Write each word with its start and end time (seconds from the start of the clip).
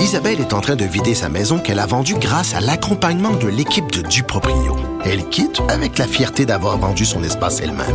Isabelle 0.00 0.40
est 0.40 0.54
en 0.54 0.60
train 0.60 0.76
de 0.76 0.84
vider 0.84 1.14
sa 1.14 1.28
maison 1.28 1.58
qu'elle 1.58 1.78
a 1.78 1.84
vendue 1.84 2.14
grâce 2.14 2.54
à 2.54 2.60
l'accompagnement 2.60 3.32
de 3.32 3.48
l'équipe 3.48 3.92
de 3.92 4.00
Duproprio. 4.00 4.76
Elle 5.04 5.28
quitte 5.28 5.60
avec 5.68 5.98
la 5.98 6.06
fierté 6.06 6.46
d'avoir 6.46 6.78
vendu 6.78 7.04
son 7.04 7.22
espace 7.22 7.60
elle-même. 7.60 7.86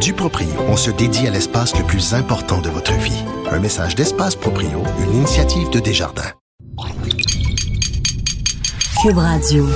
Duproprio, 0.00 0.48
on 0.68 0.76
se 0.76 0.90
dédie 0.90 1.26
à 1.26 1.30
l'espace 1.30 1.74
le 1.76 1.84
plus 1.84 2.12
important 2.12 2.60
de 2.60 2.68
votre 2.68 2.92
vie. 2.92 3.24
Un 3.50 3.58
message 3.58 3.94
d'Espace 3.94 4.36
Proprio, 4.36 4.82
une 5.00 5.14
initiative 5.14 5.70
de 5.70 5.80
Desjardins. 5.80 6.32
Cube 9.02 9.16
Radio. 9.16 9.66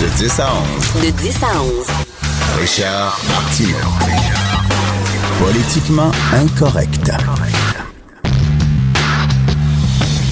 De 0.00 0.18
10 0.18 0.40
à 0.40 0.48
11. 0.98 1.02
De 1.02 1.10
10 1.10 1.36
à 1.42 1.62
11. 1.62 1.86
Richard 2.60 3.18
Martineau. 3.28 4.41
Politiquement 5.44 6.12
incorrect. 6.32 7.10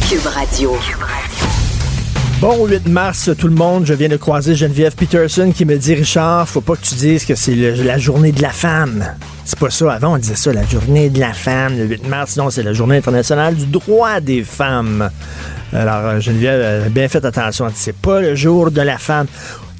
Cube 0.08 0.26
Radio. 0.26 0.76
Bon 2.40 2.64
8 2.68 2.86
mars, 2.86 3.28
tout 3.36 3.48
le 3.48 3.54
monde. 3.54 3.86
Je 3.86 3.94
viens 3.94 4.08
de 4.08 4.16
croiser 4.16 4.54
Geneviève 4.54 4.94
Peterson 4.94 5.50
qui 5.52 5.64
me 5.64 5.76
dit 5.76 5.94
Richard, 5.94 6.48
faut 6.48 6.60
pas 6.60 6.76
que 6.76 6.82
tu 6.82 6.94
dises 6.94 7.24
que 7.24 7.34
c'est 7.34 7.56
la 7.56 7.98
journée 7.98 8.30
de 8.30 8.40
la 8.40 8.50
femme. 8.50 9.04
C'est 9.44 9.58
pas 9.58 9.70
ça. 9.70 9.92
Avant, 9.94 10.14
on 10.14 10.18
disait 10.18 10.36
ça, 10.36 10.52
la 10.52 10.64
journée 10.64 11.10
de 11.10 11.18
la 11.18 11.32
femme, 11.32 11.76
le 11.76 11.86
8 11.86 12.06
mars. 12.06 12.36
Non, 12.36 12.50
c'est 12.50 12.62
la 12.62 12.72
journée 12.72 12.98
internationale 12.98 13.56
du 13.56 13.66
droit 13.66 14.20
des 14.20 14.44
femmes. 14.44 15.10
Alors, 15.72 16.06
euh, 16.06 16.20
Geneviève 16.20 16.60
elle 16.60 16.82
a 16.84 16.88
bien 16.88 17.08
fait 17.08 17.24
attention. 17.24 17.66
Elle 17.66 17.72
dit, 17.72 17.80
C'est 17.80 17.96
pas 17.96 18.20
le 18.20 18.36
jour 18.36 18.70
de 18.70 18.80
la 18.80 18.96
femme. 18.96 19.26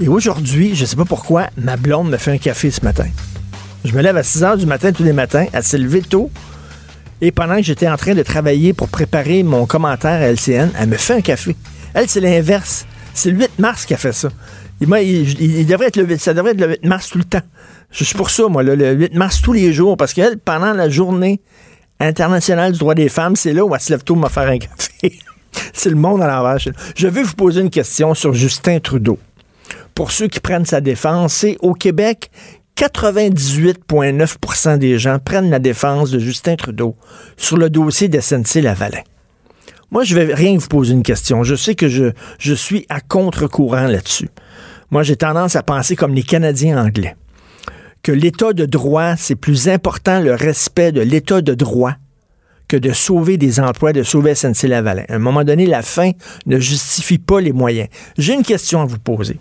Et 0.01 0.09
aujourd'hui, 0.09 0.74
je 0.74 0.85
sais 0.85 0.97
pas 0.97 1.05
pourquoi, 1.05 1.51
ma 1.57 1.77
blonde 1.77 2.10
me 2.10 2.16
fait 2.16 2.33
un 2.33 2.38
café 2.38 2.73
ce 2.73 2.85
matin. 2.85 3.07
Je 3.84 3.95
me 3.95 4.02
lève 4.02 4.16
à 4.16 4.23
6 4.23 4.45
heures 4.45 4.57
du 4.57 4.66
matin 4.66 4.93
tous 4.93 5.02
les 5.02 5.12
matins. 5.12 5.47
Elle 5.52 5.62
s'est 5.62 5.79
levée 5.79 6.02
tôt. 6.02 6.30
Et 7.23 7.33
pendant 7.33 7.57
que 7.57 7.62
j'étais 7.62 7.88
en 7.88 7.97
train 7.97 8.15
de 8.15 8.23
travailler 8.23 8.73
pour 8.73 8.88
préparer 8.88 9.43
mon 9.43 9.66
commentaire 9.66 10.23
à 10.23 10.32
LCN, 10.32 10.71
elle 10.79 10.88
me 10.88 10.96
fait 10.96 11.15
un 11.15 11.21
café. 11.21 11.57
Elle, 11.95 12.09
c'est 12.09 12.21
l'inverse. 12.21 12.87
C'est 13.15 13.30
le 13.30 13.38
8 13.38 13.59
mars 13.59 13.87
qu'elle 13.87 13.99
fait 13.99 14.13
ça. 14.13 14.29
Et 14.80 14.87
moi, 14.87 15.01
il, 15.01 15.66
devrait 15.66 15.90
le 15.95 16.05
8, 16.05 16.18
ça 16.18 16.32
devrait 16.32 16.52
être 16.52 16.60
le 16.60 16.71
8 16.71 16.85
mars 16.85 17.09
tout 17.10 17.18
le 17.18 17.24
temps. 17.24 17.43
Je 17.90 18.05
suis 18.05 18.15
pour 18.15 18.30
ça, 18.30 18.49
moi, 18.49 18.63
là, 18.63 18.74
le 18.74 18.93
8 18.93 19.15
mars 19.15 19.43
tous 19.43 19.52
les 19.52 19.73
jours, 19.73 19.96
parce 19.96 20.15
qu'elle, 20.15 20.38
pendant 20.38 20.73
la 20.73 20.88
journée 20.88 21.40
internationale 21.99 22.73
du 22.73 22.79
droit 22.79 22.95
des 22.95 23.10
femmes, 23.10 23.37
c'est 23.37 23.52
là 23.52 23.65
où 23.65 23.74
elle 23.74 23.80
se 23.80 23.90
lève 23.93 24.02
tôt 24.02 24.15
pour 24.15 24.23
me 24.23 24.29
faire 24.29 24.49
un 24.49 24.59
café. 24.59 25.18
c'est 25.74 25.90
le 25.90 25.96
monde 25.96 26.23
à 26.23 26.29
l'envers. 26.29 26.59
Je 26.96 27.09
veux 27.09 27.23
vous 27.23 27.35
poser 27.35 27.60
une 27.60 27.71
question 27.71 28.15
sur 28.15 28.33
Justin 28.33 28.79
Trudeau. 28.80 29.18
Pour 29.95 30.12
ceux 30.12 30.29
qui 30.29 30.40
prennent 30.40 30.65
sa 30.65 30.80
défense, 30.80 31.35
c'est 31.35 31.59
au 31.60 31.74
Québec, 31.74 32.30
98,9% 32.81 34.79
des 34.79 34.99
gens 34.99 35.19
prennent 35.19 35.51
la 35.51 35.59
défense 35.59 36.11
de 36.11 36.19
Justin 36.19 36.57
Trudeau 36.57 36.97
sur 37.37 37.59
le 37.59 37.69
dossier 37.69 38.09
de 38.09 38.19
SNC-Lavalin. 38.19 39.03
Moi, 39.91 40.03
je 40.05 40.15
vais 40.15 40.33
rien 40.33 40.57
vous 40.57 40.67
poser 40.67 40.95
une 40.95 41.03
question. 41.03 41.43
Je 41.43 41.55
sais 41.57 41.75
que 41.75 41.89
je, 41.89 42.15
suis 42.55 42.87
à 42.89 43.03
contre-courant 43.03 43.87
là-dessus. 43.87 44.31
Moi, 44.91 45.03
j'ai 45.03 45.17
tendance 45.17 45.57
à 45.57 45.63
penser 45.63 45.95
comme 45.95 46.15
les 46.15 46.23
Canadiens 46.23 46.83
anglais, 46.83 47.17
que 48.03 48.13
l'état 48.13 48.55
de 48.55 48.65
droit, 48.65 49.15
c'est 49.17 49.37
plus 49.37 49.69
important 49.69 50.19
le 50.19 50.35
respect 50.35 50.91
de 50.91 51.03
l'état 51.03 51.43
de 51.43 51.53
droit 51.53 51.97
que 52.67 52.79
de 52.79 52.93
sauver 52.93 53.37
des 53.37 53.61
emplois, 53.61 53.93
de 53.93 54.03
sauver 54.03 54.35
SNC-Lavalin. 54.35 55.05
À 55.11 55.17
un 55.17 55.19
moment 55.19 55.45
donné, 55.45 55.67
la 55.67 55.83
fin 55.83 56.13
ne 56.47 56.59
justifie 56.59 57.19
pas 57.19 57.43
les 57.43 57.53
moyens. 57.53 57.91
J'ai 58.17 58.33
une 58.33 58.43
question 58.43 58.81
à 58.81 58.87
vous 58.87 58.99
poser. 58.99 59.39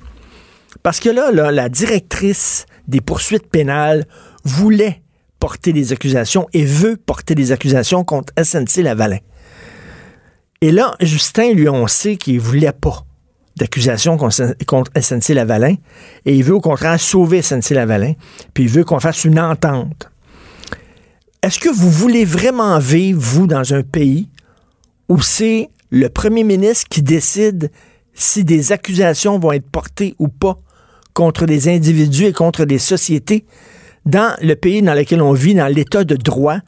Parce 0.84 1.00
que 1.00 1.10
là, 1.10 1.32
la 1.32 1.70
directrice 1.70 2.66
des 2.90 3.02
poursuites 3.02 3.48
pénales 3.48 4.06
voulait 4.44 5.02
porter 5.40 5.72
des 5.72 5.94
accusations 5.94 6.48
et 6.54 6.66
veut 6.66 6.98
porter 6.98 7.36
des 7.36 7.52
accusations 7.52 8.04
contre 8.04 8.34
SNC-Lavalin. 8.38 9.20
Et 10.62 10.72
là, 10.72 10.96
Justin, 11.00 11.54
lui, 11.54 11.70
on 11.70 11.88
sait 11.88 12.18
qu'il 12.18 12.40
voulait 12.40 12.74
pas 12.74 13.06
d'accusation 13.56 14.18
contre 14.18 14.56
contre 14.66 14.92
SNC-Lavalin 15.00 15.76
et 16.26 16.36
il 16.36 16.44
veut 16.44 16.56
au 16.56 16.62
contraire 16.62 17.00
sauver 17.00 17.42
SNC-Lavalin, 17.42 18.14
puis 18.54 18.66
il 18.66 18.70
veut 18.70 18.84
qu'on 18.84 19.00
fasse 19.00 19.24
une 19.24 19.40
entente. 19.40 20.10
Est-ce 21.42 21.60
que 21.60 21.70
vous 21.70 21.90
voulez 21.90 22.26
vraiment 22.26 22.78
vivre, 22.80 23.22
vous, 23.22 23.48
dans 23.48 23.74
un 23.74 23.84
pays 23.84 24.30
où 25.08 25.22
c'est 25.22 25.70
le 25.90 26.10
premier 26.10 26.44
ministre 26.44 26.88
qui 26.90 27.02
décide 27.02 27.72
si 28.14 28.44
des 28.44 28.74
accusations 28.74 29.40
vont 29.40 29.54
être 29.54 29.70
portées 29.70 30.16
ou 30.20 30.28
pas 30.28 30.60
contre 31.20 31.46
des 31.46 31.68
individus 31.68 32.28
et 32.28 32.32
contre 32.32 32.64
des 32.64 32.78
sociétés 32.78 33.44
dans 34.06 34.38
le 34.42 34.56
pays 34.56 34.82
dans 34.82 34.94
lequel 34.94 35.22
on 35.22 35.34
vit, 35.34 35.54
dans 35.54 35.68
l'état 35.68 36.06
de 36.06 36.16
droit, 36.16 36.60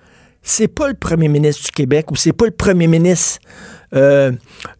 c'est 0.41 0.67
pas 0.67 0.89
le 0.89 0.93
premier 0.93 1.29
ministre 1.29 1.67
du 1.67 1.71
Québec 1.71 2.11
ou 2.11 2.17
c'est 2.17 2.33
pas 2.33 2.43
le 2.47 2.51
premier 2.51 2.87
ministre 2.87 3.39
euh, 3.95 4.33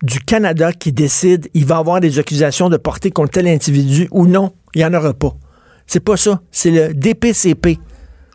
du 0.04 0.20
Canada 0.20 0.74
qui 0.74 0.92
décide 0.92 1.48
il 1.54 1.66
va 1.66 1.78
avoir 1.78 2.02
des 2.02 2.20
accusations 2.20 2.68
de 2.68 2.76
porter 2.76 3.12
contre 3.12 3.32
tel 3.32 3.48
individu 3.48 4.10
ou 4.12 4.28
non, 4.28 4.52
il 4.76 4.80
n'y 4.80 4.86
en 4.86 4.94
aura 4.94 5.14
pas. 5.14 5.38
C'est 5.88 6.02
pas 6.02 6.18
ça. 6.18 6.42
C'est 6.52 6.72
le 6.72 6.94
DPCP 6.94 7.80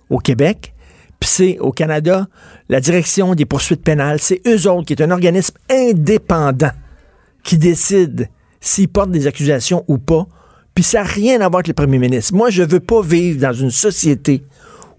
au 0.08 0.16
Québec, 0.16 0.72
puis 1.20 1.28
c'est 1.28 1.58
au 1.58 1.70
Canada, 1.70 2.28
la 2.70 2.80
direction 2.80 3.34
des 3.34 3.44
poursuites 3.44 3.84
pénales. 3.84 4.20
C'est 4.20 4.41
eux 4.47 4.70
autres 4.70 4.86
qui 4.86 4.94
est 4.94 5.03
un 5.03 5.10
organisme 5.10 5.58
indépendant 5.68 6.72
qui 7.44 7.58
décide 7.58 8.30
s'ils 8.58 8.88
portent 8.88 9.10
des 9.10 9.26
accusations 9.26 9.84
ou 9.86 9.98
pas. 9.98 10.26
Puis 10.76 10.84
ça 10.84 10.98
n'a 10.98 11.04
rien 11.04 11.37
à 11.37 11.48
voir 11.48 11.56
avec 11.56 11.69
le 11.69 11.75
premier 11.75 11.98
ministre. 11.98 12.34
Moi, 12.34 12.50
je 12.50 12.62
veux 12.62 12.81
pas 12.81 13.00
vivre 13.00 13.41
dans 13.41 13.54
une 13.54 13.70
société 13.70 14.42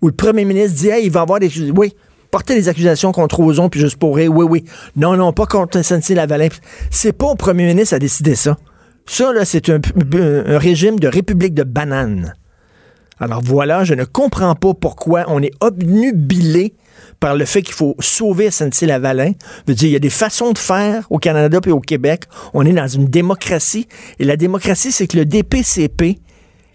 où 0.02 0.08
le 0.08 0.14
premier 0.14 0.44
ministre 0.44 0.76
dit 0.76 0.90
Hey, 0.90 1.06
il 1.06 1.12
va 1.12 1.22
avoir 1.22 1.40
des. 1.40 1.52
Oui, 1.70 1.94
porter 2.32 2.56
des 2.56 2.68
accusations 2.68 3.12
contre 3.12 3.40
Ozon, 3.40 3.70
puis 3.70 3.80
juste 3.80 3.98
pour 3.98 4.16
rire. 4.16 4.34
Oui, 4.34 4.46
oui. 4.50 4.66
Non, 4.96 5.16
non, 5.16 5.32
pas 5.34 5.46
contre 5.46 5.80
SNC-Lavalin. 5.80 6.50
C'est 6.90 7.14
pas 7.14 7.28
au 7.28 7.36
premier 7.36 7.68
ministre 7.68 7.94
à 7.94 8.00
décider 8.00 8.34
ça. 8.34 8.58
Ça, 9.06 9.32
là, 9.32 9.46
c'est 9.46 9.70
un 9.70 9.80
régime 10.58 11.00
de 11.00 11.08
république 11.08 11.54
de 11.54 11.64
bananes. 11.64 12.34
Alors 13.20 13.42
voilà, 13.44 13.84
je 13.84 13.94
ne 13.94 14.04
comprends 14.04 14.56
pas 14.56 14.74
pourquoi 14.74 15.26
on 15.28 15.42
est 15.42 15.54
obnubilé 15.60 16.74
par 17.20 17.36
le 17.36 17.46
fait 17.46 17.62
qu'il 17.62 17.74
faut 17.74 17.96
sauver 18.00 18.52
SNC-Lavalin. 18.52 19.32
Je 19.66 19.72
veux 19.72 19.76
dire, 19.76 19.90
il 19.90 19.94
y 19.94 19.96
a 19.96 20.00
des 20.00 20.10
façons 20.10 20.52
de 20.52 20.58
faire 20.58 21.08
au 21.10 21.18
Canada 21.18 21.60
et 21.66 21.72
au 21.72 21.80
Québec. 21.80 22.26
On 22.54 22.66
est 22.66 22.74
dans 22.74 22.88
une 22.88 23.06
démocratie. 23.06 23.88
Et 24.20 24.26
la 24.26 24.38
démocratie, 24.38 24.92
c'est 24.92 25.08
que 25.08 25.18
le 25.18 25.26
DPCP 25.26 26.20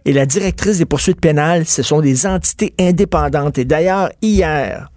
et 0.05 0.13
la 0.13 0.27
directrice 0.27 0.79
des 0.79 0.85
poursuites 0.85 1.21
pénales, 1.21 1.67
ce 1.67 1.83
sont 1.83 2.01
des 2.01 2.27
entités 2.27 2.75
indépendantes. 2.79 3.59
Et 3.59 3.65
d'ailleurs, 3.65 4.11
hier, 4.21 4.91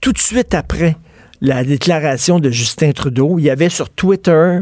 tout 0.00 0.12
de 0.12 0.18
suite 0.18 0.54
après 0.54 0.96
la 1.40 1.64
déclaration 1.64 2.38
de 2.38 2.50
Justin 2.50 2.92
Trudeau, 2.92 3.38
il 3.38 3.44
y 3.44 3.50
avait 3.50 3.68
sur 3.68 3.90
Twitter 3.90 4.60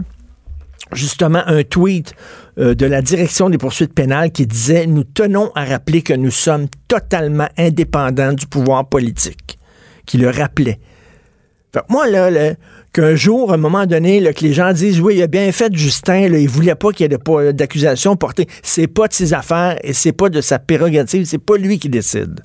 justement 0.94 1.42
un 1.46 1.62
tweet 1.62 2.14
euh, 2.58 2.74
de 2.74 2.86
la 2.86 3.02
direction 3.02 3.50
des 3.50 3.58
poursuites 3.58 3.94
pénales 3.94 4.30
qui 4.30 4.46
disait 4.46 4.86
Nous 4.86 5.04
tenons 5.04 5.50
à 5.54 5.64
rappeler 5.64 6.02
que 6.02 6.12
nous 6.12 6.30
sommes 6.30 6.66
totalement 6.88 7.48
indépendants 7.56 8.32
du 8.32 8.46
pouvoir 8.46 8.88
politique. 8.88 9.58
Qui 10.06 10.18
le 10.18 10.30
rappelait. 10.30 10.80
Fait 11.72 11.80
moi, 11.88 12.06
là, 12.08 12.54
qu'un 12.92 13.14
jour, 13.14 13.50
à 13.50 13.54
un 13.54 13.58
moment 13.58 13.86
donné, 13.86 14.22
que 14.34 14.44
les 14.44 14.52
gens 14.52 14.72
disent 14.72 15.00
Oui, 15.00 15.16
il 15.16 15.22
a 15.22 15.26
bien 15.26 15.50
fait 15.52 15.74
Justin, 15.74 16.28
là, 16.28 16.38
il 16.38 16.48
voulait 16.48 16.74
pas 16.74 16.92
qu'il 16.92 17.10
y 17.10 17.14
ait 17.14 17.52
d'accusation 17.52 18.16
portée. 18.16 18.46
C'est 18.62 18.88
pas 18.88 19.08
de 19.08 19.14
ses 19.14 19.32
affaires 19.32 19.78
et 19.82 19.92
c'est 19.92 20.12
pas 20.12 20.28
de 20.28 20.40
sa 20.40 20.58
prérogative, 20.58 21.24
c'est 21.24 21.38
pas 21.38 21.56
lui 21.56 21.78
qui 21.78 21.88
décide. 21.88 22.40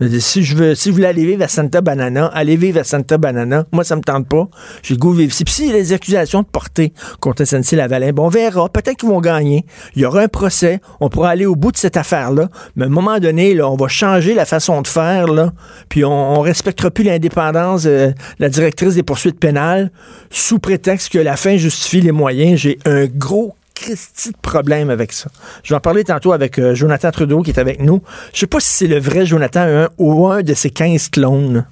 Si 0.00 0.44
je 0.44 0.54
veux, 0.54 0.74
si 0.76 0.90
vous 0.90 0.96
voulez 0.96 1.08
aller 1.08 1.26
vivre 1.26 1.42
à 1.42 1.48
Santa 1.48 1.80
Banana, 1.80 2.26
allez 2.26 2.56
vivre 2.56 2.78
à 2.78 2.84
Santa 2.84 3.18
Banana. 3.18 3.66
Moi, 3.72 3.82
ça 3.82 3.96
me 3.96 4.00
tente 4.00 4.28
pas. 4.28 4.48
J'ai 4.82 4.96
goût 4.96 5.12
vivre 5.12 5.32
ici. 5.32 5.44
Puis 5.44 5.54
s'il 5.54 5.66
y 5.66 5.70
a 5.70 5.72
des 5.72 5.92
accusations 5.92 6.42
de 6.42 6.46
portée 6.46 6.92
contre 7.18 7.44
SNC 7.44 7.72
Lavalin, 7.72 8.12
bon, 8.12 8.26
on 8.26 8.28
verra. 8.28 8.68
Peut-être 8.68 8.96
qu'ils 8.96 9.08
vont 9.08 9.20
gagner. 9.20 9.66
Il 9.96 10.02
y 10.02 10.04
aura 10.04 10.20
un 10.20 10.28
procès. 10.28 10.80
On 11.00 11.08
pourra 11.08 11.30
aller 11.30 11.46
au 11.46 11.56
bout 11.56 11.72
de 11.72 11.76
cette 11.76 11.96
affaire-là. 11.96 12.48
Mais 12.76 12.84
à 12.84 12.86
un 12.86 12.90
moment 12.90 13.18
donné, 13.18 13.54
là, 13.54 13.68
on 13.68 13.76
va 13.76 13.88
changer 13.88 14.34
la 14.34 14.44
façon 14.44 14.82
de 14.82 14.86
faire, 14.86 15.26
là. 15.26 15.52
Puis 15.88 16.04
on, 16.04 16.38
on 16.38 16.40
respectera 16.42 16.92
plus 16.92 17.02
l'indépendance 17.02 17.82
de 17.82 18.14
la 18.38 18.48
directrice 18.48 18.94
des 18.94 19.02
poursuites 19.02 19.40
pénales 19.40 19.90
sous 20.30 20.60
prétexte 20.60 21.12
que 21.12 21.18
la 21.18 21.36
fin 21.36 21.56
justifie 21.56 22.00
les 22.00 22.12
moyens. 22.12 22.60
J'ai 22.60 22.78
un 22.84 23.06
gros 23.06 23.54
Christy 23.80 24.32
de 24.32 24.36
problème 24.36 24.90
avec 24.90 25.12
ça. 25.12 25.30
Je 25.62 25.72
vais 25.72 25.76
en 25.76 25.80
parler 25.80 26.04
tantôt 26.04 26.32
avec 26.32 26.58
euh, 26.58 26.74
Jonathan 26.74 27.10
Trudeau 27.10 27.42
qui 27.42 27.50
est 27.50 27.58
avec 27.58 27.80
nous. 27.80 28.02
Je 28.32 28.40
sais 28.40 28.46
pas 28.46 28.60
si 28.60 28.70
c'est 28.70 28.86
le 28.86 28.98
vrai 28.98 29.24
Jonathan 29.24 29.86
ou 29.98 30.26
un 30.26 30.42
de 30.42 30.54
ses 30.54 30.70
15 30.70 31.08
clones. 31.10 31.64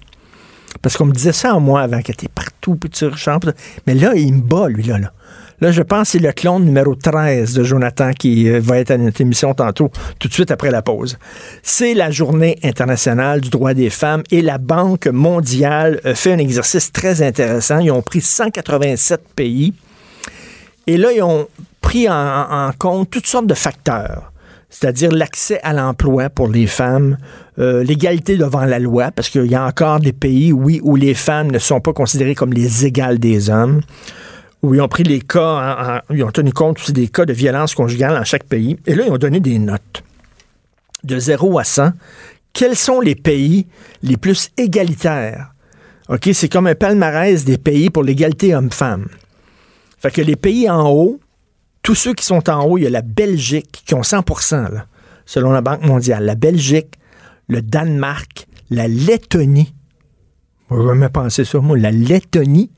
Parce 0.82 0.96
qu'on 0.96 1.06
me 1.06 1.12
disait 1.12 1.32
ça 1.32 1.54
en 1.54 1.60
moi 1.60 1.80
avant, 1.80 2.00
qu'il 2.00 2.12
était 2.12 2.28
partout, 2.28 2.76
puis 2.76 2.90
tu. 2.90 3.06
Mais 3.86 3.94
là, 3.94 4.12
il 4.14 4.34
me 4.34 4.40
bat, 4.40 4.68
lui, 4.68 4.84
là. 4.84 4.98
Là, 4.98 5.12
là 5.60 5.72
je 5.72 5.82
pense 5.82 6.02
que 6.02 6.08
c'est 6.12 6.18
le 6.18 6.32
clone 6.32 6.64
numéro 6.64 6.94
13 6.94 7.54
de 7.54 7.64
Jonathan 7.64 8.12
qui 8.12 8.48
euh, 8.48 8.60
va 8.60 8.78
être 8.78 8.90
à 8.90 8.98
notre 8.98 9.20
émission 9.20 9.54
tantôt, 9.54 9.90
tout 10.18 10.28
de 10.28 10.32
suite 10.32 10.50
après 10.50 10.70
la 10.70 10.82
pause. 10.82 11.18
C'est 11.62 11.94
la 11.94 12.10
journée 12.10 12.58
internationale 12.62 13.40
du 13.40 13.50
droit 13.50 13.74
des 13.74 13.90
femmes 13.90 14.22
et 14.30 14.42
la 14.42 14.58
Banque 14.58 15.06
mondiale 15.06 16.00
euh, 16.04 16.14
fait 16.14 16.32
un 16.32 16.38
exercice 16.38 16.92
très 16.92 17.22
intéressant. 17.22 17.78
Ils 17.78 17.90
ont 17.90 18.02
pris 18.02 18.20
187 18.20 19.20
pays 19.34 19.72
et 20.86 20.96
là, 20.96 21.10
ils 21.12 21.22
ont 21.22 21.48
pris 21.86 22.08
en, 22.08 22.72
compte 22.76 23.10
toutes 23.10 23.28
sortes 23.28 23.46
de 23.46 23.54
facteurs. 23.54 24.32
c'est-à-dire 24.70 25.12
l'accès 25.12 25.60
à 25.62 25.72
l'emploi 25.72 26.28
pour 26.28 26.48
les 26.48 26.66
femmes, 26.66 27.16
euh, 27.60 27.84
l'égalité 27.84 28.36
devant 28.36 28.64
la 28.64 28.80
loi, 28.80 29.12
parce 29.12 29.28
qu'il 29.28 29.46
y 29.46 29.54
a 29.54 29.64
encore 29.64 30.00
des 30.00 30.12
pays, 30.12 30.52
oui, 30.52 30.80
où 30.82 30.96
les 30.96 31.14
femmes 31.14 31.52
ne 31.52 31.60
sont 31.60 31.80
pas 31.80 31.92
considérées 31.92 32.34
comme 32.34 32.52
les 32.52 32.84
égales 32.84 33.20
des 33.20 33.48
hommes, 33.50 33.82
où 34.62 34.74
ils 34.74 34.80
ont 34.80 34.88
pris 34.88 35.04
les 35.04 35.20
cas, 35.20 36.02
ils 36.10 36.24
ont 36.24 36.32
tenu 36.32 36.52
compte 36.52 36.80
aussi 36.80 36.92
des 36.92 37.06
cas 37.06 37.24
de 37.24 37.32
violence 37.32 37.76
conjugale 37.76 38.18
en 38.18 38.24
chaque 38.24 38.44
pays, 38.44 38.76
et 38.84 38.96
là, 38.96 39.04
ils 39.06 39.12
ont 39.12 39.18
donné 39.18 39.38
des 39.38 39.60
notes 39.60 40.02
de 41.04 41.18
0 41.20 41.58
à 41.60 41.64
100. 41.64 41.92
Quels 42.52 42.76
sont 42.76 43.00
les 43.00 43.14
pays 43.14 43.68
les 44.02 44.16
plus 44.16 44.50
égalitaires? 44.58 45.52
OK, 46.08 46.30
c'est 46.32 46.48
comme 46.48 46.66
un 46.66 46.74
palmarès 46.74 47.44
des 47.44 47.58
pays 47.58 47.90
pour 47.90 48.02
l'égalité 48.02 48.56
homme-femme. 48.56 49.06
Fait 49.98 50.10
que 50.10 50.20
les 50.20 50.36
pays 50.36 50.68
en 50.68 50.90
haut, 50.90 51.20
tous 51.86 51.94
ceux 51.94 52.14
qui 52.14 52.24
sont 52.24 52.50
en 52.50 52.64
haut, 52.64 52.78
il 52.78 52.82
y 52.82 52.86
a 52.88 52.90
la 52.90 53.00
Belgique 53.00 53.84
qui 53.86 53.94
ont 53.94 54.02
100 54.02 54.24
là, 54.50 54.86
selon 55.24 55.52
la 55.52 55.60
Banque 55.60 55.82
mondiale. 55.84 56.24
La 56.24 56.34
Belgique, 56.34 56.98
le 57.46 57.62
Danemark, 57.62 58.48
la 58.70 58.88
Lettonie. 58.88 59.72
Je 60.68 60.84
jamais 60.84 61.08
penser 61.10 61.44
ça, 61.44 61.60
moi. 61.60 61.78
La 61.78 61.92
Lettonie. 61.92 62.72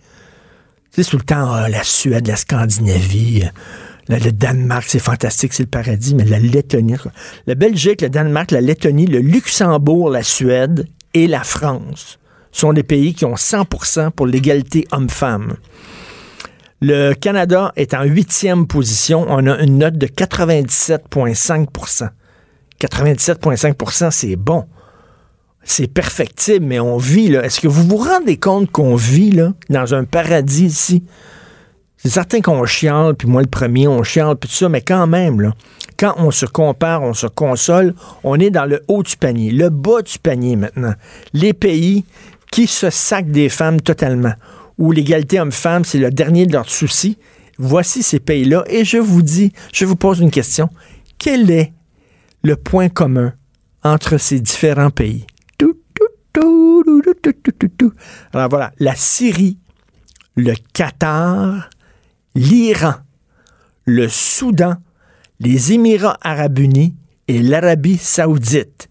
Tu 0.93 1.03
sais, 1.03 1.11
tout 1.11 1.17
le 1.17 1.23
temps, 1.23 1.51
ah, 1.51 1.71
la 1.71 1.85
Suède, 1.85 2.27
la 2.27 2.37
Scandinavie, 2.37 3.45
le 4.11 4.31
Danemark, 4.31 4.85
c'est 4.87 4.99
fantastique, 4.99 5.55
c'est 5.55 5.63
le 5.63 5.71
paradis, 5.71 6.15
mais 6.15 6.25
la 6.25 6.39
Lettonie. 6.39 6.97
La 7.47 7.55
Belgique, 7.55 8.03
le 8.03 8.11
Danemark, 8.11 8.51
la 8.51 8.61
Lettonie, 8.61 9.07
le 9.07 9.21
Luxembourg, 9.21 10.11
la 10.11 10.23
Suède 10.23 10.87
et 11.15 11.27
la 11.29 11.45
France 11.45 12.19
sont 12.53 12.75
des 12.75 12.83
pays 12.83 13.15
qui 13.15 13.25
ont 13.25 13.37
100% 13.37 14.11
pour 14.11 14.27
l'égalité 14.27 14.87
homme-femme. 14.93 15.57
Le 16.81 17.15
Canada 17.15 17.73
est 17.77 17.95
en 17.95 18.05
huitième 18.05 18.67
position. 18.67 19.27
On 19.29 19.47
a 19.47 19.63
une 19.63 19.79
note 19.79 19.99
de 19.99 20.07
97,5% 20.07 22.09
97,5% 22.81 24.11
c'est 24.11 24.37
bon. 24.37 24.65
C'est 25.65 25.93
perfectible, 25.93 26.65
mais 26.65 26.81
on 26.81 26.97
vit 26.97 27.29
là. 27.29 27.45
Est-ce 27.45 27.61
que 27.61 27.69
vous 27.69 27.83
vous 27.83 27.97
rendez 27.97 28.37
compte 28.37 28.71
qu'on 28.71 28.95
vit 28.95 29.33
là, 29.33 29.53
dans 29.69 29.95
un 29.95 30.05
paradis 30.05 30.67
ici? 30.67 31.05
C'est 31.97 32.11
certain 32.11 32.41
qu'on 32.41 32.65
chiale, 32.65 33.17
puis 33.17 33.27
moi 33.27 33.43
le 33.43 33.49
premier, 33.49 33.89
on 33.89 34.05
chiale, 34.05 34.37
puis 34.37 34.49
tout 34.49 34.55
ça, 34.55 34.69
mais 34.69 34.83
quand 34.83 35.09
même, 35.09 35.53
quand 35.99 36.15
on 36.19 36.31
se 36.31 36.47
compare, 36.47 37.03
on 37.03 37.13
se 37.13 37.27
console, 37.27 37.95
on 38.23 38.39
est 38.39 38.51
dans 38.51 38.67
le 38.67 38.85
haut 38.87 39.03
du 39.03 39.17
panier, 39.17 39.51
le 39.51 39.69
bas 39.69 40.03
du 40.03 40.17
panier 40.21 40.55
maintenant. 40.55 40.95
Les 41.33 41.53
pays 41.53 42.05
qui 42.53 42.69
se 42.69 42.89
sacent 42.89 43.25
des 43.25 43.49
femmes 43.49 43.81
totalement 43.81 44.35
où 44.79 44.93
l'égalité 44.93 45.41
homme-femme, 45.41 45.85
c'est 45.85 45.99
le 45.99 46.11
dernier 46.11 46.47
de 46.47 46.53
leurs 46.53 46.71
soucis. 46.71 47.19
Voici 47.59 48.03
ces 48.03 48.21
pays-là. 48.21 48.65
Et 48.69 48.85
je 48.85 48.99
vous 48.99 49.23
dis, 49.23 49.53
je 49.73 49.85
vous 49.85 49.97
pose 49.97 50.21
une 50.21 50.31
question. 50.31 50.71
Quel 51.19 51.51
est 51.51 51.73
le 52.43 52.57
point 52.57 52.89
commun 52.89 53.35
entre 53.83 54.17
ces 54.17 54.41
différents 54.41 54.91
pays? 54.91 55.27
Alors 58.33 58.49
voilà, 58.49 58.73
la 58.79 58.95
Syrie, 58.95 59.59
le 60.37 60.55
Qatar, 60.73 61.69
l'Iran, 62.37 62.95
le 63.85 64.09
Soudan, 64.09 64.77
les 65.41 65.73
Émirats 65.73 66.19
arabes 66.23 66.59
unis 66.61 66.95
et 67.27 67.43
l'Arabie 67.43 67.99
saoudite. 67.99 68.89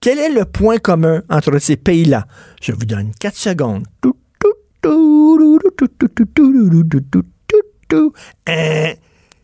Quel 0.00 0.18
est 0.18 0.30
le 0.30 0.44
point 0.44 0.78
commun 0.78 1.22
entre 1.28 1.58
ces 1.58 1.76
pays-là? 1.76 2.26
Je 2.62 2.70
vous 2.70 2.84
donne 2.84 3.10
quatre 3.18 3.36
secondes. 3.36 3.84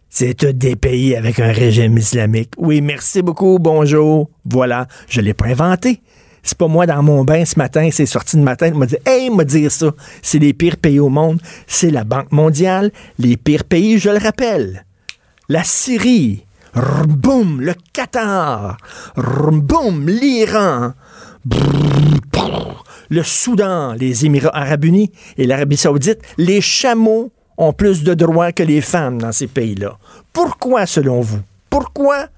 C'est 0.09 0.45
des 0.45 0.77
pays 0.77 1.17
avec 1.17 1.41
un 1.41 1.53
régime 1.53 1.97
islamique. 1.99 2.53
Oui, 2.59 2.81
merci 2.81 3.23
beaucoup, 3.23 3.59
bonjour. 3.59 4.31
Voilà, 4.45 4.87
je 5.09 5.21
l'ai 5.21 5.35
pas 5.35 5.47
inventé. 5.47 6.03
C'est 6.43 6.59
pas 6.59 6.69
moi 6.69 6.87
dans 6.87 7.03
mon 7.03 7.25
bain 7.25 7.45
ce 7.45 7.59
matin, 7.59 7.89
c'est 7.93 8.07
sorti 8.07 8.37
de 8.37 8.43
matin, 8.43 8.73
m'a 8.73 8.87
dit 8.87 8.97
Hey, 9.07 9.31
m'a 9.31 9.45
dire 9.45 9.71
ça. 9.71 9.93
C'est 10.23 10.39
les 10.39 10.53
pires 10.53 10.77
pays 10.77 11.01
au 11.01 11.09
monde. 11.09 11.41
C'est 11.67 11.91
la 11.91 12.05
Banque 12.05 12.33
mondiale. 12.33 12.91
Les 13.19 13.37
pires 13.37 13.65
pays, 13.65 13.99
je 13.99 14.11
le 14.11 14.19
rappelle. 14.19 14.85
La 15.49 15.65
Syrie. 15.65 16.45
Boum, 17.07 17.61
le 17.61 17.75
Qatar. 17.93 18.77
Boum, 19.17 20.09
l'Iran 20.09 20.93
le 23.09 23.23
Soudan, 23.23 23.93
les 23.93 24.25
Émirats 24.25 24.57
arabes 24.57 24.87
unis 24.87 25.13
et 25.37 25.47
l'Arabie 25.47 25.77
saoudite, 25.77 26.21
les 26.39 26.61
chameaux 26.61 27.31
ont 27.59 27.73
plus 27.73 28.03
de 28.03 28.15
droits 28.15 28.53
que 28.53 28.63
les 28.63 28.81
femmes 28.81 29.21
dans 29.21 29.33
ces 29.33 29.47
pays-là. 29.47 29.99
Pourquoi, 30.33 30.87
selon 30.87 31.21
vous? 31.21 31.41
Pourquoi? 31.69 32.29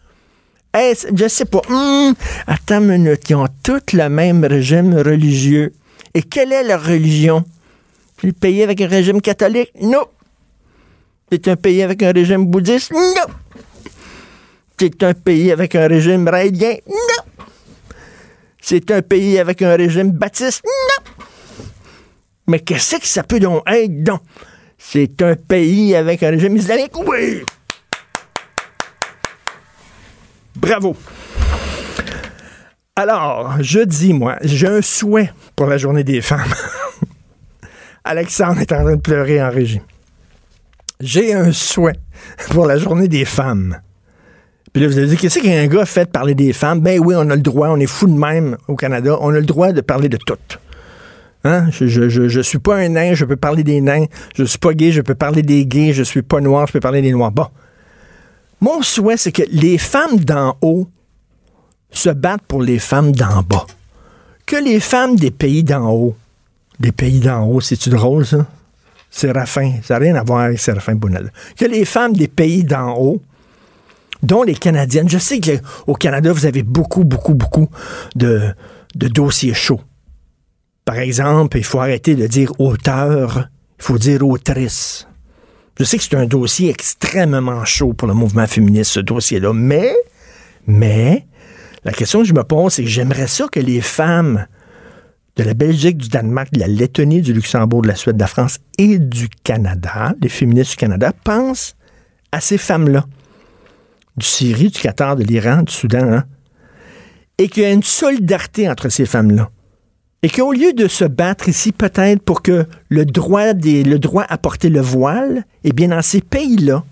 Est-ce, 0.73 1.07
je 1.15 1.29
sais 1.29 1.45
pas. 1.45 1.63
Hmm, 1.69 2.13
attends 2.49 2.81
une 2.81 3.05
minute. 3.05 3.31
Ils 3.31 3.37
ont 3.37 3.47
tous 3.63 3.93
le 3.93 4.09
même 4.09 4.45
régime 4.45 4.95
religieux. 4.95 5.73
Et 6.13 6.23
quelle 6.23 6.53
est 6.53 6.65
leur 6.65 6.83
religion? 6.83 7.45
Le 8.25 8.33
pays 8.33 8.63
avec 8.63 8.81
un 8.81 8.89
régime 8.89 9.21
catholique? 9.21 9.71
Non. 9.81 10.07
C'est 11.31 11.47
un 11.47 11.57
pays 11.57 11.83
avec 11.83 12.03
un 12.03 12.11
régime 12.11 12.47
bouddhiste? 12.47 12.91
Non. 12.93 13.33
C'est 14.79 15.03
un 15.05 15.15
pays 15.15 15.53
avec 15.53 15.77
un 15.77 15.87
régime 15.87 16.27
raïdien? 16.27 16.75
Non. 16.89 17.47
C'est 18.67 18.91
un 18.93 19.03
pays 19.03 19.39
avec 19.39 19.61
un 19.61 19.77
régime 19.77 20.11
baptiste? 20.11 20.65
Non! 20.65 21.13
Mais 22.47 22.61
qu'est-ce 22.61 22.97
que 22.97 23.07
ça 23.07 23.23
peut 23.23 23.39
donc 23.39 23.63
être, 23.69 24.03
donc? 24.03 24.23
C'est 24.79 25.21
un 25.21 25.37
pays 25.37 25.95
avec 25.95 26.23
un 26.23 26.31
régime 26.31 26.57
islamique? 26.57 26.97
Oui! 26.97 27.43
Bravo! 30.57 30.97
Alors, 32.97 33.57
je 33.61 33.81
dis, 33.81 34.15
moi, 34.15 34.39
j'ai 34.41 34.69
un 34.69 34.81
souhait 34.81 35.31
pour 35.55 35.67
la 35.67 35.77
journée 35.77 36.03
des 36.03 36.23
femmes. 36.23 36.55
Alexandre 38.05 38.63
est 38.63 38.73
en 38.73 38.83
train 38.83 38.97
de 38.97 39.01
pleurer 39.03 39.43
en 39.43 39.51
régie. 39.51 39.83
J'ai 41.01 41.35
un 41.35 41.53
souhait 41.53 42.01
pour 42.49 42.65
la 42.65 42.79
journée 42.79 43.09
des 43.09 43.27
femmes. 43.27 43.79
Puis 44.75 44.83
là, 44.83 44.89
vous 44.89 44.99
allez 44.99 45.07
dire, 45.07 45.19
qu'est-ce 45.21 45.39
qu'un 45.39 45.69
gars 45.69 45.87
fait 45.87 46.07
de 46.07 46.11
parler 46.11 46.35
des 46.35 46.53
femmes? 46.53 46.81
Ben 46.81 46.99
oui, 46.99 47.15
on 47.17 47.31
a 47.31 47.37
le 47.37 47.41
droit, 47.41 47.69
on 47.69 47.79
est 47.79 47.87
fou 47.87 48.09
de 48.09 48.19
même 48.19 48.57
au 48.67 48.75
Canada, 48.75 49.17
on 49.21 49.29
a 49.29 49.39
le 49.39 49.47
droit 49.47 49.71
de 49.71 49.81
parler 49.81 50.09
de 50.09 50.17
tout. 50.17 50.35
Hein? 51.45 51.69
Je, 51.71 51.87
je, 51.87 52.09
je, 52.09 52.41
suis 52.41 52.59
pas 52.59 52.79
un 52.79 52.89
nain, 52.89 53.15
je 53.15 53.25
peux 53.25 53.37
parler 53.37 53.63
des 53.63 53.81
nains. 53.81 54.07
Je 54.35 54.43
suis 54.43 54.59
pas 54.59 54.75
gay, 54.75 54.91
je 54.91 55.01
peux 55.01 55.15
parler 55.15 55.43
des 55.43 55.65
gays. 55.65 55.93
Je 55.93 56.03
suis 56.03 56.23
pas 56.23 56.41
noir, 56.41 56.67
je 56.67 56.73
peux 56.73 56.81
parler 56.81 57.03
des 57.03 57.13
noirs. 57.13 57.31
Bon. 57.31 57.47
Mon 58.61 58.83
souhait, 58.83 59.17
c'est 59.17 59.31
que 59.31 59.45
les 59.53 59.79
femmes 59.79 60.19
d'en 60.19 60.57
haut 60.61 60.89
se 61.93 62.11
battent 62.11 62.43
pour 62.49 62.61
les 62.61 62.81
femmes 62.81 63.13
d'en 63.13 63.43
bas. 63.43 63.67
Que 64.45 64.57
les 64.57 64.81
femmes 64.81 65.15
des 65.15 65.31
pays 65.31 65.63
d'en 65.63 65.89
haut, 65.89 66.17
des 66.81 66.91
pays 66.91 67.21
d'en 67.21 67.45
haut, 67.47 67.61
c'est-tu 67.61 67.91
drôle, 67.91 68.27
ça? 68.27 68.45
Séraphin, 69.09 69.75
ça 69.85 69.95
n'a 69.95 70.01
rien 70.01 70.17
à 70.17 70.25
voir 70.25 70.41
avec 70.41 70.59
Séraphin 70.59 70.97
Bounel. 70.97 71.31
Que 71.57 71.67
les 71.67 71.85
femmes 71.85 72.15
des 72.15 72.27
pays 72.27 72.65
d'en 72.65 72.99
haut 72.99 73.23
dont 74.25 74.43
les 74.43 74.55
Canadiennes. 74.55 75.09
Je 75.09 75.19
sais 75.19 75.41
qu'au 75.41 75.95
Canada, 75.95 76.33
vous 76.33 76.47
avez 76.47 76.63
beaucoup, 76.63 77.05
beaucoup, 77.05 77.35
beaucoup 77.35 77.69
de, 78.17 78.55
dossiers 78.95 79.55
chauds. 79.55 79.81
Par 80.85 80.99
exemple, 80.99 81.59
il 81.59 81.65
faut 81.65 81.81
arrêter 81.81 82.15
de 82.15 82.27
dire 82.27 82.53
auteur, 82.59 83.49
il 83.79 83.85
faut 83.85 83.99
dire 83.99 84.27
autrice. 84.27 85.07
Je 85.79 85.85
sais 85.85 85.99
que 85.99 86.05
c'est 86.05 86.15
un 86.15 86.27
dossier 86.27 86.71
extrêmement 86.71 87.65
chaud 87.65 87.95
pour 87.95 88.07
le 88.07 88.15
mouvement 88.15 88.47
féministe, 88.47 88.93
ce 88.93 89.01
dossier-là, 89.01 89.53
mais, 89.53 89.93
mais, 90.67 91.27
la 91.85 91.93
question 91.93 92.21
que 92.21 92.29
je 92.29 92.35
me 92.35 92.45
pose, 92.45 92.75
c'est 92.75 92.85
que 92.85 92.89
j'aimerais 92.89 93.27
ça 93.27 93.49
que 93.51 93.61
les 93.61 93.81
femmes 93.81 94.47
de 95.37 95.43
la 95.43 95.55
Belgique, 95.55 95.97
du 95.97 96.09
Danemark, 96.09 96.53
de 96.53 96.61
la 96.61 96.69
Lettonie, 96.69 97.23
du 97.23 97.33
Luxembourg, 97.33 97.83
de 97.83 97.89
la 97.89 97.97
Suède, 97.97 98.17
de 98.17 98.21
la 98.21 98.29
France 98.29 98.61
et 98.79 98.99
du 98.99 99.29
Canada, 99.43 100.15
les 100.21 100.29
féministes 100.29 100.73
du 100.73 100.77
Canada, 100.77 101.13
pensent 101.25 101.75
à 102.31 102.41
ces 102.41 102.59
femmes-là 102.59 103.05
du 104.17 104.27
Syrie, 104.27 104.71
du 104.71 104.81
Qatar, 104.81 105.17
de 105.17 105.25
l'Iran, 105.25 105.63
du 105.63 105.73
Soudan, 105.73 106.13
hein, 106.13 106.25
et 107.39 107.49
qu'il 107.49 107.63
y 107.63 107.67
a 107.67 107.73
une 107.73 107.83
solidarité 107.83 108.69
entre 108.69 108.89
ces 108.89 109.07
femmes-là. 109.07 109.51
Et 110.23 110.31
qu'au 110.31 110.53
lieu 110.53 110.73
de 110.73 110.89
se 110.89 111.05
battre 111.05 111.49
ici, 111.49 111.73
peut-être 111.73 112.23
pour 112.23 112.43
que 112.43 112.67
le 112.89 113.05
droit, 113.05 113.53
le 113.53 113.97
droit 113.97 114.25
à 114.29 114.39
porter 114.39 114.71
le 114.71 114.81
voile, 114.81 115.45
eh 115.65 115.73
bien, 115.73 115.89
dans 115.89 116.01
ces 116.01 116.23
pays-là, 116.23 116.85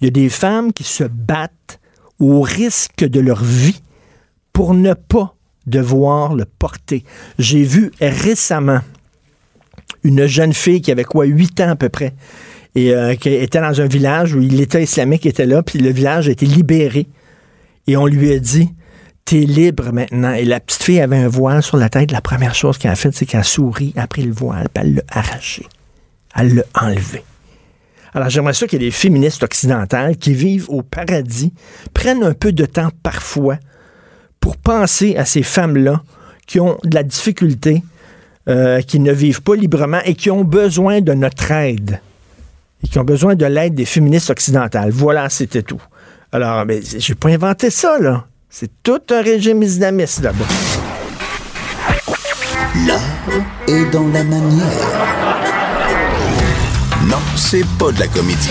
il 0.00 0.04
y 0.04 0.08
a 0.08 0.10
des 0.10 0.28
femmes 0.28 0.72
qui 0.72 0.84
se 0.84 1.04
battent 1.04 1.80
au 2.20 2.42
risque 2.42 3.04
de 3.04 3.20
leur 3.20 3.42
vie 3.42 3.82
pour 4.52 4.74
ne 4.74 4.94
pas 4.94 5.34
devoir 5.66 6.34
le 6.34 6.44
porter. 6.44 7.04
J'ai 7.38 7.62
vu 7.62 7.90
récemment 8.00 8.80
une 10.04 10.26
jeune 10.26 10.52
fille 10.52 10.80
qui 10.80 10.92
avait 10.92 11.04
quoi, 11.04 11.24
8 11.24 11.60
ans 11.60 11.70
à 11.70 11.76
peu 11.76 11.88
près, 11.88 12.14
et 12.74 12.94
euh, 12.94 13.14
qui 13.14 13.30
était 13.30 13.60
dans 13.60 13.80
un 13.80 13.86
village 13.86 14.34
où 14.34 14.38
l'État 14.38 14.80
islamique 14.80 15.26
était 15.26 15.46
là, 15.46 15.62
puis 15.62 15.78
le 15.78 15.90
village 15.90 16.28
a 16.28 16.32
été 16.32 16.46
libéré. 16.46 17.06
Et 17.86 17.96
on 17.96 18.06
lui 18.06 18.32
a 18.32 18.38
dit, 18.38 18.70
t'es 19.24 19.40
libre 19.40 19.92
maintenant. 19.92 20.32
Et 20.32 20.44
la 20.44 20.60
petite 20.60 20.82
fille 20.82 21.00
avait 21.00 21.16
un 21.16 21.28
voile 21.28 21.62
sur 21.62 21.76
la 21.76 21.88
tête. 21.88 22.12
La 22.12 22.20
première 22.20 22.54
chose 22.54 22.78
qu'elle 22.78 22.92
a 22.92 22.96
faite, 22.96 23.14
c'est 23.14 23.26
qu'elle 23.26 23.40
a 23.40 23.44
souri, 23.44 23.94
le 23.96 24.32
voile, 24.32 24.68
puis 24.72 24.84
elle 24.84 24.94
l'a 24.94 25.02
arraché. 25.10 25.66
Elle 26.36 26.54
l'a 26.54 26.62
enlevé. 26.74 27.22
Alors, 28.12 28.28
j'aimerais 28.28 28.54
ça 28.54 28.66
que 28.66 28.76
les 28.76 28.90
féministes 28.90 29.42
occidentales 29.42 30.16
qui 30.16 30.34
vivent 30.34 30.68
au 30.68 30.82
paradis 30.82 31.52
prennent 31.94 32.24
un 32.24 32.34
peu 32.34 32.52
de 32.52 32.66
temps 32.66 32.90
parfois 33.02 33.56
pour 34.40 34.56
penser 34.56 35.16
à 35.16 35.24
ces 35.24 35.42
femmes-là 35.42 36.02
qui 36.46 36.58
ont 36.58 36.78
de 36.82 36.94
la 36.94 37.04
difficulté, 37.04 37.84
euh, 38.48 38.80
qui 38.80 38.98
ne 38.98 39.12
vivent 39.12 39.42
pas 39.42 39.54
librement 39.54 40.00
et 40.04 40.14
qui 40.14 40.30
ont 40.30 40.42
besoin 40.42 41.00
de 41.00 41.12
notre 41.12 41.52
aide. 41.52 42.00
Et 42.82 42.88
qui 42.88 42.98
ont 42.98 43.04
besoin 43.04 43.34
de 43.34 43.46
l'aide 43.46 43.74
des 43.74 43.84
féministes 43.84 44.30
occidentales. 44.30 44.90
Voilà, 44.90 45.28
c'était 45.28 45.62
tout. 45.62 45.80
Alors, 46.32 46.64
mais 46.64 46.80
j'ai 46.82 47.14
pas 47.14 47.28
inventé 47.28 47.70
ça, 47.70 47.98
là. 47.98 48.26
C'est 48.48 48.70
tout 48.82 49.00
un 49.10 49.22
régime 49.22 49.62
islamiste 49.62 50.22
là-bas. 50.22 50.44
L'art 52.86 53.00
est 53.68 53.90
dans 53.90 54.06
la 54.08 54.24
manière. 54.24 54.66
Non, 57.06 57.18
c'est 57.36 57.64
pas 57.78 57.90
de 57.92 58.00
la 58.00 58.06
comédie. 58.06 58.50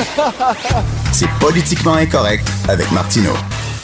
C'est 1.12 1.30
politiquement 1.40 1.94
incorrect 1.94 2.52
avec 2.68 2.92
Martineau. 2.92 3.34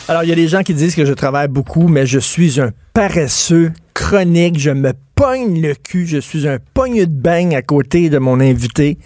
Alors, 0.08 0.24
il 0.24 0.30
y 0.30 0.32
a 0.32 0.36
des 0.36 0.48
gens 0.48 0.62
qui 0.62 0.74
disent 0.74 0.96
que 0.96 1.06
je 1.06 1.14
travaille 1.14 1.48
beaucoup, 1.48 1.88
mais 1.88 2.06
je 2.06 2.20
suis 2.20 2.60
un 2.60 2.72
paresseux 2.94 3.72
chronique. 3.96 4.60
Je 4.60 4.70
me 4.70 4.94
pogne 5.16 5.60
le 5.60 5.74
cul. 5.74 6.06
Je 6.06 6.18
suis 6.20 6.48
un 6.48 6.60
pogne 6.76 7.06
de 7.06 7.12
beigne 7.12 7.56
à 7.56 7.64
côté 7.64 8.10
de 8.12 8.20
mon 8.20 8.40
invité, 8.40 9.00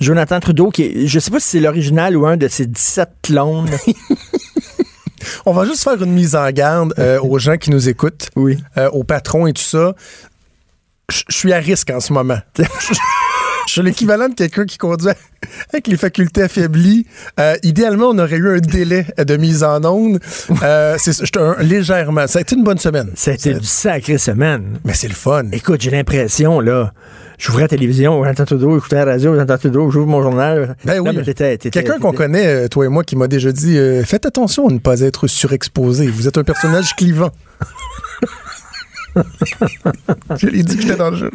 Jonathan 0.00 0.38
Trudeau, 0.38 0.70
qui 0.70 0.82
est, 0.84 1.06
je 1.08 1.18
sais 1.18 1.32
pas 1.32 1.40
si 1.40 1.48
c'est 1.48 1.60
l'original 1.60 2.16
ou 2.16 2.24
un 2.26 2.36
de 2.36 2.46
ses 2.46 2.66
17 2.66 3.08
clones. 3.22 3.70
On 5.46 5.52
va 5.52 5.64
juste 5.64 5.82
faire 5.82 6.00
une 6.02 6.12
mise 6.12 6.36
en 6.36 6.48
garde 6.50 6.94
euh, 6.98 7.18
aux 7.20 7.38
gens 7.38 7.56
qui 7.56 7.70
nous 7.70 7.88
écoutent, 7.88 8.28
Oui. 8.36 8.58
euh, 8.76 8.90
aux 8.90 9.04
patrons 9.04 9.46
et 9.46 9.52
tout 9.54 9.62
ça. 9.62 9.94
Je 11.10 11.22
je 11.28 11.34
suis 11.36 11.52
à 11.52 11.58
risque 11.58 11.90
en 11.90 12.00
ce 12.00 12.12
moment. 12.12 12.38
Je 13.74 13.80
suis 13.80 13.88
l'équivalent 13.88 14.28
de 14.28 14.34
quelqu'un 14.34 14.66
qui 14.66 14.78
conduit 14.78 15.08
avec 15.72 15.88
les 15.88 15.96
facultés 15.96 16.42
affaiblies. 16.42 17.06
Euh, 17.40 17.56
idéalement, 17.64 18.10
on 18.10 18.18
aurait 18.20 18.36
eu 18.36 18.48
un 18.56 18.60
délai 18.60 19.04
de 19.18 19.36
mise 19.36 19.64
en 19.64 19.84
onde. 19.84 20.20
Euh, 20.62 20.94
c'est 20.96 21.36
un- 21.36 21.56
légèrement. 21.60 22.28
Ça 22.28 22.38
a 22.38 22.42
été 22.42 22.54
une 22.54 22.62
bonne 22.62 22.78
semaine. 22.78 23.10
Ça 23.16 23.32
a 23.32 23.34
été 23.34 23.50
une 23.50 23.62
sacrée 23.62 24.18
semaine. 24.18 24.78
Mais 24.84 24.94
c'est 24.94 25.08
le 25.08 25.14
fun. 25.14 25.46
Écoute, 25.50 25.80
j'ai 25.80 25.90
l'impression, 25.90 26.60
là, 26.60 26.92
j'ouvrais 27.36 27.62
la 27.62 27.68
télévision, 27.68 28.22
Jonathan 28.22 28.44
Trudeau, 28.44 28.76
j'écoutais 28.76 28.94
la 28.94 29.06
radio, 29.06 29.32
Jonathan 29.32 29.58
Trudeau, 29.58 29.90
j'ouvre 29.90 30.06
mon 30.06 30.22
journal. 30.22 30.76
Ben 30.84 31.00
oui. 31.00 31.18
Quelqu'un 31.72 31.98
qu'on 31.98 32.12
connaît, 32.12 32.46
euh, 32.46 32.68
toi 32.68 32.84
et 32.84 32.88
moi, 32.88 33.02
qui 33.02 33.16
m'a 33.16 33.26
déjà 33.26 33.50
dit 33.50 33.76
euh, 33.76 34.04
Faites 34.04 34.24
attention 34.24 34.68
à 34.68 34.72
ne 34.72 34.78
pas 34.78 35.00
être 35.00 35.26
surexposé. 35.26 36.06
Vous 36.06 36.28
êtes 36.28 36.38
un 36.38 36.44
personnage 36.44 36.94
clivant. 36.94 37.32
Je 40.36 40.46
l'ai 40.46 40.62
dit 40.62 40.76
que 40.76 40.82
j'étais 40.82 40.96
dangereux. 40.96 41.30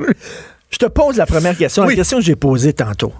Je 0.70 0.78
te 0.78 0.86
pose 0.86 1.18
la 1.18 1.26
première 1.26 1.58
question, 1.58 1.84
Oui. 1.84 1.90
la 1.90 1.96
question 1.98 2.18
que 2.18 2.24
j'ai 2.24 2.36
posée 2.36 2.74
tantôt. 2.74 3.12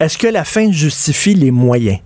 Est-ce 0.00 0.16
que 0.18 0.26
la 0.26 0.44
fin 0.44 0.70
justifie 0.72 1.34
les 1.34 1.50
moyens? 1.50 1.98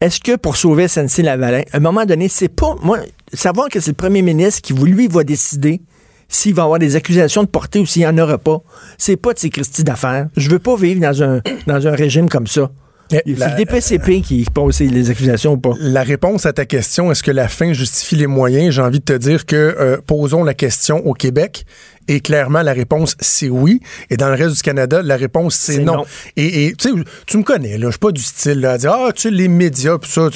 Est-ce 0.00 0.20
que 0.20 0.36
pour 0.36 0.56
sauver 0.56 0.86
SNC-Lavalin, 0.86 1.62
à 1.72 1.76
un 1.76 1.80
moment 1.80 2.04
donné, 2.04 2.28
c'est 2.28 2.48
pas. 2.48 2.76
Moi, 2.82 2.98
savoir 3.32 3.68
que 3.68 3.80
c'est 3.80 3.90
le 3.90 3.96
premier 3.96 4.22
ministre 4.22 4.62
qui, 4.62 4.72
lui, 4.72 5.08
va 5.08 5.24
décider 5.24 5.80
s'il 6.28 6.54
va 6.54 6.64
avoir 6.64 6.78
des 6.78 6.94
accusations 6.94 7.42
de 7.42 7.48
portée 7.48 7.78
ou 7.80 7.86
s'il 7.86 8.02
n'y 8.02 8.06
en 8.06 8.18
aura 8.18 8.38
pas, 8.38 8.60
c'est 8.98 9.16
pas 9.16 9.32
de 9.32 9.38
ses 9.38 9.50
Christie 9.50 9.82
d'affaires. 9.82 10.28
Je 10.36 10.50
veux 10.50 10.58
pas 10.58 10.76
vivre 10.76 11.00
dans 11.00 11.22
un, 11.22 11.40
dans 11.66 11.86
un 11.86 11.92
régime 11.92 12.28
comme 12.28 12.46
ça. 12.46 12.70
C'est 13.10 13.22
le 13.26 13.56
DPCP 13.56 14.20
qui 14.20 14.44
pose 14.52 14.80
les 14.80 15.08
accusations 15.08 15.54
ou 15.54 15.56
pas. 15.58 15.70
La 15.80 16.02
réponse 16.02 16.44
à 16.44 16.52
ta 16.52 16.66
question, 16.66 17.10
est-ce 17.10 17.22
que 17.22 17.30
la 17.30 17.48
fin 17.48 17.72
justifie 17.72 18.16
les 18.16 18.26
moyens? 18.26 18.74
J'ai 18.74 18.82
envie 18.82 19.00
de 19.00 19.04
te 19.04 19.14
dire 19.14 19.46
que 19.46 19.56
euh, 19.56 19.96
posons 20.06 20.44
la 20.44 20.52
question 20.52 20.98
au 21.06 21.14
Québec. 21.14 21.64
Et 22.08 22.20
clairement, 22.20 22.62
la 22.62 22.72
réponse, 22.72 23.16
c'est 23.20 23.48
oui. 23.48 23.80
Et 24.10 24.16
dans 24.16 24.28
le 24.28 24.34
reste 24.34 24.56
du 24.56 24.62
Canada, 24.62 25.02
la 25.02 25.16
réponse, 25.16 25.54
c'est 25.54 25.78
non. 25.78 25.96
non. 25.96 26.04
Et, 26.36 26.66
et, 26.66 26.72
tu 26.74 26.88
sais, 26.90 26.94
tu 27.26 27.36
me 27.38 27.42
connais, 27.42 27.78
là. 27.78 27.86
Je 27.86 27.92
suis 27.92 27.98
pas 27.98 28.12
du 28.12 28.22
style 28.22 28.60
là, 28.60 28.72
à 28.72 28.78
dire, 28.78 28.92
ah, 28.92 29.12
tu 29.14 29.22
sais, 29.22 29.30
les 29.30 29.48
médias, 29.48 29.98
pis 29.98 30.10
ça, 30.10 30.28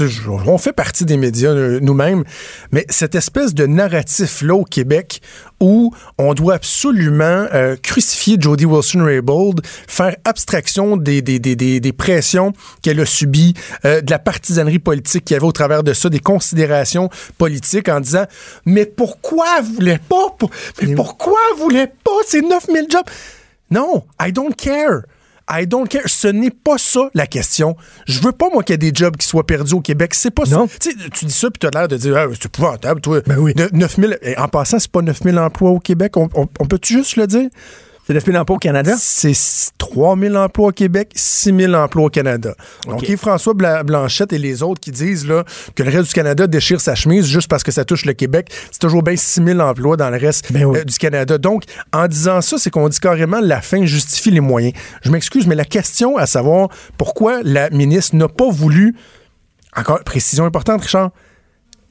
on 0.46 0.58
fait 0.58 0.72
partie 0.72 1.04
des 1.04 1.16
médias 1.16 1.50
euh, 1.50 1.80
nous-mêmes. 1.80 2.24
Mais 2.72 2.84
cette 2.88 3.14
espèce 3.14 3.54
de 3.54 3.66
narratif-là 3.66 4.54
au 4.54 4.64
Québec 4.64 5.20
où 5.60 5.94
on 6.18 6.34
doit 6.34 6.54
absolument 6.54 7.46
euh, 7.54 7.76
crucifier 7.80 8.36
Jody 8.38 8.64
Wilson-Raybould, 8.66 9.60
faire 9.64 10.16
abstraction 10.24 10.96
des, 10.96 11.22
des, 11.22 11.38
des, 11.38 11.54
des, 11.54 11.78
des 11.78 11.92
pressions 11.92 12.52
qu'elle 12.82 12.98
a 13.00 13.06
subies, 13.06 13.54
euh, 13.84 14.00
de 14.00 14.10
la 14.10 14.18
partisanerie 14.18 14.80
politique 14.80 15.24
qu'il 15.24 15.34
y 15.34 15.36
avait 15.36 15.46
au 15.46 15.52
travers 15.52 15.84
de 15.84 15.92
ça, 15.92 16.08
des 16.08 16.18
considérations 16.18 17.08
politiques 17.38 17.88
en 17.88 18.00
disant 18.00 18.24
Mais 18.66 18.86
pourquoi 18.86 19.60
vous 19.62 19.74
voulez 19.74 19.98
pas 19.98 20.30
pour- 20.36 20.50
Mais 20.82 20.94
pourquoi 20.96 21.38
vous 21.56 21.61
voulez 21.62 21.86
pas 21.86 22.10
ces 22.26 22.40
9000 22.42 22.86
jobs 22.90 23.04
Non, 23.70 24.04
I 24.20 24.32
don't 24.32 24.54
care. 24.54 25.02
I 25.50 25.66
don't 25.66 25.88
care. 25.88 26.02
Ce 26.06 26.28
n'est 26.28 26.50
pas 26.50 26.78
ça 26.78 27.10
la 27.14 27.26
question. 27.26 27.76
Je 28.06 28.20
veux 28.20 28.32
pas, 28.32 28.48
moi, 28.52 28.62
qu'il 28.62 28.74
y 28.74 28.76
ait 28.76 28.90
des 28.90 28.92
jobs 28.94 29.16
qui 29.16 29.26
soient 29.26 29.44
perdus 29.46 29.74
au 29.74 29.80
Québec. 29.80 30.14
C'est 30.14 30.30
pas 30.30 30.44
Non. 30.44 30.68
ça. 30.68 30.90
Tu 31.12 31.24
dis 31.24 31.32
ça, 31.32 31.50
puis 31.50 31.58
tu 31.58 31.66
as 31.66 31.70
l'air 31.70 31.88
de 31.88 31.96
dire, 31.96 32.16
ah, 32.16 32.26
c'est 32.32 32.46
épouvantable, 32.46 33.00
toi. 33.00 33.20
Ben 33.26 33.38
oui. 33.38 33.52
De 33.54 33.68
9000. 33.72 34.18
Et 34.22 34.38
en 34.38 34.48
passant, 34.48 34.78
c'est 34.78 34.90
pas 34.90 35.02
9000 35.02 35.38
emplois 35.38 35.70
au 35.70 35.80
Québec. 35.80 36.16
On, 36.16 36.28
on- 36.34 36.48
on 36.60 36.66
peut-tu 36.66 36.94
juste 36.94 37.16
le 37.16 37.26
dire? 37.26 37.48
C'est 38.12 38.16
l'esprit 38.16 38.32
d'emploi 38.34 38.56
au 38.56 38.58
Canada? 38.58 38.94
C'est 38.98 39.32
3000 39.78 40.36
emplois 40.36 40.68
au 40.68 40.72
Québec, 40.72 41.12
6000 41.14 41.74
emplois 41.74 42.04
au 42.04 42.10
Canada. 42.10 42.54
Donc, 42.84 42.96
OK. 42.96 43.02
il 43.04 43.10
y 43.12 43.14
a 43.14 43.16
François 43.16 43.54
Bla- 43.54 43.82
Blanchette 43.84 44.34
et 44.34 44.38
les 44.38 44.62
autres 44.62 44.82
qui 44.82 44.90
disent 44.90 45.26
là, 45.26 45.44
que 45.74 45.82
le 45.82 45.88
reste 45.90 46.08
du 46.08 46.12
Canada 46.12 46.46
déchire 46.46 46.78
sa 46.78 46.94
chemise 46.94 47.26
juste 47.26 47.48
parce 47.48 47.62
que 47.62 47.70
ça 47.72 47.86
touche 47.86 48.04
le 48.04 48.12
Québec. 48.12 48.52
C'est 48.70 48.80
toujours 48.82 49.02
bien 49.02 49.16
6000 49.16 49.58
emplois 49.62 49.96
dans 49.96 50.10
le 50.10 50.18
reste 50.18 50.52
Ben 50.52 50.66
oui. 50.66 50.80
euh, 50.80 50.84
du 50.84 50.98
Canada. 50.98 51.38
Donc, 51.38 51.62
en 51.94 52.06
disant 52.06 52.42
ça, 52.42 52.58
c'est 52.58 52.68
qu'on 52.68 52.86
dit 52.90 53.00
carrément 53.00 53.40
la 53.40 53.62
fin 53.62 53.86
justifie 53.86 54.30
les 54.30 54.40
moyens. 54.40 54.74
Je 55.00 55.10
m'excuse, 55.10 55.46
mais 55.46 55.54
la 55.54 55.64
question 55.64 56.18
à 56.18 56.26
savoir 56.26 56.68
pourquoi 56.98 57.40
la 57.44 57.70
ministre 57.70 58.14
n'a 58.16 58.28
pas 58.28 58.50
voulu, 58.50 58.94
encore 59.74 60.04
précision 60.04 60.44
importante, 60.44 60.82
Richard, 60.82 61.12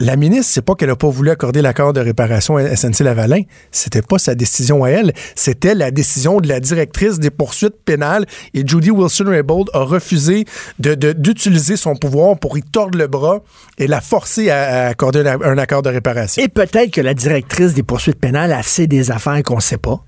la 0.01 0.15
ministre, 0.15 0.51
c'est 0.51 0.63
pas 0.63 0.73
qu'elle 0.73 0.89
a 0.89 0.95
pas 0.95 1.09
voulu 1.09 1.29
accorder 1.29 1.61
l'accord 1.61 1.93
de 1.93 1.99
réparation 1.99 2.57
à 2.57 2.75
SNC-Lavalin. 2.75 3.43
C'était 3.71 4.01
pas 4.01 4.17
sa 4.17 4.33
décision 4.33 4.83
à 4.83 4.89
elle. 4.89 5.13
C'était 5.35 5.75
la 5.75 5.91
décision 5.91 6.41
de 6.41 6.47
la 6.47 6.59
directrice 6.59 7.19
des 7.19 7.29
poursuites 7.29 7.75
pénales. 7.85 8.25
Et 8.55 8.65
Judy 8.65 8.89
Wilson-Raybould 8.89 9.69
a 9.73 9.83
refusé 9.83 10.45
d'utiliser 10.79 11.77
son 11.77 11.95
pouvoir 11.95 12.39
pour 12.39 12.57
y 12.57 12.63
tordre 12.63 12.97
le 12.97 13.05
bras 13.05 13.41
et 13.77 13.85
la 13.85 14.01
forcer 14.01 14.49
à, 14.49 14.87
accorder 14.87 15.19
un, 15.19 15.57
accord 15.59 15.83
de 15.83 15.89
réparation. 15.89 16.41
Et 16.41 16.47
peut-être 16.47 16.89
que 16.89 17.01
la 17.01 17.13
directrice 17.13 17.75
des 17.75 17.83
poursuites 17.83 18.19
pénales 18.19 18.53
a 18.53 18.63
sait 18.63 18.87
des 18.87 19.11
affaires 19.11 19.43
qu'on 19.43 19.59
sait 19.59 19.77
pas. 19.77 20.03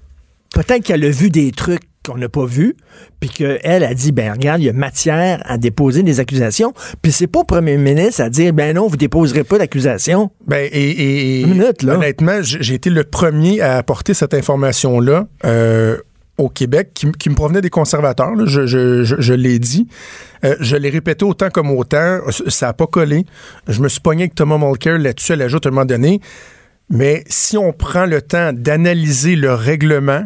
Peut-être 0.56 0.84
qu'elle 0.84 1.06
a 1.06 1.10
vu 1.12 1.30
des 1.30 1.52
trucs 1.52 1.84
qu'on 2.06 2.18
n'a 2.18 2.30
pas 2.30 2.46
vus, 2.46 2.76
puis 3.20 3.30
qu'elle 3.30 3.84
a 3.84 3.94
dit, 3.94 4.12
ben 4.12 4.32
regarde, 4.34 4.62
il 4.62 4.66
y 4.66 4.70
a 4.70 4.74
matière 4.74 5.42
à 5.46 5.58
déposer 5.58 6.04
des 6.04 6.20
accusations, 6.20 6.74
puis 7.02 7.12
c'est 7.12 7.28
pas 7.28 7.40
au 7.40 7.44
premier 7.46 7.78
ministre 7.78 8.22
à 8.22 8.30
dire, 8.30 8.54
ben 8.54 8.76
non, 8.76 8.88
vous 8.88 8.98
déposerez 8.98 9.44
pas 9.44 9.58
d'accusation. 9.58 10.30
Ben, 10.48 10.68
et, 10.72 11.46
minute, 11.46 11.84
là. 11.84 11.96
honnêtement, 11.96 12.40
j'ai 12.42 12.74
été 12.74 12.90
le 12.90 13.04
premier 13.04 13.62
à 13.62 13.78
apporter 13.78 14.14
cette 14.14 14.34
information-là 14.34 15.28
euh, 15.46 15.98
au 16.38 16.50
Québec 16.50 16.92
qui, 16.94 17.30
me 17.30 17.36
provenait 17.36 17.62
des 17.62 17.70
conservateurs. 17.70 18.36
là. 18.36 18.46
Je, 18.48 18.66
je- 18.66 19.04
je- 19.04 19.16
je 19.20 19.34
l'ai 19.34 19.60
dit. 19.60 19.88
Euh, 20.44 20.56
je 20.60 20.76
l'ai 20.76 20.90
répété 20.90 21.24
autant 21.26 21.50
comme 21.50 21.70
autant. 21.72 22.20
Ça 22.48 22.68
n'a 22.68 22.74
pas 22.74 22.88
collé. 22.88 23.26
Je 23.68 23.82
me 23.82 23.88
suis 23.88 24.00
pogné 24.02 24.24
avec 24.24 24.36
Thomas 24.36 24.58
Mulcair 24.58 24.98
là-dessus. 24.98 25.34
Elle 25.34 25.44
ajoute 25.44 25.66
à 25.66 25.70
un 25.70 25.72
moment 25.72 25.86
donné. 25.86 26.20
Mais 26.90 27.24
si 27.28 27.56
on 27.58 27.72
prend 27.72 28.06
le 28.06 28.22
temps 28.22 28.52
d'analyser 28.52 29.36
le 29.36 29.54
règlement, 29.54 30.26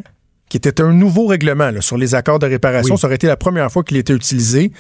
qui 0.49 0.57
était 0.57 0.81
un 0.81 0.93
nouveau 0.93 1.27
règlement 1.27 1.71
là, 1.71 1.81
sur 1.81 1.97
les 1.97 2.15
accords 2.15 2.39
de 2.39 2.47
réparation, 2.47 2.95
Oui. 2.95 2.99
ça 2.99 3.07
aurait 3.07 3.15
été 3.15 3.27
la 3.27 3.37
première 3.37 3.71
fois 3.71 3.83
qu'il 3.83 3.97
était 3.97 4.13
utilisé. 4.13 4.71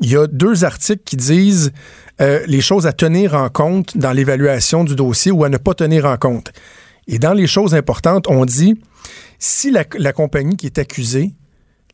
Il 0.00 0.10
y 0.10 0.16
a 0.16 0.26
deux 0.26 0.64
articles 0.64 1.02
qui 1.04 1.16
disent 1.16 1.72
euh, 2.20 2.40
les 2.46 2.60
choses 2.60 2.86
à 2.86 2.92
tenir 2.92 3.34
en 3.34 3.48
compte 3.50 3.96
dans 3.96 4.12
l'évaluation 4.12 4.82
du 4.84 4.96
dossier 4.96 5.30
ou 5.30 5.44
à 5.44 5.48
ne 5.48 5.58
pas 5.58 5.74
tenir 5.74 6.06
en 6.06 6.16
compte. 6.16 6.52
Et 7.06 7.18
dans 7.18 7.32
les 7.34 7.46
choses 7.46 7.74
importantes, 7.74 8.26
on 8.28 8.44
dit 8.44 8.80
si 9.38 9.70
la, 9.70 9.84
la 9.98 10.12
compagnie 10.12 10.56
qui 10.56 10.66
est 10.66 10.78
accusée, 10.78 11.32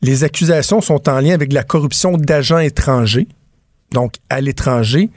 les 0.01 0.23
accusations 0.23 0.81
sont 0.81 1.09
en 1.09 1.19
lien 1.19 1.33
avec 1.33 1.51
la 1.53 1.63
corruption 1.63 2.17
d'agents 2.17 2.59
étrangers, 2.59 3.27
donc 3.91 4.15
à 4.29 4.41
l'étranger, 4.41 5.09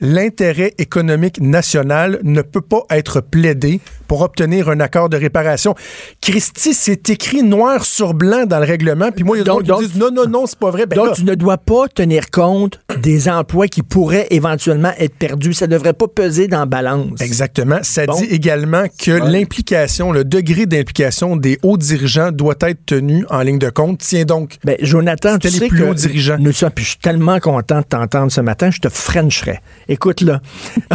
l'intérêt 0.00 0.74
économique 0.78 1.40
national 1.40 2.18
ne 2.22 2.42
peut 2.42 2.60
pas 2.60 2.82
être 2.90 3.20
plaidé 3.20 3.80
pour 4.12 4.20
obtenir 4.20 4.68
un 4.68 4.78
accord 4.80 5.08
de 5.08 5.16
réparation. 5.16 5.74
Christy, 6.20 6.74
c'est 6.74 7.08
écrit 7.08 7.42
noir 7.42 7.86
sur 7.86 8.12
blanc 8.12 8.44
dans 8.44 8.58
le 8.58 8.66
règlement, 8.66 9.10
puis 9.10 9.24
moi, 9.24 9.38
il 9.38 9.38
y 9.38 9.40
a 9.40 9.44
Donc- 9.46 9.62
d'autres 9.62 9.80
qui 9.80 9.88
disent 9.88 9.98
non, 9.98 10.10
non, 10.10 10.28
non, 10.28 10.44
c'est 10.44 10.58
pas 10.58 10.70
vrai. 10.70 10.84
Ben 10.84 10.96
Donc, 10.96 11.06
là, 11.06 11.12
tu 11.14 11.24
ne 11.24 11.34
dois 11.34 11.56
pas 11.56 11.88
tenir 11.88 12.30
compte 12.30 12.78
des 13.00 13.30
emplois 13.30 13.68
qui 13.68 13.80
pourraient 13.82 14.26
éventuellement 14.28 14.92
être 14.98 15.14
perdus. 15.14 15.54
Ça 15.54 15.66
ne 15.66 15.72
devrait 15.72 15.94
pas 15.94 16.08
peser 16.08 16.46
dans 16.46 16.58
la 16.58 16.66
balance. 16.66 17.22
Exactement. 17.22 17.78
Ça 17.80 18.04
Bon. 18.04 18.12
dit 18.18 18.24
également 18.26 18.84
que 19.02 19.12
l'implication, 19.12 20.12
le 20.12 20.24
degré 20.24 20.66
d'implication 20.66 21.36
des 21.36 21.58
hauts 21.62 21.78
dirigeants 21.78 22.32
doit 22.32 22.56
être 22.60 22.84
tenu 22.84 23.24
en 23.30 23.40
ligne 23.40 23.58
de 23.58 23.70
compte. 23.70 24.00
Tiens 24.00 24.26
donc. 24.26 24.58
Ben, 24.62 24.76
Jonathan, 24.82 25.38
tu 25.38 25.46
les 25.48 25.54
sais 25.54 25.68
plus 25.68 25.78
que 25.78 25.84
hauts 25.84 25.94
dirigeants. 25.94 26.36
Nous 26.38 26.52
sommes, 26.52 26.70
puis 26.70 26.84
je 26.84 26.90
suis 26.90 26.98
tellement 26.98 27.40
content 27.40 27.78
de 27.78 27.86
t'entendre 27.86 28.30
ce 28.30 28.42
matin, 28.42 28.70
je 28.70 28.80
te 28.80 28.90
frencherais. 28.90 29.62
Écoute 29.88 30.20
là, 30.20 30.42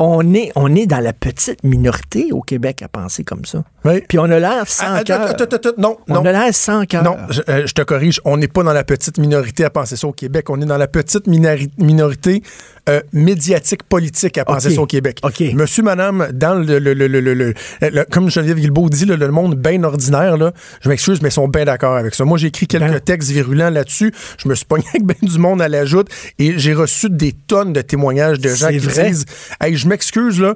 on 0.00 0.32
est, 0.34 0.50
on 0.56 0.74
est 0.74 0.86
dans 0.86 0.98
la 0.98 1.12
petite 1.12 1.62
minorité 1.62 2.32
au 2.32 2.40
Québec 2.40 2.82
à 2.82 2.88
penser 2.88 3.22
comme 3.22 3.44
ça. 3.44 3.62
Oui. 3.84 4.02
Puis 4.08 4.18
on 4.18 4.24
a 4.24 4.38
l'air 4.38 4.64
sans 4.66 4.94
Ah, 4.96 5.04
cœur. 5.04 5.22
attends, 5.22 5.44
attends, 5.44 5.70
non, 5.78 5.96
On 6.08 6.14
non. 6.14 6.24
a 6.24 6.32
l'air 6.32 6.54
sans 6.54 6.84
cœur. 6.84 7.02
Non, 7.02 7.16
je, 7.30 7.40
euh, 7.48 7.66
je 7.66 7.72
te 7.72 7.82
corrige, 7.82 8.20
on 8.24 8.36
n'est 8.36 8.48
pas 8.48 8.62
dans 8.62 8.72
la 8.72 8.84
petite 8.84 9.18
minorité 9.18 9.64
à 9.64 9.70
penser 9.70 9.96
ça 9.96 10.06
au 10.06 10.12
Québec. 10.12 10.50
On 10.50 10.60
est 10.60 10.66
dans 10.66 10.76
la 10.76 10.88
petite 10.88 11.26
minorité 11.26 12.42
euh, 12.88 13.00
médiatique 13.12 13.82
politique 13.84 14.36
à 14.38 14.44
penser 14.44 14.70
ça 14.74 14.80
au 14.82 14.86
Québec. 14.86 15.18
OK. 15.22 15.40
Monsieur, 15.54 15.82
madame, 15.82 16.28
dans 16.32 16.54
le, 16.54 18.04
comme 18.10 18.30
Geneviève 18.30 18.58
Guilbeault 18.58 18.88
dit, 18.88 19.04
le, 19.04 19.28
monde 19.30 19.54
bien 19.54 19.82
ordinaire, 19.84 20.36
là, 20.36 20.52
je 20.80 20.88
m'excuse, 20.88 21.20
mais 21.22 21.28
ils 21.28 21.32
sont 21.32 21.48
bien 21.48 21.64
d'accord 21.64 21.96
avec 21.96 22.14
ça. 22.14 22.24
Moi, 22.24 22.36
j'ai 22.38 22.48
écrit 22.48 22.66
quelques 22.66 22.90
Ben. 22.90 23.00
textes 23.00 23.30
virulents 23.30 23.70
là-dessus. 23.70 24.12
Je 24.38 24.48
me 24.48 24.54
suis 24.54 24.64
pogné 24.64 24.84
avec 24.88 25.04
bien 25.04 25.16
du 25.22 25.38
monde 25.38 25.62
à 25.62 25.68
l'ajoute 25.68 26.08
et 26.38 26.58
j'ai 26.58 26.74
reçu 26.74 27.08
des 27.10 27.32
tonnes 27.32 27.72
de 27.72 27.80
témoignages 27.80 28.38
de 28.40 28.48
gens 28.48 28.68
qui 28.68 28.78
vrai? 28.78 29.10
disent 29.10 29.24
Hey, 29.60 29.76
je 29.76 29.86
m'excuse, 29.88 30.40
là, 30.40 30.54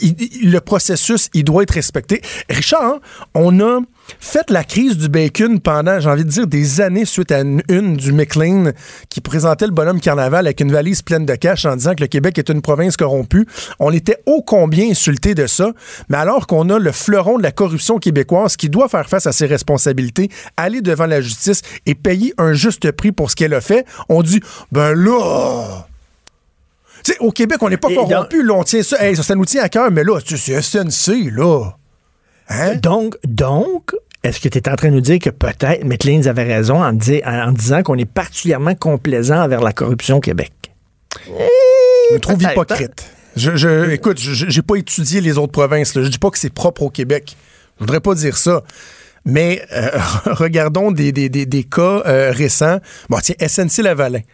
il- 0.00 0.16
il- 0.42 0.50
le 0.52 0.60
processus, 0.60 1.30
il 1.34 1.44
doit 1.44 1.62
être 1.62 1.70
respecté. 1.74 2.20
Richard, 2.52 2.82
hein, 2.82 3.00
on 3.34 3.60
a 3.60 3.80
fait 4.18 4.50
la 4.50 4.64
crise 4.64 4.98
du 4.98 5.08
bacon 5.08 5.60
pendant, 5.60 6.00
j'ai 6.00 6.08
envie 6.08 6.24
de 6.24 6.28
dire, 6.28 6.46
des 6.46 6.80
années 6.80 7.04
suite 7.04 7.32
à 7.32 7.40
une, 7.40 7.62
une 7.68 7.96
du 7.96 8.12
McLean 8.12 8.72
qui 9.08 9.20
présentait 9.20 9.66
le 9.66 9.72
bonhomme 9.72 10.00
carnaval 10.00 10.46
avec 10.46 10.60
une 10.60 10.72
valise 10.72 11.02
pleine 11.02 11.24
de 11.24 11.34
cash 11.34 11.64
en 11.64 11.76
disant 11.76 11.94
que 11.94 12.00
le 12.02 12.08
Québec 12.08 12.38
est 12.38 12.48
une 12.48 12.62
province 12.62 12.96
corrompue. 12.96 13.46
On 13.78 13.92
était 13.92 14.18
ô 14.26 14.42
combien 14.42 14.90
insulté 14.90 15.34
de 15.34 15.46
ça, 15.46 15.72
mais 16.08 16.16
alors 16.16 16.46
qu'on 16.46 16.68
a 16.70 16.78
le 16.78 16.92
fleuron 16.92 17.38
de 17.38 17.42
la 17.42 17.52
corruption 17.52 17.98
québécoise 17.98 18.56
qui 18.56 18.68
doit 18.68 18.88
faire 18.88 19.08
face 19.08 19.26
à 19.26 19.32
ses 19.32 19.46
responsabilités, 19.46 20.28
aller 20.56 20.80
devant 20.82 21.06
la 21.06 21.20
justice 21.20 21.62
et 21.86 21.94
payer 21.94 22.34
un 22.38 22.52
juste 22.52 22.90
prix 22.92 23.12
pour 23.12 23.30
ce 23.30 23.36
qu'elle 23.36 23.54
a 23.54 23.60
fait, 23.60 23.86
on 24.08 24.22
dit, 24.22 24.40
ben 24.72 24.94
là... 24.94 25.86
Tu 27.04 27.12
sais, 27.12 27.18
au 27.18 27.32
Québec, 27.32 27.58
on 27.62 27.68
n'est 27.68 27.76
pas 27.76 27.88
dans- 27.88 28.06
corrompu, 28.06 28.42
là, 28.44 28.54
on 28.54 28.62
tient 28.62 28.82
ça, 28.82 29.04
hey, 29.04 29.16
ça, 29.16 29.24
ça 29.24 29.34
nous 29.34 29.44
tient 29.44 29.62
à 29.64 29.68
cœur, 29.68 29.90
mais 29.90 30.04
là, 30.04 30.20
tu 30.20 30.36
sais, 30.36 30.60
c'est 30.62 30.86
SNC, 30.88 31.30
là. 31.32 31.72
Hein? 32.48 32.74
Donc, 32.76 33.16
donc, 33.24 33.92
est-ce 34.22 34.40
que 34.40 34.48
tu 34.48 34.58
es 34.58 34.68
en 34.68 34.76
train 34.76 34.88
de 34.90 34.94
nous 34.94 35.00
dire 35.00 35.18
que 35.18 35.30
peut-être 35.30 35.84
McLean 35.84 36.22
avait 36.26 36.44
raison 36.44 36.82
en, 36.82 36.92
di- 36.92 37.22
en- 37.24 37.48
en 37.48 37.52
disant 37.52 37.82
qu'on 37.82 37.96
est 37.98 38.04
particulièrement 38.04 38.74
complaisant 38.74 39.42
envers 39.42 39.60
la 39.60 39.72
corruption 39.72 40.18
au 40.18 40.20
Québec? 40.20 40.52
Je 41.26 42.14
me 42.14 42.20
trouve 42.20 42.38
hypocrite. 42.52 43.10
Je, 43.36 43.56
je- 43.56 43.90
écoute, 43.90 44.20
je- 44.20 44.48
j'ai 44.48 44.62
pas 44.62 44.76
étudié 44.76 45.20
les 45.20 45.38
autres 45.38 45.52
provinces. 45.52 45.94
Là. 45.94 46.02
Je 46.02 46.08
dis 46.08 46.18
pas 46.18 46.30
que 46.30 46.38
c'est 46.38 46.52
propre 46.52 46.82
au 46.82 46.90
Québec. 46.90 47.36
Je 47.78 47.80
voudrais 47.84 48.00
pas 48.00 48.14
dire 48.14 48.36
ça. 48.36 48.62
Mais 49.24 49.62
euh, 49.72 49.90
regardons 50.26 50.90
des, 50.90 51.12
des- 51.12 51.28
des- 51.28 51.46
des 51.46 51.64
cas 51.64 52.02
euh, 52.06 52.32
récents. 52.32 52.78
Bon, 53.08 53.18
tiens, 53.22 53.34
SNC 53.40 53.82
Lavalin. 53.82 54.18
Tu 54.20 54.24
sais, 54.24 54.26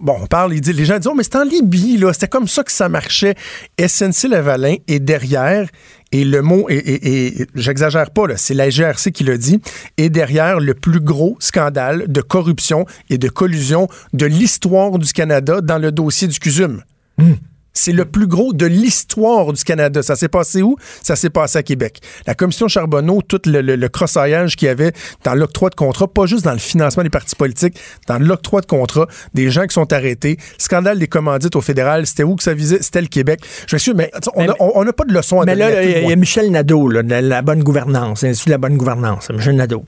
Bon, 0.00 0.16
on 0.22 0.26
parle, 0.26 0.52
les 0.52 0.84
gens 0.84 0.98
disent, 0.98 1.08
oh, 1.10 1.14
mais 1.14 1.22
c'est 1.22 1.36
en 1.36 1.44
Libye, 1.44 1.96
là. 1.98 2.12
C'était 2.12 2.28
comme 2.28 2.48
ça 2.48 2.62
que 2.64 2.72
ça 2.72 2.88
marchait. 2.88 3.34
SNC 3.78 4.28
Lavalin 4.28 4.76
est 4.88 5.00
derrière, 5.00 5.68
et 6.12 6.24
le 6.24 6.42
mot, 6.42 6.66
et, 6.68 6.76
et- 6.76 7.46
j'exagère 7.54 8.10
pas, 8.10 8.24
c'est 8.36 8.54
la 8.54 8.68
GRC 8.70 9.12
qui 9.12 9.24
le 9.24 9.38
dit, 9.38 9.60
est 9.96 10.10
derrière 10.10 10.60
le 10.60 10.74
plus 10.74 11.00
gros 11.00 11.36
scandale 11.40 12.04
de 12.08 12.20
corruption 12.20 12.84
et 13.10 13.18
de 13.18 13.28
collusion 13.28 13.88
de 14.12 14.26
l'histoire 14.26 14.98
du 14.98 15.12
Canada 15.12 15.60
dans 15.60 15.78
le 15.78 15.90
dossier 15.90 16.28
du 16.28 16.38
CUSUM. 16.38 16.82
C'est 17.74 17.92
le 17.92 18.04
plus 18.04 18.26
gros 18.26 18.52
de 18.52 18.66
l'histoire 18.66 19.52
du 19.52 19.64
Canada. 19.64 20.02
Ça 20.02 20.16
s'est 20.16 20.28
passé 20.28 20.62
où? 20.62 20.76
Ça 21.02 21.16
s'est 21.16 21.30
passé 21.30 21.58
à 21.58 21.62
Québec. 21.62 22.00
La 22.26 22.34
commission 22.34 22.68
Charbonneau, 22.68 23.22
tout 23.26 23.40
le, 23.46 23.60
le, 23.62 23.76
le 23.76 23.88
crossaillage 23.88 24.56
qu'il 24.56 24.66
y 24.66 24.70
avait 24.70 24.92
dans 25.24 25.34
l'octroi 25.34 25.70
de 25.70 25.74
contrat, 25.74 26.06
pas 26.08 26.26
juste 26.26 26.44
dans 26.44 26.52
le 26.52 26.58
financement 26.58 27.02
des 27.02 27.10
partis 27.10 27.34
politiques, 27.36 27.78
dans 28.08 28.18
l'octroi 28.18 28.60
de 28.60 28.66
contrat, 28.66 29.06
des 29.34 29.50
gens 29.50 29.66
qui 29.66 29.74
sont 29.74 29.92
arrêtés. 29.92 30.36
Scandale 30.58 30.98
des 30.98 31.06
commandites 31.08 31.56
au 31.56 31.60
fédéral, 31.60 32.06
c'était 32.06 32.22
où 32.24 32.36
que 32.36 32.42
ça 32.42 32.54
visait? 32.54 32.82
C'était 32.82 33.00
le 33.00 33.06
Québec. 33.08 33.40
Je 33.66 33.74
m'excuse, 33.76 33.94
mais 33.96 34.10
on 34.60 34.84
n'a 34.84 34.92
pas 34.92 35.04
de 35.04 35.14
leçon 35.14 35.40
à 35.40 35.44
Mais 35.46 35.52
donner. 35.56 35.70
là, 35.72 35.82
il 35.84 35.90
y, 35.90 35.94
a- 35.94 36.10
y. 36.12 36.16
Michel 36.16 36.50
Nadeau, 36.50 36.88
là, 36.88 37.02
de 37.02 37.14
la, 37.14 37.42
bonne 37.42 37.62
gouvernance, 37.62 38.22
l'Institut 38.22 38.48
de 38.50 38.54
la 38.54 38.58
bonne 38.58 38.76
gouvernance, 38.76 39.30
Michel 39.30 39.56
Nadeau. 39.56 39.82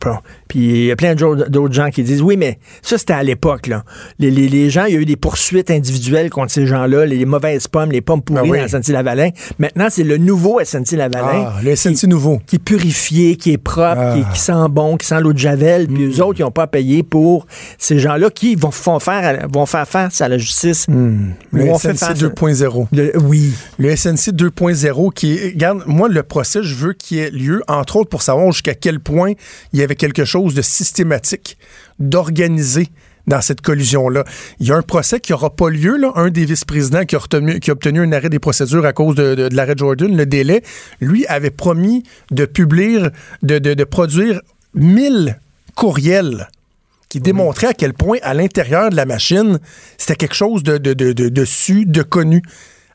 Puis 0.48 0.58
il 0.60 0.84
y 0.86 0.90
a 0.90 0.96
plein 0.96 1.14
d'autres 1.14 1.72
gens 1.74 1.90
qui 1.90 2.02
disent, 2.02 2.22
oui, 2.22 2.36
mais 2.36 2.58
ça, 2.82 2.98
c'était 2.98 3.12
à 3.12 3.22
l'époque. 3.22 3.70
les- 4.18 4.30
les 4.30 4.70
gens, 4.70 4.84
il 4.86 4.94
y 4.94 4.96
a 4.96 5.00
eu 5.00 5.04
des 5.04 5.16
poursuites 5.16 5.70
individuelles 5.70 6.30
contre 6.30 6.52
ces 6.52 6.66
gens-là, 6.66 7.04
les, 7.06 7.16
les 7.18 7.24
mauvaises 7.26 7.68
pommes, 7.74 7.90
les 7.90 8.00
pommes 8.00 8.22
pourries 8.22 8.40
Ah 8.44 8.48
oui. 8.48 8.58
dans 8.60 8.66
SNC-Lavalin. 8.68 9.30
Maintenant, 9.58 9.88
c'est 9.90 10.04
le 10.04 10.16
nouveau 10.16 10.60
SNC-Lavalin. 10.60 11.46
Ah, 11.48 11.54
le 11.64 11.74
SNC 11.74 12.04
nouveau. 12.06 12.40
qui 12.46 12.56
est 12.56 12.58
purifié, 12.60 13.34
qui 13.36 13.50
est 13.52 13.58
propre, 13.58 14.00
Ah. 14.00 14.14
qui, 14.16 14.32
qui 14.34 14.40
sent 14.40 14.52
bon, 14.70 14.96
qui 14.96 15.06
sent 15.06 15.20
l'eau 15.20 15.32
de 15.32 15.38
Javel, 15.38 15.88
puis 15.88 16.04
eux 16.04 16.22
autres, 16.22 16.38
ils 16.38 16.42
n'ont 16.42 16.50
pas 16.52 16.62
à 16.62 16.66
payer 16.68 17.02
pour 17.02 17.46
ces 17.78 17.98
gens-là 17.98 18.30
qui 18.30 18.54
vont, 18.54 18.70
font 18.70 19.00
faire, 19.00 19.46
vont 19.52 19.66
faire 19.66 19.88
face 19.88 20.20
à 20.20 20.28
la 20.28 20.38
justice. 20.38 20.86
Le 20.88 21.64
Vont 21.66 21.78
faire 21.78 21.90
SNC 21.96 21.98
face 21.98 22.10
à- 22.10 22.14
2.0. 22.14 22.86
Le- 22.92 23.18
oui. 23.20 23.52
Le 23.78 23.90
SNC 23.96 24.30
2.0 24.32 25.10
qui 25.10 25.36
regarde, 25.48 25.82
moi, 25.86 26.08
le 26.08 26.22
procès, 26.22 26.60
je 26.62 26.74
veux 26.76 26.92
qu'il 26.92 27.18
ait 27.18 27.30
lieu, 27.30 27.60
entre 27.66 27.96
autres, 27.96 28.10
pour 28.10 28.22
savoir 28.22 28.52
jusqu'à 28.52 28.74
quel 28.74 29.00
point 29.00 29.32
il 29.72 29.80
y 29.80 29.82
avait 29.82 29.96
quelque 29.96 30.24
chose 30.24 30.54
de 30.54 30.62
systématique, 30.62 31.58
d'organisé 31.98 32.88
dans 33.26 33.40
cette 33.40 33.60
collusion-là. 33.60 34.24
Il 34.60 34.66
y 34.66 34.72
a 34.72 34.76
un 34.76 34.82
procès 34.82 35.20
qui 35.20 35.32
n'aura 35.32 35.50
pas 35.50 35.70
lieu, 35.70 35.96
là. 35.96 36.12
Un 36.16 36.30
des 36.30 36.44
vice-présidents 36.44 37.04
qui 37.04 37.16
a, 37.16 37.18
retenu- 37.18 37.58
qui 37.58 37.70
a 37.70 37.72
obtenu 37.72 38.00
un 38.00 38.12
arrêt 38.12 38.28
des 38.28 38.38
procédures 38.38 38.84
à 38.84 38.92
cause 38.92 39.14
de, 39.14 39.34
de- 39.34 39.48
de 39.48 39.56
l'arrêt 39.56 39.74
Jordan, 39.76 40.14
le 40.16 40.26
délai, 40.26 40.62
lui 41.00 41.26
avait 41.26 41.50
promis 41.50 42.02
de 42.30 42.44
publier, 42.44 43.00
de, 43.42 43.84
produire 43.84 44.40
1000 44.74 45.38
courriels 45.74 46.48
qui 47.08 47.20
démontrait 47.20 47.68
à 47.68 47.74
quel 47.74 47.94
point, 47.94 48.18
à 48.22 48.34
l'intérieur 48.34 48.90
de 48.90 48.96
la 48.96 49.04
machine, 49.06 49.60
c'était 49.98 50.16
quelque 50.16 50.34
chose 50.34 50.62
de, 50.64 50.78
de, 50.78 50.94
de, 50.94 51.12
de, 51.12 51.28
de 51.28 51.44
su, 51.44 51.86
de 51.86 52.02
connu. 52.02 52.42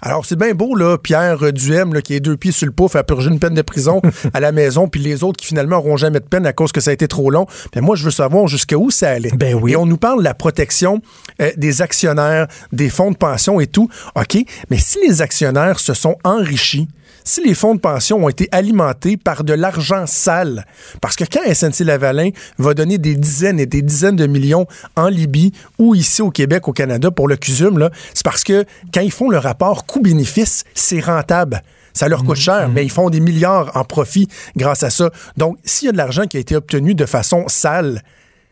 Alors, 0.02 0.26
c'est 0.26 0.38
bien 0.38 0.54
beau, 0.54 0.76
là, 0.76 0.98
Pierre 0.98 1.52
Duhem, 1.52 1.94
là, 1.94 2.02
qui 2.02 2.14
est 2.14 2.22
deux 2.22 2.38
pieds 2.38 2.54
sur 2.54 2.66
le 2.66 2.72
pouf, 2.72 2.96
a 2.96 3.04
purgé 3.04 3.30
une 3.30 3.40
peine 3.40 3.54
de 3.54 3.62
prison 3.62 4.02
à 4.34 4.40
la 4.40 4.54
maison, 4.54 4.88
puis 4.88 5.02
les 5.02 5.24
autres 5.24 5.38
qui 5.38 5.48
finalement 5.48 5.76
n'auront 5.76 5.98
jamais 5.98 6.22
de 6.22 6.26
peine 6.26 6.46
à 6.46 6.54
cause 6.54 6.72
que 6.72 6.80
ça 6.80 6.92
a 6.92 6.94
été 6.94 7.08
trop 7.08 7.30
long. 7.30 7.48
Mais 7.76 7.82
moi, 7.82 7.98
je 7.98 8.06
veux 8.06 8.12
savoir 8.12 8.48
jusqu'à 8.48 8.78
où 8.78 8.92
ça 8.92 9.10
allait. 9.10 9.32
Ben 9.32 9.56
oui. 9.56 9.74
Et 9.74 9.76
on 9.76 9.86
nous 9.86 9.98
parle 9.98 10.20
de 10.20 10.24
la 10.24 10.34
protection 10.34 11.02
euh, 11.42 11.52
des 11.58 11.82
actionnaires, 11.82 12.48
des 12.72 12.90
fonds 12.90 13.12
de 13.12 13.18
pension 13.18 13.60
et 13.60 13.68
tout. 13.68 13.90
OK, 14.16 14.38
mais 14.70 14.78
si 14.78 15.00
les 15.06 15.22
actionnaires 15.22 15.80
se 15.80 15.94
sont 15.94 16.16
enrichis, 16.24 16.88
si 17.30 17.46
les 17.46 17.54
fonds 17.54 17.76
de 17.76 17.80
pension 17.80 18.26
ont 18.26 18.30
été 18.30 18.50
alimentés 18.52 19.16
par 19.16 19.44
de 19.44 19.54
l'argent 19.54 20.08
sale, 20.08 20.66
parce 21.00 21.16
que 21.16 21.26
quand 21.26 21.42
SNC 21.54 21.86
Lavalin 21.86 22.32
va 22.58 22.74
donner 22.74 22.98
des 22.98 23.16
dizaines 23.16 23.60
et 23.60 23.68
des 23.68 23.84
dizaines 23.84 24.16
de 24.16 24.26
millions 24.26 24.66
en 24.96 25.10
Libye 25.10 25.54
ou 25.78 25.94
ici 25.94 26.24
au 26.24 26.32
Québec, 26.32 26.68
au 26.68 26.74
Canada, 26.74 27.12
pour 27.12 27.28
le 27.28 27.38
CUSUM, 27.38 27.90
c'est 28.16 28.26
parce 28.26 28.44
que 28.44 28.66
quand 28.92 29.02
ils 29.02 29.12
font 29.12 29.30
le 29.30 29.38
rapport 29.38 29.86
coût-bénéfice, 29.86 30.64
c'est 30.74 31.02
rentable. 31.02 31.62
Ça 31.94 32.08
leur 32.08 32.24
coûte 32.24 32.38
cher, 32.38 32.68
mais 32.70 32.84
ils 32.84 32.92
font 32.92 33.12
des 33.12 33.20
milliards 33.20 33.78
en 33.78 33.84
profit 33.84 34.28
grâce 34.56 34.82
à 34.82 34.90
ça. 34.90 35.12
Donc, 35.38 35.58
s'il 35.64 35.86
y 35.86 35.90
a 35.90 35.92
de 35.92 35.98
l'argent 35.98 36.26
qui 36.26 36.38
a 36.38 36.40
été 36.40 36.56
obtenu 36.56 36.96
de 36.96 37.06
façon 37.06 37.44
sale, 37.48 38.02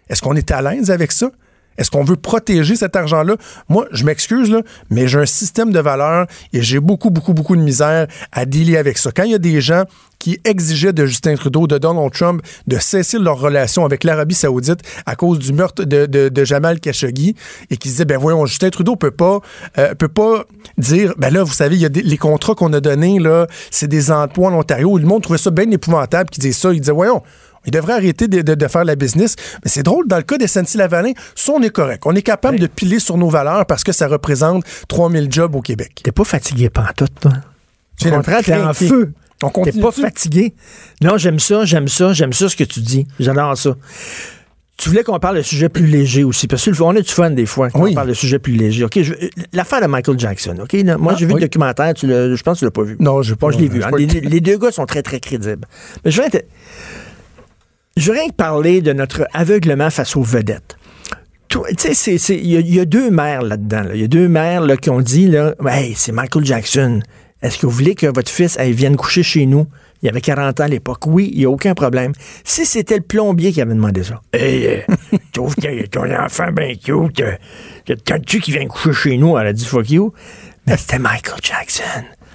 est-ce 0.07 0.21
qu'on 0.21 0.35
est 0.35 0.51
à 0.51 0.61
l'aise 0.61 0.91
avec 0.91 1.11
ça? 1.11 1.31
Est-ce 1.77 1.91
qu'on 1.91 2.03
veut 2.03 2.15
protéger 2.15 2.75
cet 2.75 2.95
argent-là? 2.95 3.35
Moi, 3.69 3.85
je 3.91 4.03
m'excuse, 4.05 4.55
mais 4.89 5.07
j'ai 5.07 5.19
un 5.19 5.25
système 5.25 5.71
de 5.71 5.79
valeurs 5.79 6.27
et 6.53 6.61
j'ai 6.61 6.79
beaucoup, 6.79 7.09
beaucoup, 7.09 7.33
beaucoup 7.33 7.55
de 7.55 7.61
misère 7.61 8.07
à 8.31 8.45
dealer 8.45 8.77
avec 8.77 8.97
ça. 8.97 9.11
Quand 9.11 9.23
il 9.23 9.31
y 9.31 9.35
a 9.35 9.39
des 9.39 9.61
gens 9.61 9.83
qui 10.19 10.39
exigeaient 10.45 10.93
de 10.93 11.05
Justin 11.05 11.35
Trudeau, 11.35 11.67
de 11.67 11.77
Donald 11.77 12.11
Trump, 12.11 12.41
de 12.65 12.77
cesser 12.79 13.19
leur 13.19 13.39
relation 13.39 13.85
avec 13.85 14.03
l'Arabie 14.03 14.33
Saoudite 14.33 14.79
à 15.05 15.15
cause 15.15 15.37
du 15.37 15.53
meurtre 15.53 15.83
de 15.83 16.45
Jamal 16.45 16.79
Khashoggi 16.79 17.35
et 17.69 17.77
qui 17.77 17.89
disaient, 17.89 18.05
ben 18.05 18.17
voyons, 18.17 18.45
Justin 18.47 18.71
Trudeau 18.71 18.95
peut 18.95 19.11
pas, 19.11 19.39
euh, 19.77 19.93
peut 19.93 20.07
pas 20.07 20.45
dire, 20.79 21.13
ben 21.17 21.31
là, 21.31 21.43
vous 21.43 21.53
savez, 21.53 21.75
il 21.75 21.81
y 21.81 21.85
a 21.85 21.89
des- 21.89 22.01
les 22.01 22.17
contrats 22.17 22.55
qu'on 22.55 22.73
a 22.73 22.79
donnés, 22.79 23.19
là, 23.19 23.45
c'est 23.69 23.87
des 23.87 24.09
emplois 24.09 24.49
en 24.49 24.53
Ontario. 24.55 24.97
Le 24.97 25.05
monde 25.05 25.21
trouvait 25.21 25.37
ça 25.37 25.51
bien 25.51 25.69
épouvantable 25.69 26.31
qu'ils 26.31 26.41
disent 26.41 26.57
ça. 26.57 26.73
Ils 26.73 26.79
disaient, 26.81 26.91
voyons, 26.91 27.21
il 27.67 27.71
devrait 27.71 27.93
arrêter 27.93 28.27
de, 28.27 28.41
de- 28.41 28.55
de 28.55 28.67
faire 28.67 28.83
la 28.85 28.95
business. 28.95 29.35
Mais 29.63 29.69
c'est 29.69 29.83
drôle, 29.83 30.07
dans 30.07 30.17
le 30.17 30.23
cas 30.23 30.37
des 30.37 30.47
SNC-Lavalin, 30.47 31.11
ça, 31.35 31.51
on 31.53 31.61
est 31.61 31.69
correct. 31.69 32.03
On 32.05 32.15
est 32.15 32.21
capable 32.23 32.57
de 32.59 32.67
piler 32.67 32.99
sur 32.99 33.17
nos 33.17 33.29
valeurs 33.29 33.65
parce 33.67 33.83
que 33.83 33.91
ça 33.91 34.07
représente 34.07 34.63
3000 34.87 35.31
jobs 35.31 35.55
au 35.55 35.61
Québec. 35.61 35.99
T'es 36.03 36.11
pas 36.11 36.23
fatigué 36.23 36.69
pantoute, 36.69 37.13
toi? 37.21 37.33
T'es 37.99 38.11
en 38.11 38.73
feu. 38.73 39.11
On 39.43 39.49
T'es 39.63 39.71
pas 39.71 39.91
fatigué? 39.91 40.55
Non, 41.01 41.17
j'aime 41.17 41.37
ça, 41.39 41.63
j'aime 41.65 41.87
ça, 41.87 42.11
j'aime 42.13 42.33
ça 42.33 42.49
ce 42.49 42.55
que 42.55 42.63
tu 42.63 42.79
dis. 42.79 43.05
J'adore 43.19 43.55
ça. 43.55 43.75
Tu 44.77 44.89
voulais 44.89 45.03
qu'on 45.03 45.17
parle 45.19 45.37
de 45.37 45.41
sujets 45.41 45.69
plus 45.69 45.87
légers 45.87 46.23
aussi, 46.23 46.45
parce 46.47 46.69
qu'on 46.71 46.95
a 46.95 47.01
du 47.01 47.11
fun 47.11 47.31
des 47.31 47.47
fois 47.47 47.69
quand 47.71 47.81
Oui. 47.81 47.91
on 47.91 47.95
parle 47.95 48.09
de 48.09 48.13
sujets 48.13 48.37
plus 48.37 48.53
légers. 48.53 48.83
OK, 48.83 48.99
l'affaire 49.53 49.81
de 49.81 49.87
Michael 49.87 50.19
Jackson, 50.19 50.55
OK? 50.61 50.73
là, 50.73 50.97
moi, 50.97 51.13
Ah, 51.15 51.17
j'ai 51.19 51.25
vu 51.25 51.33
oui. 51.33 51.41
le 51.41 51.47
documentaire, 51.47 51.93
tu 51.95 52.07
je 52.07 52.43
pense 52.43 52.55
que 52.55 52.59
tu 52.59 52.65
l'as 52.65 52.71
pas 52.71 52.83
vu. 52.83 52.95
Non, 52.99 53.23
je 53.23 53.33
Bon, 53.33 53.49
je 53.49 53.57
l'ai 53.57 53.67
vu. 53.69 53.79
j'ai 53.79 53.85
hein. 53.85 53.89
pas 53.89 53.97
Les, 53.97 54.05
les 54.05 54.39
deux 54.39 54.57
gars 54.59 54.71
sont 54.71 54.85
très, 54.85 55.01
très 55.01 55.19
crédibles. 55.19 55.65
Mais 56.05 56.11
je 56.11 56.21
voudrais, 56.21 56.45
te- 57.97 58.01
je 58.01 58.11
voudrais 58.11 58.27
te 58.29 58.33
parler 58.33 58.81
de 58.81 58.93
notre 58.93 59.27
aveuglement 59.33 59.89
face 59.89 60.15
aux 60.15 60.23
vedettes. 60.23 60.77
Il 62.29 62.47
y, 62.47 62.57
a- 62.57 62.59
y 62.59 62.85
deux 62.85 63.09
mères 63.09 63.41
là-dedans. 63.41 63.83
là. 63.83 63.89
Il 63.95 64.01
y 64.01 64.03
a 64.03 64.07
deux 64.07 64.27
mères 64.27 64.61
là, 64.61 64.77
qui 64.77 64.89
ont 64.89 65.01
dit, 65.01 65.27
là, 65.27 65.53
hey, 65.69 65.93
c'est 65.95 66.11
Michael 66.11 66.45
Jackson. 66.45 66.99
Est-ce 67.41 67.57
que 67.59 67.65
vous 67.65 67.71
voulez 67.71 67.95
que 67.95 68.07
votre 68.07 68.31
fils 68.31 68.57
elle, 68.59 68.73
vienne 68.73 68.95
coucher 68.95 69.23
chez 69.23 69.45
nous? 69.45 69.67
Il 70.03 70.09
avait 70.09 70.21
40 70.21 70.59
ans 70.59 70.63
à 70.65 70.67
l'époque. 70.67 71.07
Oui, 71.07 71.29
il 71.33 71.39
n'y 71.39 71.45
a 71.45 71.49
aucun 71.49 71.73
problème. 71.73 72.11
Si 72.43 72.65
c'était 72.65 72.97
le 72.97 73.01
plombier 73.01 73.51
qui 73.51 73.61
avait 73.61 73.73
demandé 73.73 74.03
ça. 74.03 74.21
Hey, 74.33 74.67
euh, 74.67 75.17
trouve 75.33 75.55
que 75.55 75.85
ton 75.87 76.11
enfant 76.13 76.51
bien 76.51 76.73
cute. 76.75 77.19
euh, 77.21 77.95
T'as-tu 78.05 78.39
qui 78.41 78.51
vient 78.51 78.65
coucher 78.67 78.93
chez 78.93 79.17
nous? 79.17 79.37
Elle 79.37 79.47
a 79.47 79.53
dit 79.53 79.65
fuck 79.65 79.89
you. 79.89 80.13
Ben, 80.67 80.77
C'était 80.77 80.99
Michael 80.99 81.39
Jackson. 81.41 81.83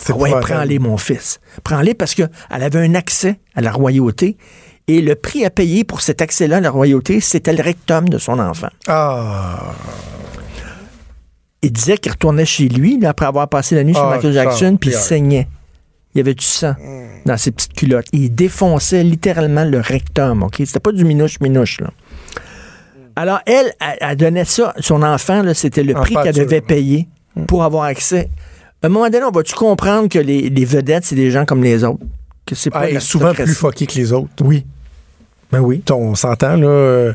Ah 0.08 0.16
ouais, 0.16 0.30
prends-les, 0.40 0.78
mon 0.80 0.96
fils. 0.96 1.38
Prends-les 1.62 1.94
parce 1.94 2.14
qu'elle 2.16 2.30
avait 2.50 2.80
un 2.80 2.94
accès 2.96 3.38
à 3.54 3.60
la 3.60 3.70
royauté. 3.70 4.36
Et 4.88 5.00
le 5.00 5.14
prix 5.14 5.44
à 5.44 5.50
payer 5.50 5.84
pour 5.84 6.00
cet 6.00 6.20
accès-là 6.22 6.56
à 6.56 6.60
la 6.60 6.70
royauté, 6.70 7.20
c'était 7.20 7.52
le 7.52 7.62
rectum 7.62 8.08
de 8.08 8.18
son 8.18 8.38
enfant. 8.38 8.68
Ah, 8.88 9.72
Il 11.62 11.72
disait 11.72 11.96
qu'il 11.98 12.10
retournait 12.12 12.44
chez 12.44 12.68
lui, 12.68 12.98
là, 12.98 13.10
après 13.10 13.26
avoir 13.26 13.48
passé 13.48 13.76
la 13.76 13.84
nuit 13.84 13.94
chez 13.94 14.00
Ah, 14.02 14.10
Michael 14.16 14.32
Jackson, 14.32 14.76
puis 14.80 14.90
il 14.90 14.96
saignait. 14.96 15.46
Il 16.14 16.18
y 16.18 16.20
avait 16.20 16.34
du 16.34 16.44
sang 16.44 16.74
dans 17.24 17.36
ses 17.38 17.52
petites 17.52 17.72
culottes. 17.74 18.08
Et 18.12 18.18
il 18.18 18.34
défonçait 18.34 19.02
littéralement 19.04 19.64
le 19.64 19.80
rectum, 19.80 20.42
OK? 20.42 20.56
C'était 20.58 20.80
pas 20.80 20.92
du 20.92 21.04
minouche-minouche, 21.04 21.80
là. 21.80 21.90
Alors, 23.14 23.40
elle, 23.46 23.72
elle, 23.80 23.96
elle 24.00 24.16
donnait 24.16 24.44
ça, 24.44 24.74
son 24.80 25.02
enfant, 25.02 25.42
c'était 25.54 25.82
le 25.84 25.96
En 25.96 26.00
prix 26.00 26.14
qu'elle 26.22 26.34
devait 26.34 26.60
payer 26.60 27.08
pour 27.46 27.62
avoir 27.62 27.84
accès. 27.84 28.30
À 28.82 28.86
un 28.86 28.90
moment 28.90 29.08
donné, 29.08 29.24
on 29.24 29.30
va-tu 29.30 29.54
comprendre 29.54 30.08
que 30.08 30.18
les, 30.18 30.48
les 30.50 30.64
vedettes, 30.64 31.04
c'est 31.04 31.14
des 31.14 31.30
gens 31.30 31.44
comme 31.44 31.62
les 31.62 31.84
autres? 31.84 32.02
Que 32.46 32.54
c'est 32.54 32.70
pas 32.70 32.80
Ah, 32.80 32.90
et 32.90 33.00
souvent 33.00 33.32
plus 33.44 33.54
fucké 33.54 33.86
que 33.86 33.94
les 33.94 34.12
autres. 34.12 34.30
Oui. 34.42 34.64
Ben 35.50 35.60
oui. 35.60 35.82
On 35.90 36.14
s'entend, 36.14 36.56
là. 36.56 36.66
euh, 36.66 37.12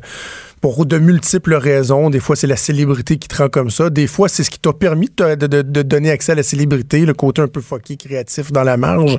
Pour 0.61 0.85
de 0.85 0.97
multiples 0.97 1.53
raisons. 1.55 2.09
Des 2.09 2.19
fois, 2.19 2.35
c'est 2.35 2.47
la 2.47 2.55
célébrité 2.55 3.17
qui 3.17 3.27
te 3.27 3.35
rend 3.37 3.49
comme 3.49 3.69
ça. 3.69 3.89
Des 3.89 4.07
fois, 4.07 4.29
c'est 4.29 4.43
ce 4.43 4.49
qui 4.49 4.59
t'a 4.59 4.73
permis 4.73 5.09
de, 5.17 5.35
de- 5.35 5.81
donner 5.83 6.11
accès 6.11 6.31
à 6.31 6.35
la 6.35 6.43
célébrité, 6.43 7.05
le 7.05 7.13
côté 7.13 7.41
un 7.41 7.47
peu 7.47 7.61
fucké, 7.61 7.95
créatif 7.97 8.51
dans 8.51 8.63
la 8.63 8.75
marge. 8.77 9.17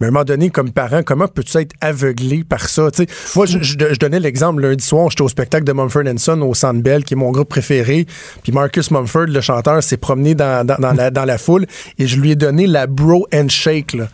Mais 0.00 0.06
à 0.06 0.08
un 0.08 0.12
moment 0.12 0.24
donné, 0.24 0.50
comme 0.50 0.72
parent, 0.72 1.02
comment 1.04 1.28
peux-tu 1.28 1.56
être 1.58 1.74
aveuglé 1.80 2.42
par 2.42 2.68
ça? 2.68 2.90
Tu 2.90 3.04
sais, 3.04 3.08
moi, 3.36 3.46
je, 3.46 3.58
je- 3.62 3.76
je 3.78 3.98
donnais 3.98 4.18
l'exemple 4.18 4.60
lundi 4.62 4.84
soir, 4.84 5.08
j'étais 5.10 5.22
au 5.22 5.28
spectacle 5.28 5.64
de 5.64 5.72
Mumford 5.72 6.02
Son 6.16 6.40
au 6.42 6.54
Centre 6.54 6.82
Bell, 6.82 7.04
qui 7.04 7.14
est 7.14 7.16
mon 7.16 7.30
groupe 7.30 7.48
préféré. 7.48 8.06
Puis 8.42 8.50
Marcus 8.52 8.90
Mumford, 8.90 9.26
le 9.28 9.40
chanteur, 9.40 9.82
s'est 9.82 9.96
promené 9.98 10.34
dans, 10.34 10.66
dans- 10.66 10.76
dans 10.78 10.92
la, 10.92 11.10
dans 11.10 11.24
la 11.24 11.38
foule 11.38 11.66
et 11.98 12.06
je 12.08 12.18
lui 12.20 12.32
ai 12.32 12.36
donné 12.36 12.66
la 12.66 12.86
bro 12.88 13.26
handshake. 13.32 13.92
Là. 13.94 14.08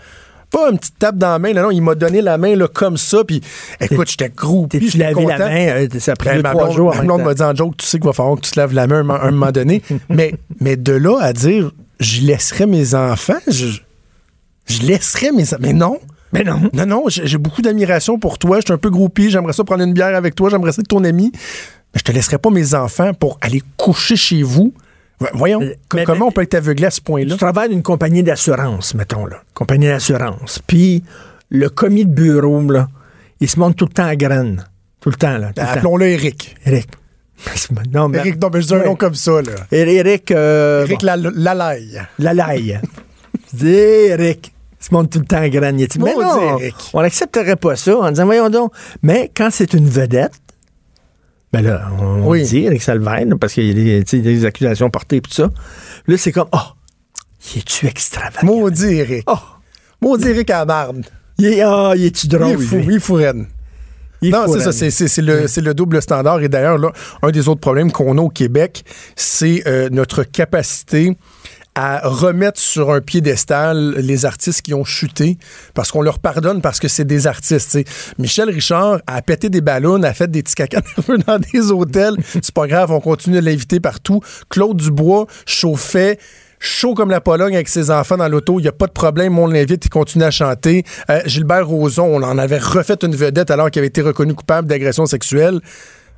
Pas 0.50 0.70
une 0.70 0.78
petite 0.78 0.98
tape 0.98 1.16
dans 1.18 1.30
la 1.32 1.38
main, 1.38 1.52
là, 1.52 1.62
non, 1.62 1.70
il 1.70 1.82
m'a 1.82 1.94
donné 1.94 2.22
la 2.22 2.38
main 2.38 2.56
là, 2.56 2.68
comme 2.68 2.96
ça. 2.96 3.22
Puis 3.24 3.40
écoute, 3.80 4.08
j'étais 4.10 4.30
groupé. 4.34 4.80
J'étais 4.82 4.98
lavé 4.98 5.26
la 5.26 5.38
main? 5.38 5.66
euh, 5.68 5.88
ça 5.98 6.12
a 6.12 6.16
pris 6.16 6.28
Ben, 6.30 6.36
deux, 6.36 6.42
trois 6.50 6.70
jours. 6.70 6.94
même 6.94 7.04
blonde 7.06 7.18
temps. 7.20 7.24
m'a 7.26 7.34
dit 7.34 7.42
en 7.42 7.54
joke, 7.54 7.76
tu 7.76 7.86
sais 7.86 7.98
qu'il 7.98 8.06
va 8.06 8.12
falloir 8.14 8.36
que 8.36 8.40
tu 8.42 8.50
te 8.52 8.58
laves 8.60 8.72
la 8.72 8.86
main 8.86 9.00
un, 9.08 9.10
un 9.10 9.30
moment 9.30 9.52
donné. 9.52 9.82
mais, 10.08 10.34
mais 10.60 10.76
de 10.76 10.92
là 10.92 11.18
à 11.20 11.32
dire, 11.32 11.70
je 12.00 12.22
laisserai 12.22 12.66
mes 12.66 12.94
enfants, 12.94 13.34
je, 13.46 13.66
je 14.66 14.82
laisserai 14.82 15.32
mes 15.32 15.44
enfants. 15.44 15.56
Mais 15.60 15.72
non. 15.74 15.98
Mais 16.32 16.44
non. 16.44 16.60
Non, 16.74 16.84
non, 16.86 17.04
j'ai 17.08 17.26
j'ai 17.26 17.38
beaucoup 17.38 17.62
d'admiration 17.62 18.18
pour 18.18 18.38
toi. 18.38 18.56
Je 18.60 18.66
suis 18.66 18.72
un 18.72 18.78
peu 18.78 18.90
groupie. 18.90 19.30
J'aimerais 19.30 19.54
ça 19.54 19.64
prendre 19.64 19.82
une 19.82 19.94
bière 19.94 20.14
avec 20.14 20.34
toi. 20.34 20.50
J'aimerais 20.50 20.72
ça 20.72 20.80
être 20.80 20.88
ton 20.88 21.04
ami. 21.04 21.30
Mais 21.32 21.98
je 22.00 22.02
te 22.04 22.12
laisserai 22.12 22.36
pas 22.36 22.50
mes 22.50 22.74
enfants 22.74 23.14
pour 23.14 23.38
aller 23.40 23.62
coucher 23.78 24.14
chez 24.16 24.42
vous. 24.42 24.74
Vo- 25.20 25.26
Voyons, 25.34 25.60
Mais- 25.60 25.78
mais- 25.94 26.04
comment 26.04 26.26
on 26.28 26.30
peut 26.32 26.42
être 26.42 26.54
aveuglé 26.54 26.86
à 26.86 26.90
ce 26.90 27.00
point-là? 27.00 27.32
Tu 27.32 27.38
travailles 27.38 27.70
d'une 27.70 27.82
compagnie 27.82 28.22
d'assurance, 28.22 28.94
mettons, 28.94 29.26
là. 29.26 29.42
Compagnie 29.54 29.86
d'assurance. 29.86 30.60
Puis, 30.66 31.02
le 31.50 31.68
commis 31.68 32.04
de 32.04 32.12
bureau, 32.12 32.60
là, 32.70 32.88
il 33.40 33.48
se 33.48 33.58
montre 33.58 33.76
tout 33.76 33.86
le 33.86 33.92
temps 33.92 34.06
à 34.06 34.16
graine. 34.16 34.64
Tout 35.00 35.10
le 35.10 35.16
temps, 35.16 35.38
là. 35.38 35.50
Appelons-le 35.56 36.06
Eric. 36.06 36.56
Eric. 36.64 36.88
Non, 37.94 38.08
mais. 38.08 38.18
Eric, 38.18 38.42
non, 38.42 38.50
mais 38.52 38.60
je 38.62 38.66
dis 38.66 38.74
un 38.74 38.84
nom 38.84 38.96
comme 38.96 39.14
ça, 39.14 39.40
là. 39.42 39.52
Eric. 39.70 40.32
euh, 40.32 40.82
Eric 40.86 41.00
bon, 41.00 41.06
Lal- 41.06 41.32
Lalaille. 42.18 42.80
Dis, 43.52 43.68
Eric. 43.68 44.52
Il 44.80 44.84
se 44.84 44.94
montre 44.94 45.10
tout 45.10 45.18
le 45.20 45.24
temps 45.24 45.40
à 45.40 45.48
graine. 45.48 45.78
Il 45.78 45.86
dit, 45.88 45.98
mais 45.98 46.14
non, 46.14 46.58
Eric. 46.58 46.74
on 46.92 47.00
n'accepterait 47.02 47.56
pas 47.56 47.76
ça 47.76 47.96
en 47.96 48.10
disant, 48.10 48.26
voyons 48.26 48.48
donc. 48.50 48.72
Mais 49.02 49.30
quand 49.36 49.48
c'est 49.50 49.72
une 49.74 49.88
vedette, 49.88 50.32
ben 51.52 51.62
là, 51.62 51.88
on 52.00 52.26
Oui. 52.28 52.44
dit 52.44 52.64
Eric 52.64 52.82
Salvaire, 52.82 53.24
parce 53.40 53.54
qu'il 53.54 53.78
y 53.78 53.96
a 53.96 54.02
des, 54.02 54.44
accusations 54.44 54.90
portées 54.90 55.16
et 55.16 55.20
tout 55.20 55.32
ça. 55.32 55.50
Là, 56.06 56.16
c'est 56.18 56.32
comme, 56.32 56.48
oh, 56.52 56.58
il 57.54 57.58
est-tu 57.60 57.86
extravagant? 57.86 58.46
Maudit 58.46 58.98
Eric. 58.98 59.24
Oh, 59.26 59.38
Maudit 60.02 60.28
Eric 60.28 60.50
à 60.50 60.58
la 60.58 60.64
marde. 60.66 61.06
il 61.38 61.46
est, 61.46 61.62
ah, 61.62 61.92
il 61.96 62.04
est-tu 62.04 62.26
Il 62.26 62.30
drôle? 62.30 62.52
est 62.52 62.56
fou, 62.58 62.76
il 62.82 62.96
est 62.96 63.00
fou 63.00 63.14
raide. 63.14 63.46
Il 64.20 64.28
est 64.28 64.32
Non, 64.32 64.46
c'est 64.48 64.90
ça, 64.90 65.22
le, 65.22 65.46
c'est 65.46 65.60
le 65.60 65.74
double 65.74 66.02
standard. 66.02 66.40
Et 66.40 66.48
d'ailleurs, 66.48 66.76
là, 66.76 66.92
un 67.22 67.30
des 67.30 67.48
autres 67.48 67.60
problèmes 67.60 67.92
qu'on 67.92 68.18
a 68.18 68.20
au 68.20 68.28
Québec, 68.30 68.84
c'est 69.16 69.62
euh, 69.66 69.88
notre 69.90 70.24
capacité 70.24 71.16
à 71.80 72.00
remettre 72.02 72.58
sur 72.58 72.90
un 72.90 73.00
piédestal 73.00 73.94
les 73.98 74.26
artistes 74.26 74.62
qui 74.62 74.74
ont 74.74 74.82
chuté 74.82 75.38
parce 75.74 75.92
qu'on 75.92 76.02
leur 76.02 76.18
pardonne 76.18 76.60
parce 76.60 76.80
que 76.80 76.88
c'est 76.88 77.04
des 77.04 77.28
artistes. 77.28 77.78
Michel 78.18 78.50
Richard 78.50 78.98
a 79.06 79.22
pété 79.22 79.48
des 79.48 79.60
ballons, 79.60 80.02
a 80.02 80.12
fait 80.12 80.28
des 80.28 80.42
petits 80.42 80.56
caca 80.56 80.80
nerveux 80.96 81.18
dans 81.18 81.38
des 81.38 81.70
hôtels. 81.70 82.16
C'est 82.42 82.50
pas 82.50 82.66
grave, 82.66 82.90
on 82.90 82.98
continue 82.98 83.36
de 83.36 83.44
l'inviter 83.44 83.78
partout. 83.78 84.20
Claude 84.48 84.76
Dubois 84.76 85.28
chauffait 85.46 86.18
chaud 86.58 86.94
comme 86.94 87.10
la 87.10 87.20
Pologne 87.20 87.54
avec 87.54 87.68
ses 87.68 87.92
enfants 87.92 88.16
dans 88.16 88.26
l'auto, 88.26 88.58
il 88.58 88.62
n'y 88.62 88.68
a 88.68 88.72
pas 88.72 88.88
de 88.88 88.92
problème, 88.92 89.38
on 89.38 89.46
l'invite, 89.46 89.84
il 89.84 89.90
continue 89.90 90.24
à 90.24 90.32
chanter. 90.32 90.82
Euh, 91.08 91.20
Gilbert 91.26 91.68
Rozon, 91.68 92.06
on 92.06 92.24
en 92.24 92.38
avait 92.38 92.58
refait 92.58 92.98
une 93.04 93.14
vedette 93.14 93.52
alors 93.52 93.70
qu'il 93.70 93.78
avait 93.78 93.86
été 93.86 94.02
reconnu 94.02 94.34
coupable 94.34 94.66
d'agression 94.66 95.06
sexuelle. 95.06 95.60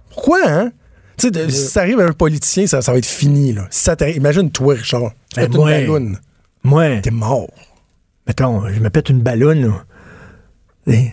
Pourquoi, 0.08 0.38
hein? 0.46 0.72
Tu 1.20 1.26
sais, 1.26 1.30
de- 1.30 1.48
si 1.50 1.68
ça 1.68 1.80
arrive 1.80 2.00
à 2.00 2.06
un 2.06 2.12
politicien, 2.12 2.66
ça, 2.66 2.82
ça 2.82 2.92
va 2.92 2.98
être 2.98 3.06
fini, 3.06 3.52
là. 3.52 3.66
Si 3.70 3.84
ça 3.84 3.96
t'arrive- 3.96 4.16
imagine 4.16 4.50
toi, 4.50 4.74
Richard. 4.74 5.12
Tu 5.34 5.40
Ben, 5.40 5.42
fais 5.42 5.58
une 5.58 5.64
balloune. 5.64 6.18
Moi, 6.64 7.00
T'es 7.02 7.10
mort. 7.10 7.48
mettons, 8.26 8.68
je 8.68 8.80
me 8.80 8.90
pète 8.90 9.08
une. 9.10 9.22
Et 10.86 11.10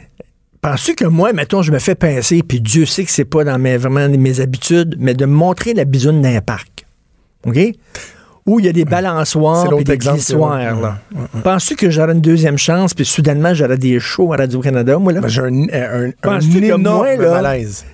Penses-tu 0.61 0.95
que 0.95 1.05
moi, 1.05 1.33
mettons, 1.33 1.61
je 1.61 1.71
me 1.71 1.79
fais 1.79 1.93
pincer, 1.95 2.41
puis 2.43 2.59
Dieu 2.59 2.85
sait 2.85 3.05
que 3.05 3.11
c'est 3.11 3.25
pas 3.25 3.43
dans 3.43 3.59
mes, 3.59 3.77
vraiment 3.77 4.09
mes 4.09 4.39
habitudes, 4.39 4.95
mais 4.99 5.13
de 5.13 5.25
me 5.25 5.33
montrer 5.33 5.73
la 5.73 5.85
bisoune 5.85 6.21
d'un 6.21 6.41
parc, 6.41 6.85
OK? 7.45 7.57
Où 8.47 8.59
il 8.61 8.65
y 8.65 8.69
a 8.69 8.71
des 8.71 8.85
balançoires 8.85 9.65
l'autre 9.69 9.83
des 9.83 9.97
glissoires. 9.97 10.97
Penses-tu 11.43 11.75
que 11.75 11.89
j'aurais 11.89 12.13
une 12.13 12.21
deuxième 12.21 12.57
chance, 12.57 12.93
puis 12.93 13.03
soudainement, 13.05 13.53
j'aurais 13.53 13.77
des 13.77 13.99
shows 13.99 14.31
à 14.33 14.37
Radio-Canada, 14.37 14.97
moi, 14.97 15.11
là? 15.11 15.19
Ben, 15.21 15.27
J'ai 15.27 15.41
un, 15.41 15.45
un, 15.53 16.07
un, 16.07 16.11
Penses-tu 16.21 16.61
que 16.61 16.65
énorme 16.65 16.81
moi, 17.17 17.17
malaise. 17.41 17.85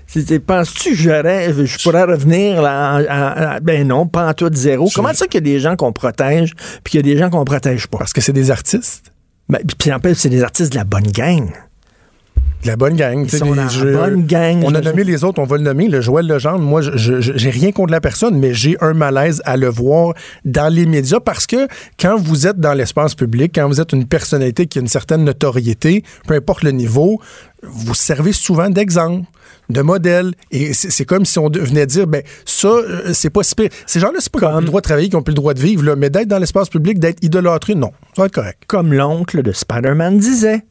Penses-tu 0.45 0.89
que 0.91 0.95
j'aurais, 0.95 1.51
je 1.65 1.83
pourrais 1.83 2.03
revenir 2.03 2.61
là, 2.61 2.93
en- 2.97 3.01
en- 3.01 3.55
en- 3.55 3.57
ben 3.63 3.87
non, 3.87 4.05
pas 4.05 4.29
en 4.29 4.33
tout 4.33 4.49
de 4.49 4.55
zéro. 4.55 4.87
Je- 4.87 4.93
Comment 4.95 5.13
ça 5.13 5.25
qu'il 5.25 5.43
y 5.45 5.49
a 5.49 5.53
des 5.53 5.59
gens 5.59 5.75
qu'on 5.75 5.91
protège, 5.91 6.53
puis 6.83 6.91
qu'il 6.91 7.05
y 7.07 7.11
a 7.11 7.13
des 7.15 7.19
gens 7.19 7.29
qu'on 7.31 7.43
protège 7.45 7.87
pas? 7.87 7.97
Parce 7.97 8.13
que 8.13 8.21
c'est 8.21 8.31
des 8.31 8.51
artistes. 8.51 9.11
Ben, 9.49 9.59
puis 9.79 9.91
en 9.91 9.99
plus, 9.99 10.13
c'est 10.15 10.29
des 10.29 10.43
artistes 10.43 10.71
de 10.71 10.77
la 10.77 10.83
bonne 10.83 11.07
gang. 11.11 11.49
La 12.65 12.77
bonne 12.77 12.95
gang. 12.95 13.25
Ils 13.25 13.29
sont 13.37 13.53
la 13.53 13.67
je- 13.67 13.85
bonne 13.93 14.25
gang. 14.25 14.61
On 14.63 14.73
a 14.73 14.81
Je- 14.81 14.87
nommé 14.87 15.03
les 15.03 15.25
autres, 15.25 15.41
on 15.41 15.45
va 15.45 15.57
le 15.57 15.63
nommer. 15.63 15.89
Le 15.89 15.99
Joël 15.99 16.25
Legendre, 16.25 16.59
moi, 16.59 16.79
j'ai 16.81 17.49
rien 17.49 17.73
contre 17.73 17.91
la 17.91 17.99
personne, 17.99 18.37
mais 18.39 18.53
j'ai 18.53 18.77
un 18.79 18.93
malaise 18.93 19.41
à 19.43 19.57
le 19.57 19.67
voir 19.67 20.13
dans 20.45 20.73
les 20.73 20.85
médias 20.85 21.19
parce 21.19 21.45
que 21.45 21.67
quand 21.99 22.15
vous 22.17 22.47
êtes 22.47 22.61
dans 22.61 22.73
l'espace 22.73 23.15
public, 23.15 23.51
quand 23.53 23.67
vous 23.67 23.81
êtes 23.81 23.91
une 23.91 24.05
personnalité 24.05 24.65
qui 24.67 24.77
a 24.79 24.81
une 24.81 24.87
certaine 24.87 25.25
notoriété, 25.25 26.03
peu 26.25 26.35
importe 26.35 26.63
le 26.63 26.71
niveau, 26.71 27.19
vous 27.63 27.93
servez 27.95 28.31
souvent 28.31 28.69
d'exemple 28.69 29.25
de 29.69 29.81
modèle 29.81 30.33
et 30.51 30.73
c'est 30.73 31.05
comme 31.05 31.25
si 31.25 31.39
on 31.39 31.49
venait 31.49 31.85
dire 31.85 32.05
ben 32.05 32.21
ça 32.45 32.67
euh, 32.67 33.11
c'est 33.13 33.29
pas 33.29 33.43
si 33.43 33.55
pire. 33.55 33.69
ces 33.85 33.97
gens-là 34.01 34.17
c'est 34.19 34.29
pas 34.31 34.39
qu'ils 34.39 34.47
ont 34.49 34.59
le 34.59 34.65
droit 34.65 34.81
de 34.81 34.83
travailler 34.83 35.07
qu'ils 35.07 35.17
ont 35.17 35.21
plus 35.23 35.31
le 35.31 35.35
droit 35.37 35.53
de 35.53 35.61
vivre 35.61 35.83
là, 35.83 35.95
mais 35.95 36.09
d'être 36.09 36.27
dans 36.27 36.37
l'espace 36.37 36.67
public 36.67 36.99
d'être 36.99 37.23
idolâtré 37.23 37.73
non 37.73 37.91
ça 38.13 38.23
va 38.23 38.25
être 38.25 38.33
correct 38.33 38.59
Comme 38.67 38.91
l'oncle 38.93 39.41
de 39.41 39.53
Spider-Man 39.53 40.17
disait. 40.17 40.63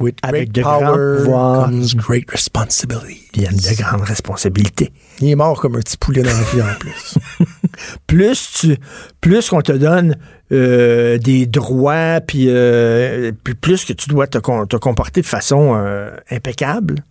With 0.00 0.16
Avec 0.22 0.52
de 0.52 0.62
power 0.62 1.18
pouvoirs. 1.18 1.64
comes 1.66 1.94
great 1.96 2.30
responsibility 2.30 3.28
Il 3.34 3.42
y 3.42 3.46
a 3.46 3.50
de 3.50 3.76
grandes 3.82 4.02
responsabilités. 4.02 4.92
il 5.20 5.28
est 5.30 5.34
mort 5.34 5.60
comme 5.60 5.76
un 5.76 5.80
petit 5.80 5.96
poulet 5.96 6.22
dans 6.22 6.30
la 6.30 6.42
vie 6.52 6.62
en 6.62 6.74
plus 6.78 7.14
Plus 8.06 8.50
tu, 8.60 8.76
plus 9.20 9.48
qu'on 9.50 9.60
te 9.62 9.72
donne 9.72 10.16
euh, 10.52 11.18
des 11.18 11.46
droits, 11.46 12.20
puis 12.20 12.46
euh, 12.48 13.32
puis 13.44 13.54
plus 13.54 13.84
que 13.84 13.92
tu 13.92 14.08
dois 14.08 14.26
te, 14.26 14.38
com- 14.38 14.66
te 14.66 14.76
comporter 14.76 15.20
de 15.20 15.26
façon 15.26 15.74
euh, 15.76 16.10
impeccable, 16.30 17.04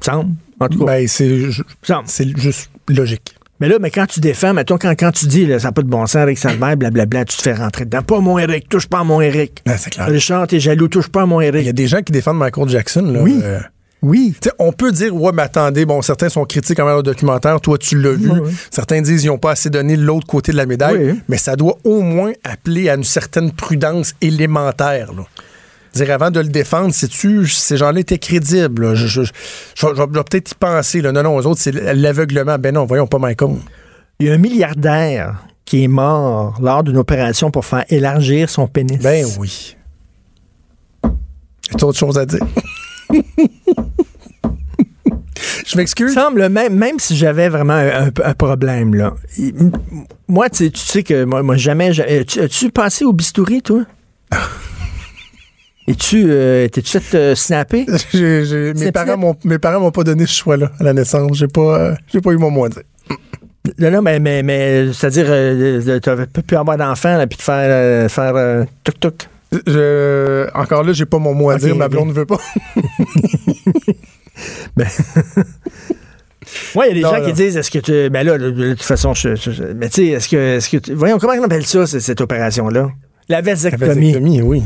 semble. 0.00 0.34
En 0.60 0.68
tout 0.68 0.78
cas, 0.78 0.84
Ben, 0.86 1.08
c'est 1.08 2.38
juste 2.38 2.70
logique. 2.88 3.35
Mais 3.60 3.68
là, 3.68 3.76
mais 3.80 3.90
quand 3.90 4.06
tu 4.06 4.20
défends, 4.20 4.52
mettons, 4.52 4.76
quand, 4.78 4.94
quand 4.98 5.12
tu 5.12 5.26
dis, 5.26 5.46
là, 5.46 5.58
ça 5.58 5.68
n'a 5.68 5.72
pas 5.72 5.82
de 5.82 5.88
bon 5.88 6.06
sens, 6.06 6.16
Eric 6.16 6.38
Salvaire, 6.38 6.76
blablabla, 6.78 7.24
tu 7.24 7.36
te 7.36 7.42
fais 7.42 7.54
rentrer 7.54 7.84
dedans. 7.86 8.02
Pas 8.02 8.20
mon 8.20 8.38
Eric, 8.38 8.68
touche 8.68 8.86
pas 8.86 8.98
à 9.00 9.04
mon 9.04 9.20
Eric. 9.20 9.62
Ben, 9.64 9.76
c'est 9.78 9.90
clair. 9.90 10.06
Richard, 10.08 10.46
t'es 10.46 10.60
jaloux, 10.60 10.88
touche 10.88 11.08
pas 11.08 11.22
à 11.22 11.26
mon 11.26 11.40
Il 11.40 11.44
y 11.44 11.48
Eric. 11.48 11.68
a 11.68 11.72
des 11.72 11.86
gens 11.86 12.02
qui 12.02 12.12
défendent 12.12 12.38
Michael 12.38 12.68
Jackson. 12.68 13.02
Là, 13.02 13.20
Oui. 13.22 13.40
euh, 13.42 13.60
Oui. 14.02 14.34
on 14.58 14.72
peut 14.72 14.92
dire, 14.92 15.14
ouais, 15.16 15.32
mais 15.34 15.42
attendez, 15.42 15.86
bon, 15.86 16.02
certains 16.02 16.28
sont 16.28 16.44
critiques 16.44 16.78
envers 16.80 16.96
le 16.98 17.02
documentaire, 17.02 17.60
toi, 17.62 17.78
tu 17.78 17.98
l'as 18.00 18.12
vu. 18.12 18.30
Oui, 18.30 18.40
oui. 18.44 18.52
Certains 18.70 19.00
disent, 19.00 19.24
ils 19.24 19.28
n'ont 19.28 19.38
pas 19.38 19.52
assez 19.52 19.70
donné 19.70 19.96
l'autre 19.96 20.26
côté 20.26 20.52
de 20.52 20.56
la 20.58 20.66
médaille. 20.66 21.12
Oui. 21.12 21.20
Mais 21.28 21.38
ça 21.38 21.56
doit 21.56 21.78
au 21.84 22.02
moins 22.02 22.32
appeler 22.44 22.90
à 22.90 22.94
une 22.94 23.04
certaine 23.04 23.52
prudence 23.52 24.14
élémentaire. 24.20 25.12
Là. 25.14 25.22
Dire, 25.96 26.10
avant 26.12 26.30
de 26.30 26.40
le 26.40 26.48
défendre, 26.48 26.92
sais-tu, 26.94 27.46
ces 27.48 27.76
gens-là 27.76 28.00
étaient 28.00 28.18
crédibles. 28.18 28.82
là. 28.88 28.94
Je, 28.94 29.06
je- 29.06 29.22
je- 29.22 29.30
je- 29.74 29.86
je 29.96 30.00
vais 30.02 30.06
peut-être 30.24 30.50
y 30.52 30.54
penser. 30.54 31.00
Là. 31.00 31.12
Non, 31.12 31.22
non, 31.22 31.36
aux 31.36 31.46
autres, 31.46 31.60
c'est 31.60 31.72
l'aveuglement. 31.72 32.58
Ben 32.58 32.74
non, 32.74 32.84
voyons 32.84 33.06
pas 33.06 33.18
Michael. 33.18 33.56
Il 34.20 34.26
y 34.26 34.30
a 34.30 34.34
un 34.34 34.38
milliardaire 34.38 35.44
qui 35.64 35.82
est 35.84 35.88
mort 35.88 36.58
lors 36.62 36.82
d'une 36.84 36.96
opération 36.96 37.50
pour 37.50 37.64
faire 37.64 37.84
élargir 37.88 38.48
son 38.50 38.66
pénis. 38.68 38.98
Ben 39.02 39.26
oui. 39.38 39.76
Y 41.04 41.08
a 41.82 41.84
autre 41.86 41.98
chose 41.98 42.16
à 42.18 42.24
dire? 42.26 42.40
Je 45.66 45.76
m'excuse. 45.76 46.14
semble, 46.14 46.48
même, 46.48 46.74
même 46.76 46.98
si 46.98 47.16
j'avais 47.16 47.48
vraiment 47.48 47.72
un, 47.74 48.06
un- 48.06 48.10
un 48.24 48.34
problème, 48.34 48.94
là. 48.94 49.14
moi, 50.28 50.48
tu 50.48 50.64
sais- 50.66 50.70
tu 50.70 50.80
sais 50.80 51.02
que 51.02 51.24
moi, 51.24 51.42
moi, 51.42 51.56
jamais. 51.56 51.90
tu- 52.24 52.40
As-tu 52.40 52.70
pensé 52.70 53.04
au 53.04 53.12
bistouri, 53.12 53.62
toi? 53.62 53.82
Es-tu. 55.88 56.24
Euh, 56.28 56.68
T'es-tu 56.68 56.98
fait 57.00 57.16
euh, 57.16 57.34
snapper? 57.34 57.86
J'ai- 58.12 58.44
j'ai- 58.44 58.74
mes, 58.74 58.92
parents 58.92 59.16
m'ont, 59.16 59.36
mes 59.44 59.58
parents 59.58 59.80
m'ont 59.80 59.90
pas 59.92 60.02
donné 60.04 60.26
ce 60.26 60.32
choix-là 60.34 60.70
à 60.80 60.84
la 60.84 60.92
naissance. 60.92 61.36
J'ai 61.36 61.48
pas, 61.48 61.78
euh, 61.80 61.94
j'ai 62.12 62.20
pas 62.20 62.32
eu 62.32 62.36
mon 62.38 62.50
mot 62.50 62.64
à 62.64 62.68
dire. 62.70 62.82
Non, 63.78 63.90
non, 63.90 64.02
mais, 64.02 64.18
mais, 64.20 64.42
mais 64.42 64.92
c'est-à-dire, 64.92 65.26
tu 65.26 66.08
n'avais 66.10 66.26
pas 66.26 66.42
pu 66.42 66.56
avoir 66.56 66.76
d'enfant, 66.76 67.16
là, 67.16 67.26
puis 67.26 67.36
te 67.36 67.42
faire, 67.42 68.10
faire 68.10 68.66
tuk-tuk? 68.84 69.28
Je- 69.66 70.46
encore 70.54 70.82
là, 70.84 70.92
j'ai 70.92 71.06
pas 71.06 71.18
mon 71.18 71.34
mot 71.34 71.50
à 71.50 71.56
dire. 71.58 71.74
Ma 71.76 71.88
blonde 71.88 72.08
ne 72.08 72.12
veut 72.12 72.26
pas. 72.26 72.38
Oui, 76.76 76.86
il 76.86 76.88
y 76.88 76.90
a 76.90 76.94
des 76.94 77.00
Non, 77.02 77.10
gens 77.10 77.20
non. 77.20 77.26
qui 77.26 77.32
disent, 77.32 77.56
est-ce 77.56 77.70
que 77.72 77.78
tu. 77.80 78.08
Ben 78.10 78.24
là, 78.24 78.38
de, 78.38 78.50
de 78.50 78.70
toute 78.74 78.82
façon, 78.82 79.14
je, 79.14 79.34
je- 79.34 79.50
je- 79.50 79.62
mais 79.74 79.88
tu 79.88 79.96
sais, 80.02 80.06
est-ce 80.12 80.28
que, 80.28 80.36
est-ce 80.36 80.68
que 80.70 80.76
tu- 80.76 80.94
Voyons, 80.94 81.18
comment 81.18 81.32
on 81.40 81.44
appelle 81.44 81.66
ça, 81.66 81.86
cette 81.86 82.20
opération-là? 82.20 82.90
La 83.28 83.36
La 83.36 83.42
vasectomie. 83.42 84.12
vasectomie, 84.12 84.42
oui. 84.42 84.62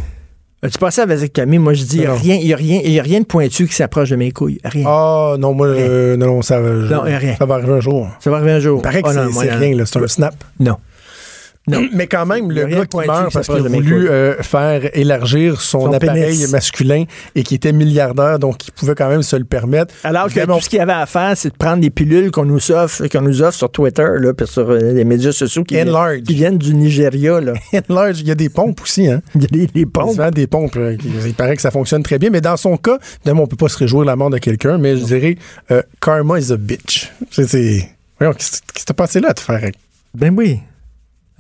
As-tu 0.63 0.79
passé 0.79 1.01
à 1.01 1.07
vasectomie? 1.07 1.59
Moi, 1.59 1.73
je 1.73 1.85
dis, 1.85 1.97
il 1.97 2.01
n'y 2.01 2.07
a, 2.07 2.15
rien- 2.15 2.37
y 2.37 2.53
a, 2.53 2.57
rien- 2.57 2.81
il 2.85 2.93
y 2.93 3.01
a 3.01 3.03
rien 3.03 3.21
de 3.21 3.25
pointu 3.25 3.67
qui 3.67 3.75
s'approche 3.75 4.11
de 4.11 4.17
mes 4.17 4.31
couilles. 4.31 4.61
Rien. 4.63 4.85
Ah, 4.87 5.37
non, 5.39 5.55
moi, 5.55 5.69
euh, 5.69 6.17
non, 6.19 6.27
non, 6.27 6.43
ça, 6.43 6.61
va- 6.61 6.87
je- 6.87 6.93
Non, 6.95 7.01
rien. 7.03 7.35
ça 7.39 7.47
va 7.47 7.55
arriver 7.55 7.73
un 7.73 7.81
jour. 7.81 8.09
Ça 8.21 8.29
va 8.31 8.37
arriver 8.37 8.53
un 8.53 8.61
jour. 8.61 8.79
Il 8.79 8.83
paraît 8.83 9.01
que 9.03 9.09
Oh, 9.09 9.31
c'est, 9.33 9.51
rien, 9.53 9.75
là, 9.77 9.87
c'est 9.87 9.99
un 9.99 10.07
snap. 10.07 10.35
Non. 10.59 10.77
Non. 11.69 11.87
Mais 11.93 12.07
quand 12.07 12.27
même, 12.27 12.51
le 12.51 12.67
gars 12.67 12.81
de 12.81 12.85
qui 12.85 12.97
meurt 12.97 13.33
parce 13.33 13.47
qu'il 13.47 13.57
a 13.57 13.61
de 13.61 13.69
voulu 13.69 14.09
euh, 14.09 14.43
faire 14.43 14.97
élargir 14.97 15.61
son, 15.61 15.81
Son 15.87 15.93
appareil 15.93 16.23
pénis. 16.37 16.51
masculin 16.51 17.05
et 17.35 17.43
qui 17.43 17.55
était 17.55 17.73
milliardaire, 17.73 18.39
donc 18.39 18.67
il 18.67 18.73
pouvait 18.73 18.95
quand 18.95 19.09
même 19.09 19.23
se 19.23 19.37
le 19.37 19.45
permettre. 19.45 19.95
Alors 20.05 20.25
que 20.25 20.31
Évidemment, 20.31 20.57
tout 20.57 20.65
ce 20.65 20.69
qu'il 20.71 20.81
avait 20.81 20.93
à 20.93 21.07
faire, 21.07 21.37
c'est 21.37 21.51
de 21.51 21.57
prendre 21.57 21.81
des 21.81 21.91
pilules 21.91 22.31
qu'on 22.31 22.45
nous 22.47 22.71
offre, 22.73 23.07
qu'on 23.07 23.21
nous 23.21 23.43
offre 23.43 23.57
sur 23.57 23.71
Twitter, 23.71 24.09
là, 24.19 24.33
puis 24.33 24.47
sur 24.47 24.71
euh, 24.71 24.93
les 24.93 25.05
médias 25.05 25.33
sociaux 25.33 25.65
qui, 25.65 25.75
viennent 25.75 26.59
du 26.59 26.75
Nigeria. 26.75 27.41
Là. 27.41 27.53
large, 27.89 28.21
il 28.21 28.29
y 28.29 28.31
a 28.31 28.35
des 28.35 28.49
pompes 28.49 28.81
aussi, 28.81 29.09
hein. 29.09 29.21
Il 29.35 29.43
y 29.43 29.45
a 29.45 29.49
des, 29.49 29.67
des 29.67 29.81
Il 29.81 29.87
pompes. 29.87 30.13
se 30.13 30.17
vend 30.17 30.31
des 30.31 30.47
pompes. 30.47 30.77
Il 31.27 31.35
paraît 31.35 31.57
que 31.57 31.63
ça 31.63 31.71
fonctionne 31.71 32.03
très 32.03 32.19
bien. 32.19 32.31
Mais 32.31 32.41
dans 32.41 32.57
son 32.57 32.77
cas, 32.77 32.99
évidemment, 33.21 33.43
on 33.43 33.47
peut 33.47 33.57
pas 33.57 33.69
se 33.69 33.77
réjouir 33.79 34.03
de 34.03 34.07
la 34.07 34.17
mort 34.17 34.31
de 34.31 34.39
quelqu'un, 34.39 34.79
mais 34.79 34.97
je 34.97 35.05
dirais 35.05 35.37
euh, 35.71 35.83
karma 36.01 36.39
is 36.39 36.53
a 36.53 36.57
bitch. 36.57 37.11
C'est. 37.31 37.89
Voyons, 38.19 38.33
qu'est-ce 38.35 38.61
qui 38.75 38.83
s'est 38.87 38.95
passé 38.95 39.21
là 39.21 39.35
te 39.35 39.41
faire? 39.41 39.71
Ben 40.15 40.35
oui. 40.37 40.61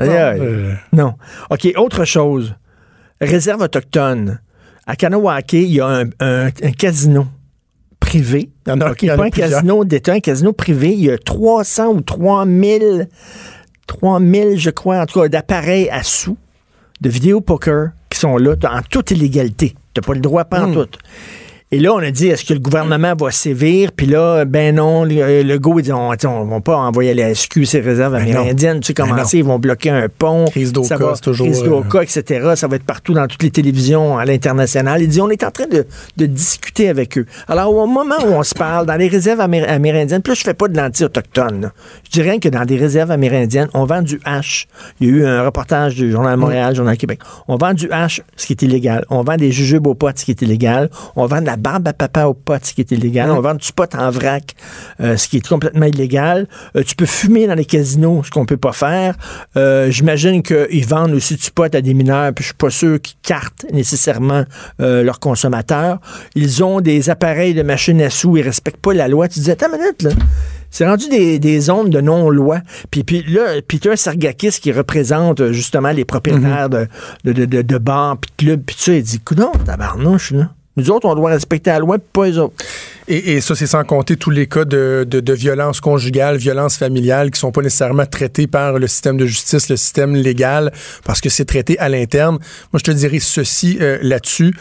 Aïe, 0.01 0.09
aïe. 0.17 0.41
Euh, 0.41 0.75
Non. 0.93 1.15
OK, 1.51 1.69
autre 1.77 2.05
chose. 2.05 2.55
Réserve 3.21 3.61
autochtone. 3.63 4.41
À 4.87 4.97
Kanawake, 4.97 5.53
il 5.53 5.65
y 5.73 5.81
a 5.81 5.87
un, 5.87 6.05
un- 6.21 6.47
un 6.47 6.73
casino 6.77 7.27
privé. 8.01 8.51
Il 8.67 8.71
y 8.71 8.73
en 8.73 8.81
a- 8.81 8.91
OK, 8.91 9.03
il 9.03 9.07
y 9.09 9.11
en 9.11 9.15
a 9.15 9.17
pas 9.19 9.25
un 9.27 9.31
plusieurs. 9.31 9.51
casino 9.51 9.85
d'État, 9.85 10.13
un 10.15 10.21
casino 10.21 10.53
privé. 10.53 10.89
Il 10.93 11.01
y 11.05 11.11
a 11.11 11.19
300 11.19 11.89
ou 11.89 12.01
3000, 12.01 13.09
3000, 13.87 14.59
je 14.59 14.71
crois, 14.71 14.99
en 15.01 15.07
tout 15.07 15.21
cas, 15.21 15.29
d'appareils 15.29 15.89
à 15.91 16.03
sous 16.03 16.37
de 17.01 17.09
vidéo 17.09 17.41
poker 17.41 17.91
qui 18.09 18.19
sont 18.19 18.37
là 18.37 18.55
en 18.71 18.81
toute 18.89 19.11
illégalité. 19.11 19.75
Tu 19.95 20.01
n'as 20.01 20.07
pas 20.07 20.15
le 20.15 20.21
droit, 20.21 20.45
pas 20.45 20.63
en 20.63 20.69
Hmm. 20.69 20.75
tout. 20.75 20.99
Et 21.73 21.79
là, 21.79 21.95
on 21.95 21.99
a 21.99 22.11
dit, 22.11 22.27
est-ce 22.27 22.45
que 22.45 22.53
le 22.53 22.59
gouvernement 22.59 23.15
va 23.17 23.31
sévir? 23.31 23.93
Puis 23.95 24.07
là, 24.07 24.45
ben 24.45 24.75
non, 24.75 25.05
le, 25.05 25.43
le 25.45 25.59
go, 25.61 25.79
il 25.79 25.85
dit, 25.85 25.93
on 25.93 26.11
ne 26.11 26.51
va 26.51 26.61
pas 26.61 26.77
envoyer 26.77 27.15
la 27.15 27.33
SQ, 27.33 27.65
ces 27.65 27.79
réserves 27.79 28.13
Ben 28.15 28.23
amérindiennes. 28.23 28.81
Tu 28.81 28.89
sais 28.89 28.95
comment 28.95 29.15
Ben 29.15 29.23
non. 29.23 29.29
c'est, 29.29 29.39
ils 29.39 29.45
vont 29.45 29.61
bloquer 29.61 29.91
un 29.91 30.09
pont. 30.09 30.47
Crise 30.47 30.73
d'Oka, 30.73 31.13
c'est 31.15 31.21
toujours, 31.21 31.47
Crise 31.47 31.63
euh, 31.63 31.69
d'Oka, 31.69 32.03
etc. 32.03 32.55
Ça 32.57 32.67
va 32.67 32.75
être 32.75 32.83
partout 32.83 33.13
dans 33.15 33.29
toutes 33.29 33.45
les 33.45 33.53
télévisions 33.53 34.19
à 34.19 34.25
l'international. 34.25 35.01
Il 35.01 35.07
dit, 35.09 35.21
on 35.21 35.31
est 35.31 35.45
en 35.45 35.53
train 35.53 35.69
de, 35.69 35.87
de 36.17 36.27
discuter 36.27 36.89
avec 36.89 37.17
eux. 37.19 37.27
Alors, 37.47 37.73
au 37.73 37.87
moment 37.87 38.17
où 38.27 38.33
on 38.33 38.43
se 38.43 38.55
parle, 38.57 38.85
dans 38.87 38.97
les 38.97 39.07
réserves 39.07 39.39
amé- 39.41 39.65
amérindiennes, 39.65 40.23
puis 40.23 40.33
là, 40.33 40.35
je 40.35 40.43
fais 40.43 40.55
pas 40.55 40.67
de 40.67 40.77
l'anti-autochtone. 40.77 41.61
là. 41.61 41.73
Je 42.03 42.11
dis 42.11 42.23
rien 42.23 42.41
que 42.41 42.49
dans 42.49 42.65
des 42.65 42.79
réserves 42.79 43.13
amérindiennes, 43.13 43.69
on 43.75 43.85
vend 43.85 44.03
du 44.03 44.21
hache. 44.25 44.67
Il 45.01 45.07
y 45.07 45.11
a 45.13 45.15
eu 45.15 45.25
un 45.25 45.45
reportage 45.45 45.95
du 45.95 46.11
Journal 46.11 46.35
de 46.35 46.41
Montréal, 46.41 46.75
Journal 46.75 46.97
Québec. 46.97 47.21
On 47.47 47.55
vend 47.55 47.75
du 47.75 47.89
hache, 47.93 48.23
ce 48.35 48.47
qui 48.47 48.55
est 48.55 48.63
illégal. 48.63 49.05
On 49.09 49.23
vend 49.23 49.37
des 49.37 49.53
jujubes 49.53 49.87
aux 49.87 49.95
potes, 49.95 50.19
ce 50.19 50.25
qui 50.25 50.33
est 50.33 50.43
illégal. 50.43 50.91
On 51.15 51.27
vend 51.27 51.41
de 51.41 51.47
la 51.47 51.57
barbe 51.61 51.87
à 51.89 51.93
papa 51.93 52.25
aux 52.25 52.35
potes, 52.35 52.67
ce 52.67 52.75
qui 52.75 52.81
est 52.81 52.91
illégal. 52.91 53.31
On 53.31 53.41
vend 53.41 53.55
du 53.55 53.73
pot 53.73 53.95
en 53.95 54.11
vrac, 54.11 54.55
euh, 55.01 55.17
ce 55.17 55.29
qui 55.29 55.37
est 55.37 55.47
complètement 55.47 55.87
illégal. 55.87 56.49
Euh, 56.77 56.83
tu 56.83 56.97
peux 56.97 57.07
fumer 57.07 57.47
dans 57.47 57.55
les 57.55 57.65
casinos, 57.65 58.23
ce 58.25 58.31
qu'on 58.31 58.47
peut 58.47 58.57
pas 58.57 58.73
faire. 58.73 59.15
Euh, 59.57 59.91
J'imagine 59.91 60.43
qu'ils 60.43 60.87
vendent 60.87 61.13
aussi 61.13 61.37
du 61.37 61.51
pot 61.51 61.73
à 61.75 61.81
des 61.81 61.95
mineurs, 61.95 62.33
puis 62.33 62.43
je 62.43 62.49
suis 62.49 62.55
pas 62.57 62.71
sûr 62.71 63.01
qu'ils 63.01 63.19
cartent 63.23 63.67
nécessairement 63.73 64.45
leurs 64.79 65.21
consommateurs. 65.21 65.99
Ils 66.35 66.65
ont 66.65 66.81
des 66.81 67.11
appareils 67.11 67.55
de 67.55 67.63
machines 67.63 68.01
à 68.03 68.11
sous, 68.11 68.37
ils 68.37 68.43
respectent 68.43 68.81
pas 68.81 68.95
la 68.95 69.09
loi. 69.09 69.29
Tu 69.29 69.41
dis, 69.41 69.51
attends 69.51 69.67
une 69.73 69.81
minute, 69.81 70.03
là. 70.03 70.11
C'est 70.73 70.87
rendu 70.87 71.09
des, 71.09 71.41
des 71.41 71.61
zones 71.61 71.91
de 71.91 72.01
non-loi. 72.01 72.61
Puis, 72.93 73.03
puis 73.03 73.25
là, 73.29 73.61
Peter 73.67 73.97
Sargakis, 73.97 74.61
qui 74.61 74.71
représente 74.71 75.51
justement 75.51 75.91
les 75.91 76.05
propriétaires 76.05 76.69
de, 76.71 76.87
de, 77.25 77.33
de, 77.33 77.45
de, 77.45 77.63
de 77.63 77.79
bars, 77.79 78.17
puis 78.19 78.31
de 78.31 78.45
clubs, 78.45 78.63
puis 78.65 78.77
tout 78.77 78.83
ça, 78.83 78.93
il 78.93 79.03
dit, 79.03 79.19
coudon, 79.19 79.51
tabarnouche, 79.65 80.31
là. 80.31 80.51
Nous 80.77 80.91
autres, 80.91 81.07
on 81.09 81.15
doit 81.15 81.31
respecter 81.31 81.71
la 81.71 81.81
loi, 81.81 81.99
pas 81.99 82.27
les 82.27 82.39
autres. 82.39 82.55
Et, 83.09 83.41
ça, 83.41 83.57
c'est 83.57 83.67
sans 83.67 83.83
compter 83.83 84.17
tous 84.17 84.31
les 84.31 84.47
cas 84.47 84.65
de, 84.65 85.05
de, 85.09 85.19
de 85.19 85.33
violence 85.33 85.81
conjugale, 85.81 86.37
violence 86.37 86.77
familiale 86.77 87.33
qui 87.33 87.41
sont 87.41 87.51
pas 87.51 87.61
nécessairement 87.61 88.07
traités 88.07 88.47
par 88.47 88.79
le 88.79 88.87
système 88.87 89.17
de 89.17 89.27
justice, 89.27 89.69
le 89.69 89.77
système 89.77 90.15
légal, 90.15 90.71
parce 91.05 91.21
que 91.21 91.29
c'est 91.29 91.45
traité 91.45 91.77
à 91.81 91.89
l'interne. 91.89 92.39
Moi, 92.73 92.79
je 92.79 92.85
te 92.85 92.91
dirais 92.93 93.19
ceci 93.19 93.79
euh, 93.81 93.99
là-dessus. 94.01 94.55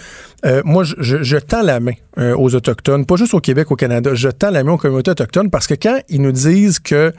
Euh, 0.45 0.61
moi, 0.65 0.83
je 0.83 1.37
tends 1.37 1.61
la 1.61 1.79
main 1.79 1.93
euh, 2.17 2.35
aux 2.35 2.55
Autochtones, 2.55 3.05
pas 3.05 3.17
juste 3.17 3.33
au 3.33 3.39
Québec, 3.39 3.69
au 3.71 3.75
Canada. 3.75 4.11
Je 4.13 4.29
tends 4.29 4.51
la 4.51 4.63
main 4.63 4.73
aux 4.73 4.77
communautés 4.77 5.11
autochtones 5.11 5.49
parce 5.49 5.67
que 5.67 5.75
quand 5.75 5.99
ils 6.09 6.21
nous 6.21 6.31
disent 6.31 6.79
que 6.79 7.13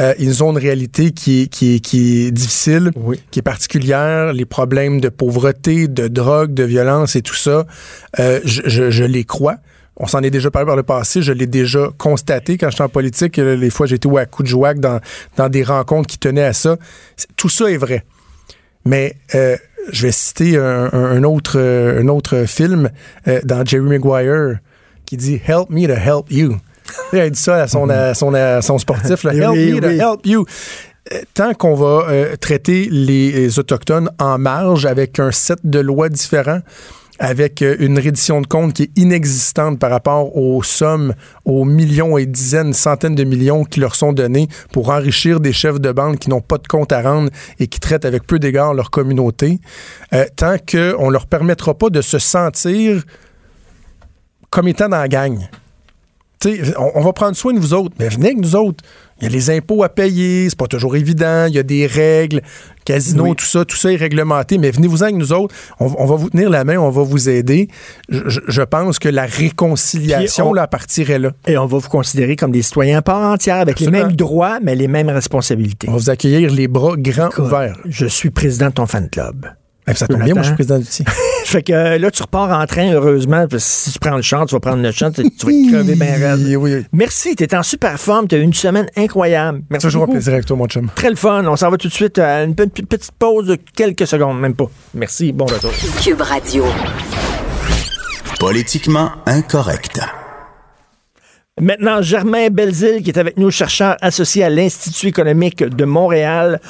euh, 0.00 0.14
ils 0.18 0.42
ont 0.44 0.52
une 0.52 0.58
réalité 0.58 1.10
qui 1.12 1.42
est, 1.42 1.46
qui 1.48 1.74
est, 1.76 1.80
qui 1.80 2.26
est 2.26 2.30
difficile, 2.30 2.90
Oui. 2.96 3.20
qui 3.30 3.38
est 3.40 3.42
particulière, 3.42 4.32
les 4.32 4.44
problèmes 4.44 5.00
de 5.00 5.08
pauvreté, 5.08 5.88
de 5.88 6.08
drogue, 6.08 6.54
de 6.54 6.64
violence 6.64 7.16
et 7.16 7.22
tout 7.22 7.34
ça, 7.34 7.66
euh, 8.20 8.40
je, 8.44 8.62
je, 8.66 8.90
je 8.90 9.04
les 9.04 9.24
crois. 9.24 9.56
On 9.96 10.06
s'en 10.06 10.22
est 10.22 10.30
déjà 10.30 10.50
parlé 10.52 10.66
par 10.66 10.76
le 10.76 10.84
passé, 10.84 11.22
je 11.22 11.32
l'ai 11.32 11.48
déjà 11.48 11.88
constaté 11.98 12.56
quand 12.56 12.70
j'étais 12.70 12.84
en 12.84 12.88
politique. 12.88 13.36
Les 13.38 13.70
fois, 13.70 13.86
j'étais 13.86 14.08
à 14.16 14.26
coup 14.26 14.44
de 14.44 14.48
jouac 14.48 14.78
dans, 14.78 15.00
dans 15.36 15.48
des 15.48 15.64
rencontres 15.64 16.06
qui 16.06 16.18
tenaient 16.18 16.44
à 16.44 16.52
ça. 16.52 16.76
Tout 17.36 17.48
ça 17.48 17.68
est 17.68 17.76
vrai. 17.78 18.04
Mais 18.84 19.16
euh, 19.34 19.56
je 19.90 20.06
vais 20.06 20.12
citer 20.12 20.56
un, 20.56 20.88
un- 20.92 21.16
un 21.16 21.24
autre, 21.24 21.58
euh, 21.58 22.00
un 22.00 22.06
autre 22.06 22.44
film 22.46 22.90
euh, 23.26 23.40
dans 23.44 23.64
Jerry 23.66 23.84
Maguire 23.98 24.58
qui 25.04 25.16
dit 25.16 25.40
Help 25.44 25.70
me 25.70 25.86
to 25.88 25.94
help 25.94 26.30
you. 26.30 26.56
Il 27.12 27.18
a 27.20 27.30
dit 27.30 27.38
ça 27.40 27.62
à 27.62 27.68
son, 27.68 27.88
à 27.88 28.14
son, 28.14 28.34
à 28.34 28.62
son 28.62 28.78
sportif. 28.78 29.22
là, 29.24 29.32
Oui, 29.50 29.70
help 29.70 29.74
me 29.74 29.80
to 29.80 29.86
oui. 29.88 29.98
help 29.98 30.26
you. 30.26 30.44
Euh, 31.12 31.20
Tant 31.34 31.54
qu'on 31.54 31.74
va 31.74 32.06
euh, 32.08 32.36
traiter 32.36 32.88
les, 32.90 33.58
Autochtones 33.58 34.10
en 34.18 34.38
marge 34.38 34.84
avec 34.86 35.18
un 35.18 35.32
set 35.32 35.58
de 35.64 35.78
lois 35.78 36.08
différents, 36.10 36.60
avec 37.18 37.62
euh, 37.62 37.76
une 37.80 37.98
reddition 37.98 38.40
de 38.40 38.46
comptes 38.46 38.74
qui 38.74 38.82
est 38.84 38.98
inexistante 38.98 39.78
par 39.78 39.90
rapport 39.90 40.36
aux 40.36 40.62
sommes, 40.62 41.14
aux 41.44 41.64
millions 41.64 42.16
et 42.18 42.26
dizaines, 42.26 42.72
centaines 42.74 43.14
de 43.14 43.24
millions 43.24 43.64
qui 43.64 43.80
leur 43.80 43.94
sont 43.94 44.12
donnés 44.12 44.48
pour 44.72 44.90
enrichir 44.90 45.40
des 45.40 45.52
chefs 45.52 45.80
de 45.80 45.90
bande 45.92 46.18
qui 46.18 46.30
n'ont 46.30 46.40
pas 46.42 46.58
de 46.58 46.68
compte 46.68 46.92
à 46.92 47.00
rendre 47.02 47.30
et 47.58 47.66
qui 47.66 47.80
traitent 47.80 48.04
avec 48.04 48.24
peu 48.26 48.38
d'égard 48.38 48.74
leur 48.74 48.90
communauté, 48.90 49.60
euh, 50.12 50.26
tant 50.36 50.56
qu'on 50.58 51.06
ne 51.08 51.12
leur 51.12 51.26
permettra 51.26 51.74
pas 51.74 51.90
de 51.90 52.02
se 52.02 52.18
sentir 52.18 53.02
comme 54.50 54.68
étant 54.68 54.88
dans 54.88 54.98
la 54.98 55.08
gang. 55.08 55.38
On, 56.44 56.90
on 56.94 57.00
va 57.02 57.12
prendre 57.12 57.34
soin 57.36 57.52
de 57.52 57.58
vous 57.58 57.74
autres, 57.74 57.94
mais 57.98 58.08
venez 58.08 58.26
avec 58.26 58.38
nous 58.38 58.54
autres. 58.54 58.84
Il 59.20 59.24
y 59.24 59.26
a 59.26 59.30
les 59.30 59.50
impôts 59.50 59.82
à 59.82 59.88
payer, 59.88 60.48
c'est 60.48 60.56
pas 60.58 60.68
toujours 60.68 60.94
évident, 60.94 61.46
il 61.48 61.54
y 61.54 61.58
a 61.58 61.64
des 61.64 61.86
règles, 61.88 62.40
casino, 62.84 63.24
Oui. 63.24 63.34
tout 63.36 63.44
ça, 63.44 63.64
tout 63.64 63.76
ça 63.76 63.92
est 63.92 63.96
réglementé, 63.96 64.58
mais 64.58 64.70
venez-vous 64.70 65.02
avec 65.02 65.16
nous 65.16 65.32
autres, 65.32 65.52
on, 65.80 65.86
on 65.98 66.06
va 66.06 66.14
vous 66.14 66.30
tenir 66.30 66.48
la 66.50 66.62
main, 66.62 66.76
on 66.78 66.90
va 66.90 67.02
vous 67.02 67.28
aider. 67.28 67.66
Je, 68.08 68.62
pense 68.62 69.00
que 69.00 69.08
la 69.08 69.26
réconciliation, 69.26 70.50
on- 70.50 70.52
là, 70.52 70.68
partirait 70.68 71.18
là. 71.18 71.32
Et 71.48 71.58
on 71.58 71.66
va 71.66 71.78
vous 71.78 71.88
considérer 71.88 72.36
comme 72.36 72.52
des 72.52 72.62
citoyens 72.62 72.98
à 72.98 73.02
part 73.02 73.32
entière, 73.32 73.56
avec 73.56 73.72
Absolument. 73.74 73.98
les 73.98 74.04
mêmes 74.04 74.16
droits, 74.16 74.58
mais 74.62 74.76
les 74.76 74.86
mêmes 74.88 75.08
responsabilités. 75.10 75.88
On 75.88 75.92
va 75.92 75.98
vous 75.98 76.10
accueillir 76.10 76.52
les 76.52 76.68
bras 76.68 76.94
grands 76.96 77.28
Écoute, 77.30 77.44
ouverts. 77.46 77.76
Je 77.86 78.06
suis 78.06 78.30
président 78.30 78.66
de 78.68 78.72
ton 78.74 78.86
fan 78.86 79.08
club. 79.10 79.46
Eh, 79.90 79.94
ça 79.94 80.06
tombe 80.06 80.22
bien, 80.22 80.34
moi 80.34 80.42
je 80.42 80.48
suis 80.48 80.54
président 80.54 80.78
du 80.78 80.84
TI. 80.84 81.04
Fait 81.44 81.62
que 81.62 81.72
euh, 81.72 81.98
là, 81.98 82.10
tu 82.10 82.22
repars 82.22 82.50
en 82.60 82.66
train, 82.66 82.92
heureusement, 82.92 83.46
parce 83.48 83.64
que 83.64 83.70
si 83.70 83.92
tu 83.92 83.98
prends 83.98 84.16
le 84.16 84.22
champ, 84.22 84.44
tu 84.44 84.54
vas 84.54 84.60
prendre 84.60 84.82
le 84.82 84.92
champ, 84.92 85.10
tu, 85.10 85.22
tu 85.30 85.46
vas 85.46 85.52
te 85.52 85.68
crever 85.72 85.94
bien 85.94 86.12
raide. 86.14 86.40
Oui, 86.58 86.74
oui. 86.74 86.84
Merci, 86.92 87.34
t'es 87.36 87.54
en 87.56 87.62
super 87.62 87.98
forme, 87.98 88.28
t'as 88.28 88.36
eu 88.36 88.42
une 88.42 88.52
semaine 88.52 88.86
incroyable. 88.96 89.62
Merci 89.70 89.86
Toujours 89.86 90.02
un 90.02 90.06
beaucoup. 90.06 90.16
plaisir 90.18 90.34
avec 90.34 90.44
toi, 90.44 90.56
mon 90.56 90.66
chum. 90.66 90.88
Très 90.94 91.08
le 91.10 91.16
fun. 91.16 91.44
On 91.46 91.56
s'en 91.56 91.70
va 91.70 91.78
tout 91.78 91.88
de 91.88 91.92
suite 91.92 92.18
à 92.18 92.42
une 92.44 92.54
pe- 92.54 92.66
pe- 92.66 92.82
petite 92.82 93.12
pause 93.18 93.46
de 93.46 93.56
quelques 93.74 94.06
secondes, 94.06 94.38
même 94.38 94.54
pas. 94.54 94.66
Merci, 94.94 95.32
bon 95.32 95.46
retour. 95.46 95.70
Cube 96.02 96.20
Radio. 96.20 96.64
Politiquement 98.38 99.10
incorrect. 99.26 100.00
Maintenant, 101.60 102.02
Germain 102.02 102.48
Belzile, 102.50 103.02
qui 103.02 103.10
est 103.10 103.18
avec 103.18 103.36
nous, 103.36 103.50
chercheur 103.50 103.96
associé 104.00 104.44
à 104.44 104.50
l'Institut 104.50 105.08
économique 105.08 105.64
de 105.64 105.84
Montréal. 105.84 106.60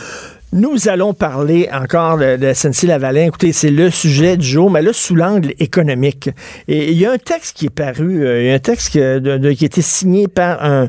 Nous 0.52 0.88
allons 0.88 1.12
parler 1.12 1.68
encore 1.70 2.16
de, 2.16 2.36
de 2.36 2.54
SNC-Lavalin. 2.54 3.26
Écoutez, 3.26 3.52
c'est 3.52 3.70
le 3.70 3.90
sujet 3.90 4.38
du 4.38 4.46
jour, 4.46 4.70
mais 4.70 4.80
là, 4.80 4.94
sous 4.94 5.14
l'angle 5.14 5.52
économique. 5.58 6.30
Et 6.68 6.90
il 6.90 6.96
y 6.96 7.04
a 7.04 7.12
un 7.12 7.18
texte 7.18 7.54
qui 7.54 7.66
est 7.66 7.70
paru, 7.70 8.24
euh, 8.24 8.42
il 8.42 8.46
y 8.46 8.50
a 8.50 8.54
un 8.54 8.58
texte 8.58 8.88
qui, 8.88 9.00
a 9.00 9.16
été 9.16 9.82
signé 9.82 10.26
par 10.26 10.64
un, 10.64 10.88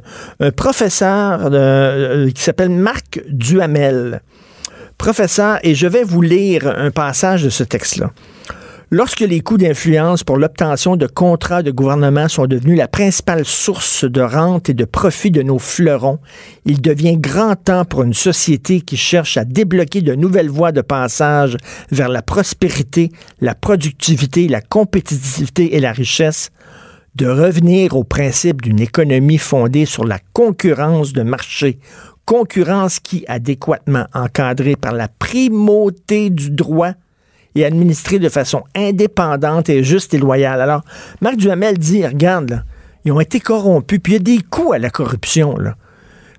professeur 0.55 1.51
qui 2.33 2.41
s'appelle 2.41 2.69
Marc 2.69 3.21
Duhamel. 3.27 4.21
Professeur, 4.97 5.59
et 5.63 5.75
je 5.75 5.87
vais 5.87 6.03
vous 6.03 6.21
lire 6.21 6.67
un 6.67 6.91
passage 6.91 7.43
de 7.43 7.49
ce 7.49 7.63
texte-là. 7.63 8.11
Lorsque 8.91 9.19
les 9.19 9.41
coûts 9.41 9.59
d'influence 9.59 10.23
pour 10.23 10.37
l'obtention 10.37 10.95
de 10.95 11.05
contrats 11.05 11.61
de 11.61 11.69
gouvernement 11.69 12.27
sont 12.27 12.47
devenus 12.47 12.75
la 12.75 12.87
principale 12.87 13.45
source 13.45 14.03
de 14.03 14.19
rente 14.19 14.67
et 14.67 14.73
de 14.73 14.83
profit 14.83 15.29
de 15.29 15.43
nos 15.43 15.59
fleurons, 15.59 16.17
il 16.65 16.81
devient 16.81 17.15
grand 17.15 17.55
temps 17.55 17.85
pour 17.85 18.01
une 18.01 18.15
société 18.15 18.81
qui 18.81 18.97
cherche 18.97 19.37
à 19.37 19.45
débloquer 19.45 20.01
de 20.01 20.15
nouvelles 20.15 20.49
voies 20.49 20.71
de 20.71 20.81
passage 20.81 21.55
vers 21.91 22.09
la 22.09 22.23
prospérité, 22.23 23.11
la 23.41 23.53
productivité, 23.53 24.47
la 24.47 24.61
compétitivité 24.61 25.75
et 25.75 25.79
la 25.79 25.91
richesse 25.91 26.49
de 27.13 27.27
revenir 27.27 27.95
au 27.95 28.03
principe 28.03 28.63
d'une 28.63 28.79
économie 28.79 29.37
fondée 29.37 29.85
sur 29.85 30.03
la 30.03 30.17
concurrence 30.33 31.13
de 31.13 31.21
marché, 31.21 31.77
concurrence 32.25 32.99
qui, 32.99 33.23
adéquatement 33.27 34.07
encadrée 34.15 34.75
par 34.75 34.93
la 34.93 35.09
primauté 35.09 36.31
du 36.31 36.49
droit, 36.49 36.93
et 37.55 37.65
administré 37.65 38.19
de 38.19 38.29
façon 38.29 38.63
indépendante 38.75 39.69
et 39.69 39.83
juste 39.83 40.13
et 40.13 40.17
loyale. 40.17 40.61
Alors, 40.61 40.81
Marc 41.21 41.37
Duhamel 41.37 41.77
dit, 41.77 42.05
regarde, 42.05 42.63
ils 43.05 43.11
ont 43.11 43.19
été 43.19 43.39
corrompus, 43.39 43.99
puis 44.01 44.13
il 44.13 44.15
y 44.15 44.19
a 44.19 44.37
des 44.37 44.43
coûts 44.43 44.73
à 44.73 44.77
la 44.77 44.89
corruption. 44.89 45.55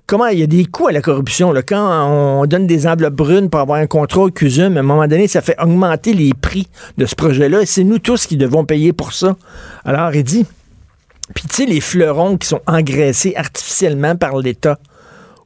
Comment 0.07 0.27
il 0.27 0.39
y 0.39 0.43
a 0.43 0.47
des 0.47 0.65
coûts 0.65 0.87
à 0.87 0.91
la 0.91 1.01
corruption? 1.01 1.53
Quand 1.65 2.07
on 2.07 2.45
donne 2.45 2.67
des 2.67 2.87
enveloppes 2.87 3.15
brunes 3.15 3.49
pour 3.49 3.61
avoir 3.61 3.79
un 3.79 3.87
contrat 3.87 4.21
au 4.21 4.29
CUSUM, 4.29 4.75
à 4.77 4.79
un 4.79 4.83
moment 4.83 5.07
donné, 5.07 5.27
ça 5.27 5.41
fait 5.41 5.55
augmenter 5.61 6.13
les 6.13 6.33
prix 6.33 6.67
de 6.97 7.05
ce 7.05 7.15
projet-là, 7.15 7.61
et 7.61 7.65
c'est 7.65 7.83
nous 7.83 7.99
tous 7.99 8.27
qui 8.27 8.37
devons 8.37 8.65
payer 8.65 8.93
pour 8.93 9.13
ça. 9.13 9.35
Alors, 9.85 10.13
il 10.13 10.23
dit, 10.23 10.45
puis 11.33 11.45
tu 11.47 11.55
sais, 11.55 11.65
les 11.65 11.81
fleurons 11.81 12.37
qui 12.37 12.47
sont 12.47 12.61
engraissés 12.67 13.33
artificiellement 13.35 14.15
par 14.15 14.37
l'État, 14.37 14.79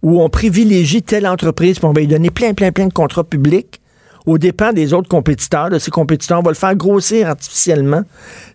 où 0.02 0.22
on 0.22 0.30
privilégie 0.30 1.02
telle 1.02 1.28
entreprise, 1.28 1.78
puis 1.78 1.86
on 1.86 1.94
va 1.94 2.02
lui 2.02 2.08
donner 2.08 2.30
plein, 2.30 2.54
plein, 2.54 2.72
plein 2.72 2.88
de 2.88 2.94
contrats 2.94 3.24
publics, 3.24 3.82
au 4.26 4.38
dépens 4.38 4.74
des 4.74 4.94
autres 4.94 5.10
compétiteurs, 5.10 5.70
de 5.70 5.80
ces 5.80 5.92
compétiteurs. 5.92 6.40
On 6.40 6.44
va 6.44 6.52
le 6.52 6.56
faire 6.56 6.76
grossir 6.76 7.30
artificiellement. 7.30 8.02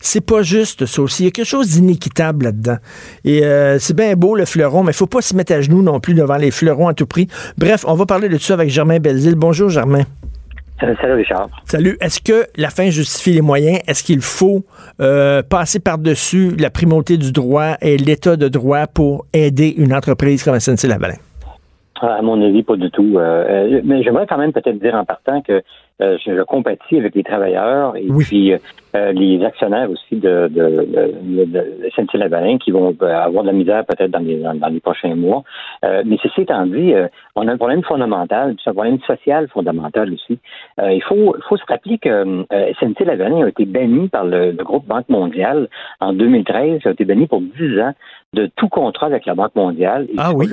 C'est 0.00 0.24
pas 0.24 0.42
juste 0.42 0.86
ça 0.86 1.02
aussi. 1.02 1.22
Il 1.22 1.26
y 1.26 1.28
a 1.28 1.30
quelque 1.30 1.46
chose 1.46 1.68
d'inéquitable 1.68 2.46
là-dedans. 2.46 2.76
Et 3.24 3.44
euh, 3.44 3.78
c'est 3.78 3.94
bien 3.94 4.14
beau 4.14 4.34
le 4.34 4.44
fleuron, 4.44 4.82
mais 4.82 4.92
il 4.92 4.96
faut 4.96 5.06
pas 5.06 5.22
se 5.22 5.34
mettre 5.34 5.52
à 5.52 5.60
genoux 5.60 5.82
non 5.82 6.00
plus 6.00 6.14
devant 6.14 6.36
les 6.36 6.50
fleurons 6.50 6.88
à 6.88 6.94
tout 6.94 7.06
prix. 7.06 7.28
Bref, 7.58 7.84
on 7.86 7.94
va 7.94 8.06
parler 8.06 8.28
de 8.28 8.38
ça 8.38 8.54
avec 8.54 8.70
Germain 8.70 8.98
Belzile. 8.98 9.34
Bonjour 9.34 9.68
Germain. 9.68 10.04
Salut 10.80 11.14
Richard. 11.14 11.50
Salut. 11.66 11.98
Est-ce 12.00 12.20
que 12.20 12.46
la 12.56 12.70
fin 12.70 12.88
justifie 12.88 13.32
les 13.32 13.42
moyens? 13.42 13.80
Est-ce 13.86 14.02
qu'il 14.02 14.22
faut 14.22 14.64
euh, 15.00 15.42
passer 15.42 15.78
par-dessus 15.78 16.56
la 16.58 16.70
primauté 16.70 17.18
du 17.18 17.32
droit 17.32 17.76
et 17.82 17.98
l'état 17.98 18.36
de 18.36 18.48
droit 18.48 18.86
pour 18.86 19.26
aider 19.34 19.74
une 19.76 19.92
entreprise 19.92 20.42
comme 20.42 20.56
SNC-Lavalin? 20.56 21.16
À 22.02 22.22
mon 22.22 22.40
avis, 22.40 22.62
pas 22.62 22.76
du 22.76 22.90
tout. 22.90 23.14
Euh, 23.16 23.20
euh, 23.20 23.80
mais 23.84 24.02
j'aimerais 24.02 24.26
quand 24.26 24.38
même 24.38 24.52
peut-être 24.52 24.78
dire 24.78 24.94
en 24.94 25.04
partant 25.04 25.42
que 25.42 25.62
euh, 26.00 26.16
je, 26.24 26.42
compatis 26.44 26.96
avec 26.96 27.14
les 27.14 27.22
travailleurs 27.22 27.94
et 27.96 28.08
puis 28.20 28.54
les 28.94 29.44
actionnaires 29.44 29.90
aussi 29.90 30.16
de, 30.16 30.48
de, 30.48 30.88
de, 30.90 31.44
de 31.44 32.18
lavalin 32.18 32.56
qui 32.58 32.70
vont 32.70 32.96
avoir 33.00 33.44
de 33.44 33.48
la 33.48 33.52
misère 33.52 33.84
peut-être 33.84 34.10
dans 34.10 34.18
les, 34.18 34.38
dans, 34.38 34.68
les 34.68 34.80
prochains 34.80 35.14
mois. 35.14 35.44
mais 35.82 36.16
ceci 36.22 36.40
étant 36.40 36.66
dit, 36.66 36.94
on 37.36 37.46
a 37.46 37.52
un 37.52 37.56
problème 37.56 37.84
fondamental, 37.84 38.56
c'est 38.64 38.70
un 38.70 38.72
problème 38.72 38.98
social 39.06 39.46
fondamental 39.48 40.12
aussi. 40.12 40.40
il 40.82 41.02
faut, 41.02 41.36
faut 41.48 41.56
se 41.56 41.66
rappeler 41.68 41.98
que 41.98 42.44
SNC-Lavalin 42.80 43.44
a 43.44 43.48
été 43.48 43.66
banni 43.66 44.08
par 44.08 44.24
le, 44.24 44.52
le, 44.52 44.64
groupe 44.64 44.86
Banque 44.86 45.08
mondiale 45.08 45.68
en 46.00 46.12
2013, 46.14 46.80
a 46.84 46.90
été 46.90 47.04
banni 47.04 47.26
pour 47.26 47.42
10 47.42 47.80
ans 47.80 47.92
de 48.32 48.48
tout 48.56 48.68
contrat 48.68 49.06
avec 49.06 49.26
la 49.26 49.34
Banque 49.34 49.54
mondiale. 49.56 50.06
Et 50.10 50.14
ah 50.18 50.32
oui. 50.32 50.46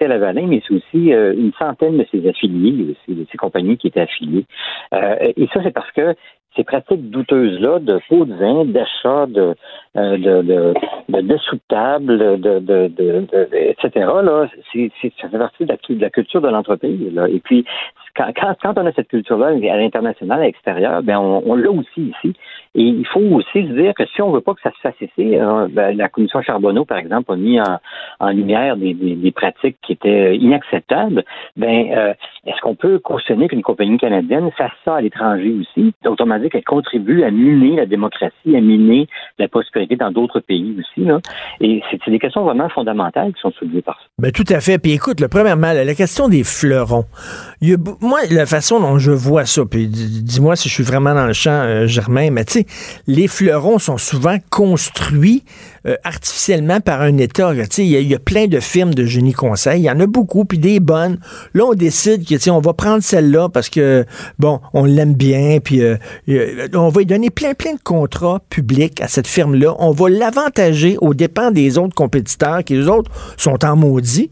Lavalin, 0.00 0.46
mais 0.46 0.60
c'est 0.66 0.74
aussi 0.74 1.12
euh, 1.12 1.32
une 1.34 1.52
centaine 1.58 1.96
de 1.96 2.06
ses 2.10 2.28
affiliés, 2.28 2.86
aussi, 2.90 3.16
de 3.16 3.24
ses 3.30 3.38
compagnies 3.38 3.76
qui 3.76 3.86
étaient 3.86 4.00
affiliées. 4.00 4.44
Euh, 4.92 5.32
et 5.36 5.46
ça, 5.54 5.60
c'est 5.62 5.70
parce 5.70 5.90
que 5.92 6.14
ces 6.56 6.64
pratiques 6.64 7.10
douteuses-là 7.10 7.78
de 7.78 7.98
faux 8.08 8.24
de 8.24 8.34
vin, 8.34 8.64
d'achat 8.64 9.26
de, 9.26 9.54
euh, 9.96 10.18
de, 10.18 10.42
de, 10.42 10.74
de, 11.08 11.20
dessous 11.22 11.56
de 11.56 11.60
table, 11.68 12.18
de, 12.18 12.58
de, 12.58 12.88
de, 12.88 13.32
etc., 13.52 13.90
là, 14.22 14.48
c'est, 14.72 14.90
ça 15.20 15.28
fait 15.28 15.38
partie 15.38 15.64
de 15.64 15.68
la, 15.68 15.76
de 15.88 16.00
la 16.00 16.10
culture 16.10 16.40
de 16.40 16.48
l'entreprise. 16.48 17.14
Là. 17.14 17.28
Et 17.28 17.40
puis, 17.40 17.64
quand, 18.14 18.56
quand, 18.62 18.78
on 18.78 18.86
a 18.86 18.92
cette 18.92 19.08
culture-là 19.08 19.48
à 19.48 19.76
l'international, 19.76 20.40
à 20.40 20.44
l'extérieur, 20.44 21.02
ben 21.02 21.18
on, 21.18 21.42
on 21.46 21.54
l'a 21.54 21.70
aussi 21.70 22.12
ici. 22.14 22.34
Et 22.74 22.84
il 22.84 23.06
faut 23.06 23.20
aussi 23.20 23.66
se 23.68 23.72
dire 23.72 23.92
que 23.94 24.04
si 24.06 24.22
on 24.22 24.32
veut 24.32 24.40
pas 24.40 24.54
que 24.54 24.62
ça 24.62 24.70
se 24.70 24.80
fasse 24.80 25.00
ici, 25.00 25.36
euh, 25.36 25.68
ben, 25.70 25.96
la 25.96 26.08
commission 26.08 26.40
Charbonneau, 26.40 26.86
par 26.86 26.98
exemple, 26.98 27.32
a 27.32 27.36
mis 27.36 27.60
en, 27.60 27.78
en 28.20 28.30
lumière 28.30 28.76
des, 28.76 28.94
des, 28.94 29.32
pratiques 29.32 29.76
qui 29.82 29.92
étaient 29.92 30.36
inacceptables. 30.36 31.22
Ben, 31.56 31.90
euh, 31.92 32.14
est-ce 32.46 32.60
qu'on 32.62 32.74
peut 32.74 32.98
cautionner 32.98 33.48
qu'une 33.48 33.62
compagnie 33.62 33.98
canadienne 33.98 34.50
fasse 34.56 34.72
ça 34.84 34.96
à 34.96 35.00
l'étranger 35.02 35.54
aussi? 35.60 35.92
Autrement 36.06 36.38
dit, 36.38 36.48
qu'elle 36.48 36.64
contribue 36.64 37.24
à 37.24 37.30
miner 37.30 37.76
la 37.76 37.86
démocratie, 37.86 38.56
à 38.56 38.60
miner 38.60 39.06
la 39.38 39.48
prospérité 39.48 39.96
dans 39.96 40.10
d'autres 40.10 40.40
pays 40.40 40.74
aussi. 40.78 41.06
Là. 41.06 41.18
Et 41.60 41.82
c'est 41.90 42.10
des 42.10 42.18
questions 42.18 42.42
vraiment 42.42 42.70
fondamentales 42.70 43.34
qui 43.34 43.40
sont 43.40 43.52
soulevées 43.52 43.82
par 43.82 43.98
ça. 43.98 44.06
Ben, 44.18 44.32
tout 44.32 44.44
à 44.48 44.60
fait. 44.60 44.78
Puis 44.78 44.92
écoute, 44.92 45.20
le 45.20 45.28
premièrement, 45.28 45.72
la 45.72 45.94
question 45.94 46.28
des 46.28 46.44
fleurons. 46.44 47.04
Moi, 48.02 48.20
la 48.30 48.46
façon 48.46 48.80
dont 48.80 48.98
je 48.98 49.12
vois 49.12 49.46
ça, 49.46 49.64
puis 49.64 49.86
dis-moi 49.86 50.56
si 50.56 50.68
je 50.68 50.74
suis 50.74 50.82
vraiment 50.82 51.14
dans 51.14 51.26
le 51.26 51.32
champ, 51.32 51.50
euh, 51.50 51.86
Germain, 51.86 52.30
mais 52.30 52.44
tu 52.44 52.52
sais, 52.52 52.66
les 53.06 53.28
fleurons 53.28 53.78
sont 53.78 53.98
souvent 53.98 54.36
construits 54.50 55.44
euh, 55.86 55.96
artificiellement 56.04 56.80
par 56.80 57.00
un 57.00 57.16
État. 57.18 57.52
Tu 57.54 57.64
sais, 57.70 57.86
il 57.86 58.08
y, 58.08 58.14
a 58.14 58.18
plein 58.18 58.46
de 58.46 58.60
firmes 58.60 58.94
de 58.94 59.04
génie 59.04 59.32
conseil, 59.32 59.80
il 59.80 59.84
y 59.84 59.90
en 59.90 60.00
a 60.00 60.06
beaucoup, 60.06 60.44
puis 60.44 60.58
des 60.58 60.80
bonnes. 60.80 61.18
Là, 61.54 61.64
on 61.64 61.74
décide 61.74 62.24
que, 62.24 62.34
tu 62.34 62.40
sais, 62.40 62.50
on 62.50 62.60
va 62.60 62.72
prendre 62.72 63.02
celle-là 63.02 63.48
parce 63.48 63.68
que, 63.68 64.04
bon, 64.38 64.60
on 64.74 64.84
l'aime 64.84 65.14
bien, 65.14 65.58
puis 65.62 65.82
euh, 65.82 65.96
on 66.74 66.88
va 66.88 67.00
lui 67.00 67.06
donner 67.06 67.30
plein, 67.30 67.54
plein 67.54 67.74
de 67.74 67.80
contrats 67.82 68.40
publics 68.50 69.00
à 69.00 69.08
cette 69.08 69.26
firme-là. 69.26 69.74
On 69.78 69.92
va 69.92 70.08
l'avantager 70.08 70.96
aux 71.00 71.14
dépens 71.14 71.50
des 71.50 71.78
autres 71.78 71.94
compétiteurs 71.94 72.64
qui, 72.64 72.74
les 72.74 72.88
autres, 72.88 73.10
sont 73.36 73.64
en 73.64 73.76
maudit. 73.76 74.30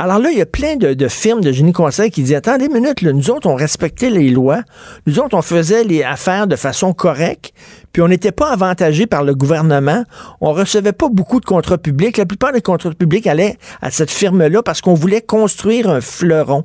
Alors 0.00 0.18
là, 0.18 0.30
il 0.32 0.38
y 0.38 0.42
a 0.42 0.46
plein 0.46 0.74
de, 0.74 1.08
firmes 1.08 1.40
de 1.40 1.52
génie 1.52 1.72
conseil 1.72 2.10
qui 2.10 2.22
disent 2.22 2.34
Attendez 2.34 2.66
une 2.66 2.72
minute, 2.72 3.00
nous 3.02 3.30
autres, 3.30 3.48
on 3.48 3.54
respectait 3.54 4.10
les 4.10 4.28
lois. 4.28 4.62
Nous 5.06 5.20
autres, 5.20 5.36
on 5.36 5.42
faisait 5.42 5.84
les 5.84 6.02
affaires 6.02 6.48
de 6.48 6.56
façon 6.56 6.92
correcte, 6.92 7.52
puis 7.92 8.02
on 8.02 8.08
n'était 8.08 8.32
pas 8.32 8.52
avantagé 8.52 9.06
par 9.06 9.22
le 9.22 9.36
gouvernement. 9.36 10.02
On 10.40 10.50
recevait 10.50 10.92
pas 10.92 11.08
beaucoup 11.08 11.38
de 11.38 11.44
contrats 11.44 11.78
publics. 11.78 12.16
La 12.16 12.26
plupart 12.26 12.52
des 12.52 12.60
contrats 12.60 12.90
publics 12.90 13.28
allaient 13.28 13.54
à 13.82 13.92
cette 13.92 14.10
firme-là 14.10 14.64
parce 14.64 14.80
qu'on 14.80 14.94
voulait 14.94 15.22
construire 15.22 15.88
un 15.88 16.00
fleuron. 16.00 16.64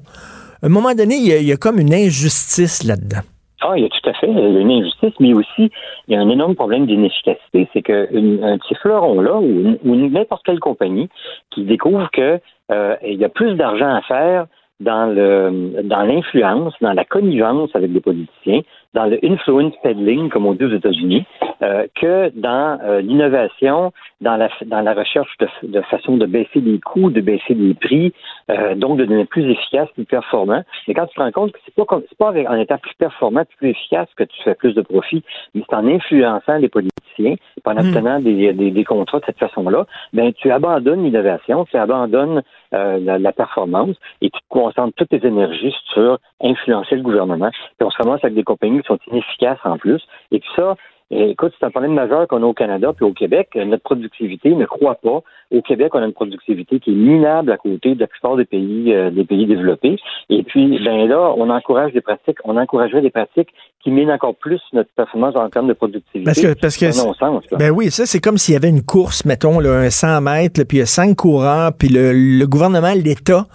À 0.64 0.66
un 0.66 0.70
moment 0.70 0.96
donné, 0.96 1.18
il 1.18 1.46
y 1.46 1.52
a, 1.52 1.58
comme 1.58 1.80
une 1.80 1.94
injustice 1.94 2.84
là-dedans. 2.84 3.22
Ah, 3.62 3.74
il 3.76 3.84
y 3.84 3.86
a 3.86 3.90
tout 3.90 4.10
à 4.10 4.14
fait 4.14 4.28
une 4.28 4.72
injustice, 4.72 5.14
mais 5.20 5.34
aussi 5.34 5.70
il 6.08 6.14
y 6.14 6.16
a 6.16 6.20
un 6.20 6.30
énorme 6.30 6.56
problème 6.56 6.88
d'inefficacité. 6.88 7.68
C'est 7.74 7.84
qu'un 7.84 8.08
petit 8.08 8.76
fleuron-là, 8.82 9.38
ou 9.40 9.96
n'importe 9.96 10.42
quelle 10.46 10.60
compagnie 10.60 11.10
qui 11.52 11.64
découvre 11.66 12.10
que 12.12 12.40
euh, 12.72 12.96
il 13.04 13.20
y 13.20 13.26
a 13.26 13.30
plus 13.30 13.56
d'argent 13.56 13.96
à 13.96 14.02
faire 14.02 14.46
dans 14.80 15.08
le 15.08 15.82
dans 15.84 16.04
l'influence, 16.04 16.74
dans 16.82 16.94
la 16.94 17.04
connivence 17.04 17.70
avec 17.76 17.92
les 17.92 18.02
politiciens, 18.02 18.62
dans 18.94 19.06
le 19.06 19.20
influence 19.24 19.74
peddling, 19.84 20.30
comme 20.30 20.46
on 20.46 20.54
dit 20.54 20.66
aux 20.66 20.74
États-Unis, 20.74 21.26
euh, 21.62 21.86
que 21.96 22.32
dans 22.36 22.80
euh, 22.82 23.02
l'innovation, 23.02 23.92
dans 24.22 24.36
la 24.36 24.50
dans 24.66 24.82
la 24.82 24.94
recherche 24.94 25.30
de, 25.40 25.48
de, 25.64 25.82
façon 25.82 26.18
de 26.18 26.26
baisser 26.26 26.60
les 26.60 26.80
coûts, 26.80 27.10
de 27.10 27.22
baisser 27.22 27.54
les 27.54 27.74
prix, 27.74 28.14
euh, 28.50 28.76
donc 28.76 28.98
de 28.98 29.06
devenir 29.06 29.28
plus 29.28 29.50
efficace, 29.50 29.90
plus 29.94 30.06
performant. 30.06 30.64
Mais 30.88 30.94
quand 30.94 31.06
tu 31.06 31.16
te 31.16 31.22
rends 31.22 31.32
compte 31.32 31.52
que 31.52 31.60
c'est 31.66 31.76
pas 31.76 31.86
pas 32.18 32.32
en 32.32 32.56
étant 32.56 32.78
plus 32.78 32.96
performant, 32.98 33.44
plus 33.58 33.70
efficace 33.70 34.08
que 34.16 34.24
tu 34.24 34.42
fais 34.44 34.56
plus 34.56 34.74
de 34.74 34.82
profit, 34.82 35.24
mais 35.54 35.64
c'est 35.70 35.76
en 35.76 35.86
influençant 35.86 36.58
les 36.58 36.70
politiciens, 36.70 37.36
en 37.66 37.74
hmm. 37.74 37.78
obtenant 37.78 38.20
des, 38.20 38.54
des, 38.54 38.72
des, 38.72 38.84
contrats 38.84 39.20
de 39.20 39.26
cette 39.26 39.38
façon-là, 39.38 39.86
ben 40.14 40.34
tu 40.34 40.50
abandonnes 40.50 41.04
l'innovation, 41.04 41.66
tu 41.66 41.78
abandonnes 41.78 42.42
la, 42.72 43.20
la, 43.20 43.32
performance 43.32 43.96
et 44.22 44.30
tu 44.30 44.40
te 44.40 44.46
concentres 44.50 44.94
toutes 44.96 45.10
tes 45.10 45.26
énergies 45.26 45.76
sur 45.94 46.18
influencer 46.42 46.96
le 46.96 47.02
gouvernement. 47.02 47.50
Puis 47.52 47.86
on 47.86 47.90
se 47.90 47.98
ramasse 47.98 48.24
avec 48.24 48.36
des 48.36 48.44
compagnies 48.44 48.79
qui 48.82 48.88
sont 48.88 49.00
inefficaces 49.12 49.60
en 49.64 49.78
plus. 49.78 50.02
Et 50.32 50.40
puis 50.40 50.50
ça, 50.56 50.76
écoute, 51.12 51.54
c'est 51.60 51.66
un 51.66 51.72
problème 51.72 51.94
majeur 51.94 52.28
qu'on 52.28 52.44
a 52.44 52.46
au 52.46 52.54
Canada 52.54 52.94
puis 52.96 53.06
au 53.06 53.14
Québec. 53.14 53.50
Notre 53.56 53.84
productivité 53.84 54.54
ne 54.54 54.66
croît 54.66 54.96
pas. 54.96 55.22
Au 55.52 55.62
Québec, 55.62 55.96
on 55.96 56.00
a 56.00 56.06
une 56.06 56.14
productivité 56.14 56.80
qui 56.80 56.92
est 56.92 56.96
minable 56.96 57.52
à 57.52 57.58
côté 57.58 57.96
de 57.96 58.00
la 58.00 58.08
plupart 58.08 58.36
des 58.36 58.46
pays, 58.46 58.94
euh, 58.94 59.10
des 59.10 59.24
pays 59.24 59.48
développés. 59.48 59.98
Et 60.30 60.44
puis, 60.44 60.80
ben 60.84 61.08
là, 61.08 61.34
on 61.36 61.50
encourage 61.50 61.94
des 61.94 62.02
pratiques, 62.02 62.38
on 62.44 62.58
encouragerait 62.58 63.02
des 63.02 63.10
pratiques 63.10 63.50
qui 63.84 63.90
minent 63.90 64.12
encore 64.12 64.36
plus 64.36 64.62
notre 64.74 64.90
performance 64.96 65.36
en 65.36 65.50
termes 65.50 65.68
de 65.68 65.74
productivité. 65.74 66.24
Parce 66.24 66.42
que, 66.42 66.54
parce 66.60 66.78
que 66.78 67.56
ben 67.56 67.72
oui, 67.72 67.90
ça, 67.90 68.06
c'est 68.06 68.20
comme 68.20 68.38
s'il 68.38 68.54
y 68.54 68.58
avait 68.58 68.70
une 68.70 68.84
course, 68.84 69.26
mettons, 69.26 69.60
là, 69.60 69.80
un 69.80 69.90
100 69.90 70.22
mètres, 70.22 70.64
puis 70.64 70.78
il 70.78 70.82
y 70.82 70.84
a 70.84 70.86
cinq 70.86 71.16
coureurs, 71.16 71.72
puis 71.78 71.88
le, 71.90 72.12
le 72.14 72.46
gouvernement, 72.46 72.94
l'État, 72.94 73.46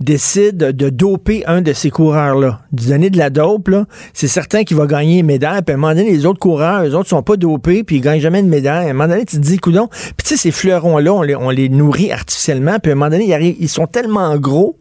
décide 0.00 0.56
de 0.58 0.88
doper 0.90 1.44
un 1.46 1.60
de 1.60 1.72
ces 1.72 1.90
coureurs-là, 1.90 2.60
de 2.72 2.84
donner 2.88 3.10
de 3.10 3.18
la 3.18 3.30
dope, 3.30 3.70
c'est 4.12 4.28
certain 4.28 4.64
qu'il 4.64 4.76
va 4.76 4.86
gagner 4.86 5.20
une 5.20 5.26
médaille. 5.26 5.62
Puis 5.62 5.72
à 5.72 5.76
un 5.76 5.80
moment 5.80 5.94
donné, 5.94 6.10
les 6.10 6.26
autres 6.26 6.40
coureurs, 6.40 6.84
eux 6.84 6.94
autres 6.94 7.08
sont 7.08 7.22
pas 7.22 7.36
dopés, 7.36 7.84
puis 7.84 7.96
ils 7.96 8.00
gagnent 8.00 8.20
jamais 8.20 8.42
de 8.42 8.48
médaille. 8.48 8.86
À 8.86 8.90
un 8.90 8.92
moment 8.92 9.08
donné, 9.08 9.24
tu 9.24 9.36
te 9.36 9.42
dis, 9.42 9.58
coudon. 9.58 9.88
Puis 9.88 10.14
tu 10.24 10.28
sais, 10.30 10.36
ces 10.36 10.50
fleurons-là, 10.50 11.12
on 11.14 11.22
les, 11.22 11.36
on 11.36 11.50
les 11.50 11.68
nourrit 11.68 12.10
artificiellement. 12.12 12.78
Puis 12.82 12.90
à 12.90 12.94
un 12.94 12.96
moment 12.96 13.10
donné, 13.10 13.26
ils, 13.26 13.32
arrivent- 13.34 13.56
ils 13.60 13.68
sont 13.68 13.86
tellement 13.86 14.36
gros 14.36 14.76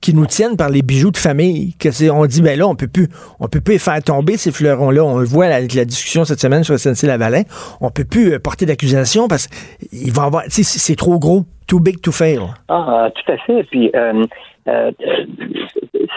qui 0.00 0.14
nous 0.14 0.26
tiennent 0.26 0.56
par 0.56 0.70
les 0.70 0.82
bijoux 0.82 1.10
de 1.10 1.16
famille 1.16 1.74
que 1.74 1.88
on 2.10 2.26
dit 2.26 2.42
ben 2.42 2.58
là 2.58 2.66
on 2.66 2.74
peut 2.74 2.88
plus 2.88 3.08
on 3.40 3.48
peut 3.48 3.60
plus 3.60 3.74
les 3.74 3.78
faire 3.78 4.02
tomber 4.02 4.36
ces 4.36 4.52
fleurons 4.52 4.90
là 4.90 5.04
on 5.04 5.18
le 5.18 5.24
voit 5.24 5.46
avec 5.46 5.74
la 5.74 5.84
discussion 5.84 6.24
cette 6.24 6.40
semaine 6.40 6.64
sur 6.64 6.78
SNC 6.78 7.06
Lavalin. 7.06 7.42
On 7.80 7.90
peut 7.90 8.04
plus 8.04 8.32
euh, 8.32 8.38
porter 8.38 8.66
d'accusation 8.66 9.28
parce 9.28 9.46
qu'il 9.46 10.12
va 10.12 10.24
avoir 10.24 10.44
c'est 10.48 10.96
trop 10.96 11.18
gros. 11.18 11.44
Too 11.66 11.80
big 11.80 12.00
to 12.00 12.12
fail. 12.12 12.42
Ah, 12.68 13.10
tout 13.12 13.32
à 13.32 13.36
fait. 13.38 13.64
Puis, 13.64 13.90
euh, 13.96 14.24
euh, 14.68 14.92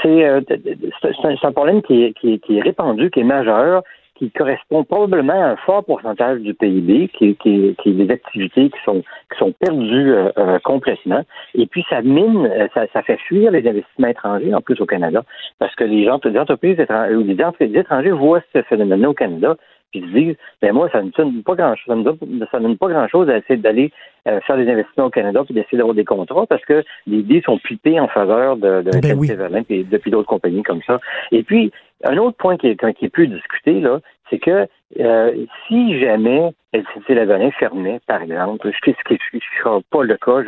c'est 0.03 0.23
euh, 0.23 0.41
un, 1.43 1.51
problème 1.51 1.81
qui 1.81 2.03
est 2.03 2.61
répandu, 2.61 3.09
qui 3.09 3.21
est 3.21 3.23
majeur, 3.23 3.83
qui 4.19 4.29
correspond 4.31 4.83
probablement 4.83 5.41
à 5.41 5.51
un 5.51 5.55
fort 5.55 5.83
pourcentage 5.85 6.41
du 6.41 6.53
PIB, 6.53 7.07
qui, 7.17 7.35
qui, 7.37 7.75
qui 7.81 7.89
est 7.89 7.93
des 7.93 8.11
activités 8.11 8.69
qui 8.69 8.79
sont 8.83 9.01
qui 9.31 9.37
sont 9.39 9.53
perdues 9.53 10.11
euh, 10.11 10.29
euh, 10.37 10.59
complètement. 10.59 11.23
Et 11.55 11.67
puis 11.67 11.85
ça 11.89 12.01
mine, 12.01 12.45
euh, 12.45 12.67
ça, 12.73 12.85
ça 12.91 13.01
fait 13.01 13.17
fuir 13.17 13.51
les 13.51 13.67
investissements 13.67 14.09
étrangers 14.09 14.53
en 14.53 14.59
plus 14.59 14.79
au 14.81 14.85
Canada, 14.85 15.23
parce 15.57 15.73
que 15.75 15.85
les 15.85 16.03
gens, 16.03 16.19
les 16.25 16.37
entreprises 16.37 16.79
étrangères, 16.79 17.17
les 17.17 17.79
étrangers 17.79 18.11
voient 18.11 18.41
ce 18.53 18.61
phénomène-là 18.63 19.09
au 19.09 19.13
Canada, 19.13 19.55
puis 19.91 20.01
ils 20.01 20.07
se 20.07 20.17
disent, 20.17 20.35
ben 20.61 20.73
moi, 20.73 20.89
ça 20.91 21.01
ne 21.01 21.09
donne 21.09 21.43
pas 21.43 21.55
grand 21.55 21.75
chose, 21.75 21.85
ça 21.87 21.95
ne 21.95 22.03
donne, 22.03 22.77
pas 22.77 22.87
grand 22.87 23.07
chose 23.07 23.29
à 23.29 23.37
essayer 23.37 23.57
d'aller 23.57 23.91
euh, 24.27 24.39
faire 24.41 24.57
des 24.57 24.69
investissements 24.69 25.05
au 25.05 25.09
Canada 25.09 25.43
puis 25.43 25.53
d'essayer 25.53 25.77
d'avoir 25.77 25.95
des 25.95 26.05
contrats 26.05 26.45
parce 26.45 26.63
que 26.65 26.83
les 27.07 27.23
dés 27.23 27.41
sont 27.45 27.57
pipés 27.57 27.99
en 27.99 28.07
faveur 28.07 28.57
de, 28.57 28.81
de 28.81 28.91
Ben 29.01 29.17
oui. 29.17 29.31
Puis 29.67 29.83
depuis 29.83 30.11
d'autres 30.11 30.27
compagnies 30.27 30.63
comme 30.63 30.81
ça. 30.83 30.99
Et 31.31 31.43
puis, 31.43 31.71
un 32.03 32.17
autre 32.17 32.37
point 32.37 32.57
qui 32.57 32.67
est, 32.67 32.93
qui 32.93 33.05
est 33.05 33.09
plus 33.09 33.27
discuté, 33.27 33.79
là, 33.79 33.99
c'est 34.29 34.39
que 34.39 34.67
euh, 34.99 35.45
si 35.67 35.99
jamais 35.99 36.51
SNC 36.73 37.15
Lavalin 37.15 37.49
fermait, 37.51 37.99
par 38.07 38.21
exemple, 38.21 38.69
ce 38.71 38.91
qui 38.91 39.13
ne 39.33 39.39
sera 39.59 39.79
pas 39.89 40.03
le 40.03 40.17
cas, 40.17 40.43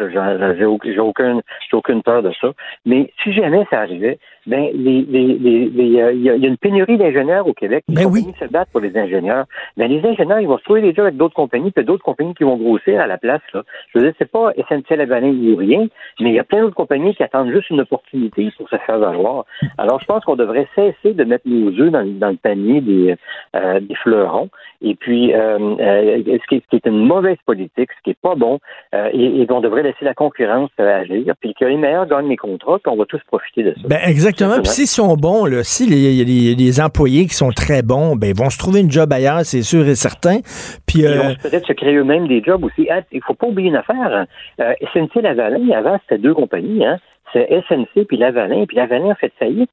j'ai 0.57 0.65
aucun- 0.65 0.91
j'ai 0.91 0.99
aucune, 0.99 1.41
j'ai 1.69 1.77
aucune 1.77 2.03
peur 2.03 2.21
de 2.21 2.31
ça, 2.39 2.51
mais 2.85 3.11
si 3.23 3.33
jamais 3.33 3.65
ça 3.71 3.79
arrivait, 3.79 4.19
ben 4.47 4.69
les, 4.73 5.03
les, 5.03 5.37
les, 5.37 5.69
les, 5.69 6.01
euh, 6.01 6.13
il 6.13 6.21
y, 6.21 6.29
a, 6.29 6.35
une 6.35 6.57
pénurie 6.57 6.97
d'ingénieurs 6.97 7.47
au 7.47 7.53
Québec. 7.53 7.83
Les 7.87 7.95
Ben 7.95 8.05
oui. 8.05 8.21
compagnies 8.21 8.37
se 8.39 8.45
battent 8.51 8.71
pour 8.71 8.81
les 8.81 8.95
ingénieurs. 8.97 9.45
Ben 9.77 9.87
les 9.89 10.03
ingénieurs, 10.03 10.39
ils 10.39 10.47
vont 10.47 10.57
se 10.57 10.63
trouver 10.63 10.81
jobs 10.93 11.05
avec 11.05 11.17
d'autres 11.17 11.35
compagnies, 11.35 11.71
puis 11.71 11.85
d'autres 11.85 12.03
compagnies 12.03 12.33
qui 12.33 12.43
vont 12.43 12.57
grossir 12.57 12.99
à 12.99 13.07
la 13.07 13.17
place. 13.17 13.41
Là. 13.53 13.63
Je 13.93 13.99
veux 13.99 14.05
dire, 14.05 14.13
c'est 14.17 14.31
pas 14.31 14.51
SNC 14.57 14.95
Lavalin 14.95 15.29
ou 15.31 15.55
rien, 15.55 15.87
mais 16.19 16.29
il 16.29 16.35
y 16.35 16.39
a 16.39 16.43
plein 16.43 16.61
d'autres 16.61 16.75
compagnies 16.75 17.15
qui 17.15 17.23
attendent 17.23 17.51
juste 17.51 17.69
une 17.69 17.81
opportunité 17.81 18.51
pour 18.57 18.67
se 18.69 18.77
faire 18.77 18.97
valoir. 18.99 19.45
Alors, 19.77 19.99
je 19.99 20.05
pense 20.05 20.23
qu'on 20.25 20.35
devrait 20.35 20.67
cesser 20.75 21.13
de 21.13 21.23
mettre 21.23 21.47
nos 21.47 21.69
œufs 21.79 21.91
dans, 21.91 22.05
dans 22.05 22.29
le 22.29 22.37
panier 22.37 22.81
des, 22.81 23.15
euh, 23.55 23.79
des 23.79 23.95
fleurons. 23.95 24.49
Et 24.81 24.95
puis, 24.95 25.33
euh, 25.33 25.59
euh, 25.79 26.10
ce, 26.17 26.47
qui 26.47 26.55
est, 26.55 26.63
ce 26.63 26.69
qui 26.69 26.75
est 26.77 26.85
une 26.85 27.05
mauvaise 27.05 27.37
politique, 27.45 27.89
ce 27.97 28.03
qui 28.03 28.09
est 28.11 28.21
pas 28.21 28.35
bon, 28.35 28.59
euh, 28.93 29.09
et, 29.13 29.41
et 29.41 29.47
on 29.51 29.61
devrait 29.61 29.83
laisser 29.83 30.03
la 30.05 30.13
concurrence 30.13 30.69
euh, 30.79 31.01
agir, 31.01 31.33
puis 31.39 31.53
que 31.59 31.65
les 31.65 31.77
meilleurs 31.77 32.07
gagnent 32.07 32.29
les 32.29 32.37
contrats, 32.37 32.79
puis 32.83 32.91
on 32.93 32.97
va 32.97 33.05
tous 33.05 33.21
profiter 33.27 33.63
de 33.63 33.73
ça. 33.73 33.87
ben 33.87 33.99
exactement 34.05 34.55
puis 34.55 34.67
s'ils 34.67 34.87
sont 34.87 35.15
bons 35.15 35.45
là 35.45 35.63
si 35.63 35.85
les, 35.87 36.81
employés 36.81 37.25
qui 37.25 37.35
sont 37.35 37.51
très 37.51 37.81
bons 37.81 38.15
ben 38.15 38.27
ils 38.29 38.37
vont 38.37 38.49
se 38.49 38.57
trouver 38.57 38.79
une 38.81 38.91
job 38.91 39.11
ailleurs 39.11 39.41
c'est 39.43 39.61
sûr 39.61 39.87
et 39.87 39.95
certain 39.95 40.39
puis 40.87 40.99
Ils 40.99 41.07
euh, 41.07 41.21
vont 41.21 41.35
peut-être 41.41 41.67
se 41.67 41.73
créer 41.73 41.95
eux-mêmes 41.95 42.27
des 42.27 42.41
jobs 42.43 42.63
aussi. 42.63 42.87
Ah, 42.89 43.01
il 43.11 43.21
faut 43.23 43.33
pas 43.33 43.47
oublier 43.47 43.69
une 43.69 43.75
affaire. 43.75 43.95
hein. 44.13 44.25
Euh, 44.59 44.73
SNC 44.93 45.21
Lavalin, 45.21 45.69
avant, 45.71 45.97
c'était 46.01 46.21
deux 46.21 46.33
compagnies. 46.33 46.85
Hein. 46.85 46.97
C'est 47.33 47.47
SNC 47.67 48.05
puis 48.07 48.17
Lavalin. 48.17 48.65
Puis 48.67 48.77
Lavalin 48.77 49.11
a 49.11 49.15
fait 49.15 49.31
faillite. 49.39 49.69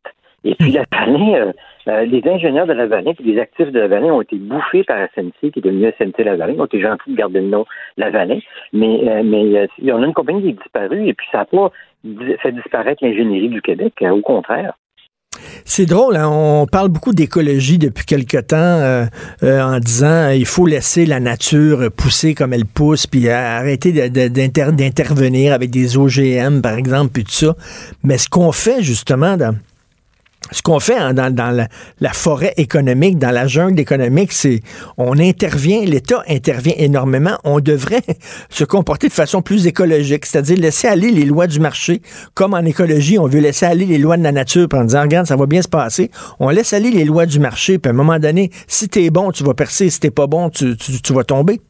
Et 0.48 0.54
puis 0.54 0.72
Lavalin, 0.72 1.34
euh, 1.34 1.52
euh, 1.88 2.04
les 2.06 2.22
ingénieurs 2.26 2.66
de 2.66 2.72
Lavalin 2.72 3.12
puis 3.12 3.32
les 3.32 3.38
actifs 3.38 3.70
de 3.70 3.80
Lavalin 3.80 4.14
ont 4.14 4.22
été 4.22 4.36
bouffés 4.36 4.82
par 4.82 4.96
SNC, 5.14 5.52
qui 5.52 5.58
est 5.58 5.62
devenu 5.62 5.92
SNC 5.98 6.24
Lavalin. 6.24 6.54
Ils 6.54 6.60
ont 6.60 6.64
été 6.64 6.80
gentils 6.80 7.10
de 7.10 7.16
garder 7.16 7.40
le 7.40 7.48
nom 7.48 7.66
Lavalin. 7.98 8.38
Mais, 8.72 9.00
euh, 9.06 9.22
mais 9.22 9.58
euh, 9.58 9.66
il 9.78 9.84
y 9.84 9.92
en 9.92 10.02
a 10.02 10.06
une 10.06 10.14
compagnie 10.14 10.42
qui 10.42 10.48
est 10.48 10.62
disparue 10.62 11.06
et 11.06 11.12
puis 11.12 11.26
ça 11.30 11.38
n'a 11.38 11.44
pas 11.44 11.70
fait 12.42 12.52
disparaître 12.52 13.04
l'ingénierie 13.04 13.50
du 13.50 13.60
Québec. 13.60 13.92
au 14.10 14.22
contraire. 14.22 14.72
C'est 15.64 15.86
drôle, 15.86 16.16
hein, 16.16 16.28
on 16.28 16.66
parle 16.66 16.88
beaucoup 16.88 17.12
d'écologie 17.12 17.78
depuis 17.78 18.06
quelque 18.06 18.38
temps 18.38 19.06
en 19.42 19.78
disant 19.78 20.30
il 20.30 20.46
faut 20.46 20.66
laisser 20.66 21.04
la 21.04 21.20
nature 21.20 21.90
pousser 21.96 22.34
comme 22.34 22.54
elle 22.54 22.64
pousse, 22.64 23.06
puis 23.06 23.28
arrêter 23.28 23.92
d'intervenir 23.92 25.52
avec 25.52 25.70
des 25.70 25.98
OGM, 25.98 26.62
par 26.62 26.78
exemple, 26.78 27.10
puis 27.12 27.24
tout 27.24 27.30
ça. 27.30 27.54
Mais 28.02 28.16
ce 28.16 28.28
qu'on 28.28 28.52
fait 28.52 28.82
justement 28.82 29.36
dans 29.36 29.54
ce 30.50 30.62
qu'on 30.62 30.80
fait 30.80 30.96
hein, 30.96 31.12
dans, 31.12 31.68
la, 32.00 32.12
forêt 32.12 32.54
économique, 32.56 33.18
dans 33.18 33.30
la 33.30 33.46
jungle 33.46 33.78
économique, 33.80 34.32
c'est 34.32 34.60
on 34.96 35.18
intervient, 35.18 35.82
l'État 35.84 36.22
intervient 36.28 36.74
énormément. 36.76 37.38
On 37.44 37.60
devrait 37.60 38.02
se 38.48 38.64
comporter 38.64 39.08
de 39.08 39.12
façon 39.12 39.42
plus 39.42 39.66
écologique, 39.66 40.24
c'est-à-dire 40.26 40.58
laisser 40.58 40.88
aller 40.88 41.10
les 41.10 41.24
lois 41.24 41.46
du 41.46 41.60
marché. 41.60 42.00
Comme 42.34 42.54
en 42.54 42.64
écologie, 42.64 43.18
on 43.18 43.26
veut 43.26 43.40
laisser 43.40 43.66
aller 43.66 43.84
les 43.84 43.98
lois 43.98 44.16
de 44.16 44.22
la 44.22 44.32
nature, 44.32 44.68
en 44.72 44.84
disant, 44.84 45.02
regarde, 45.02 45.26
ça 45.26 45.36
va 45.36 45.46
bien 45.46 45.62
se 45.62 45.68
passer. 45.68 46.10
On 46.40 46.48
laisse 46.48 46.72
aller 46.72 46.90
les 46.90 47.04
lois 47.04 47.26
du 47.26 47.40
marché, 47.40 47.78
puis 47.78 47.90
à 47.90 47.92
un 47.92 47.96
moment 47.96 48.18
donné, 48.18 48.50
si 48.66 48.88
t'es 48.88 49.10
bon, 49.10 49.32
tu 49.32 49.44
vas 49.44 49.54
percer, 49.54 49.90
si 49.90 50.00
t'es 50.00 50.10
pas 50.10 50.26
bon, 50.26 50.50
tu, 50.50 50.76
vas 51.10 51.24
tomber. 51.24 51.60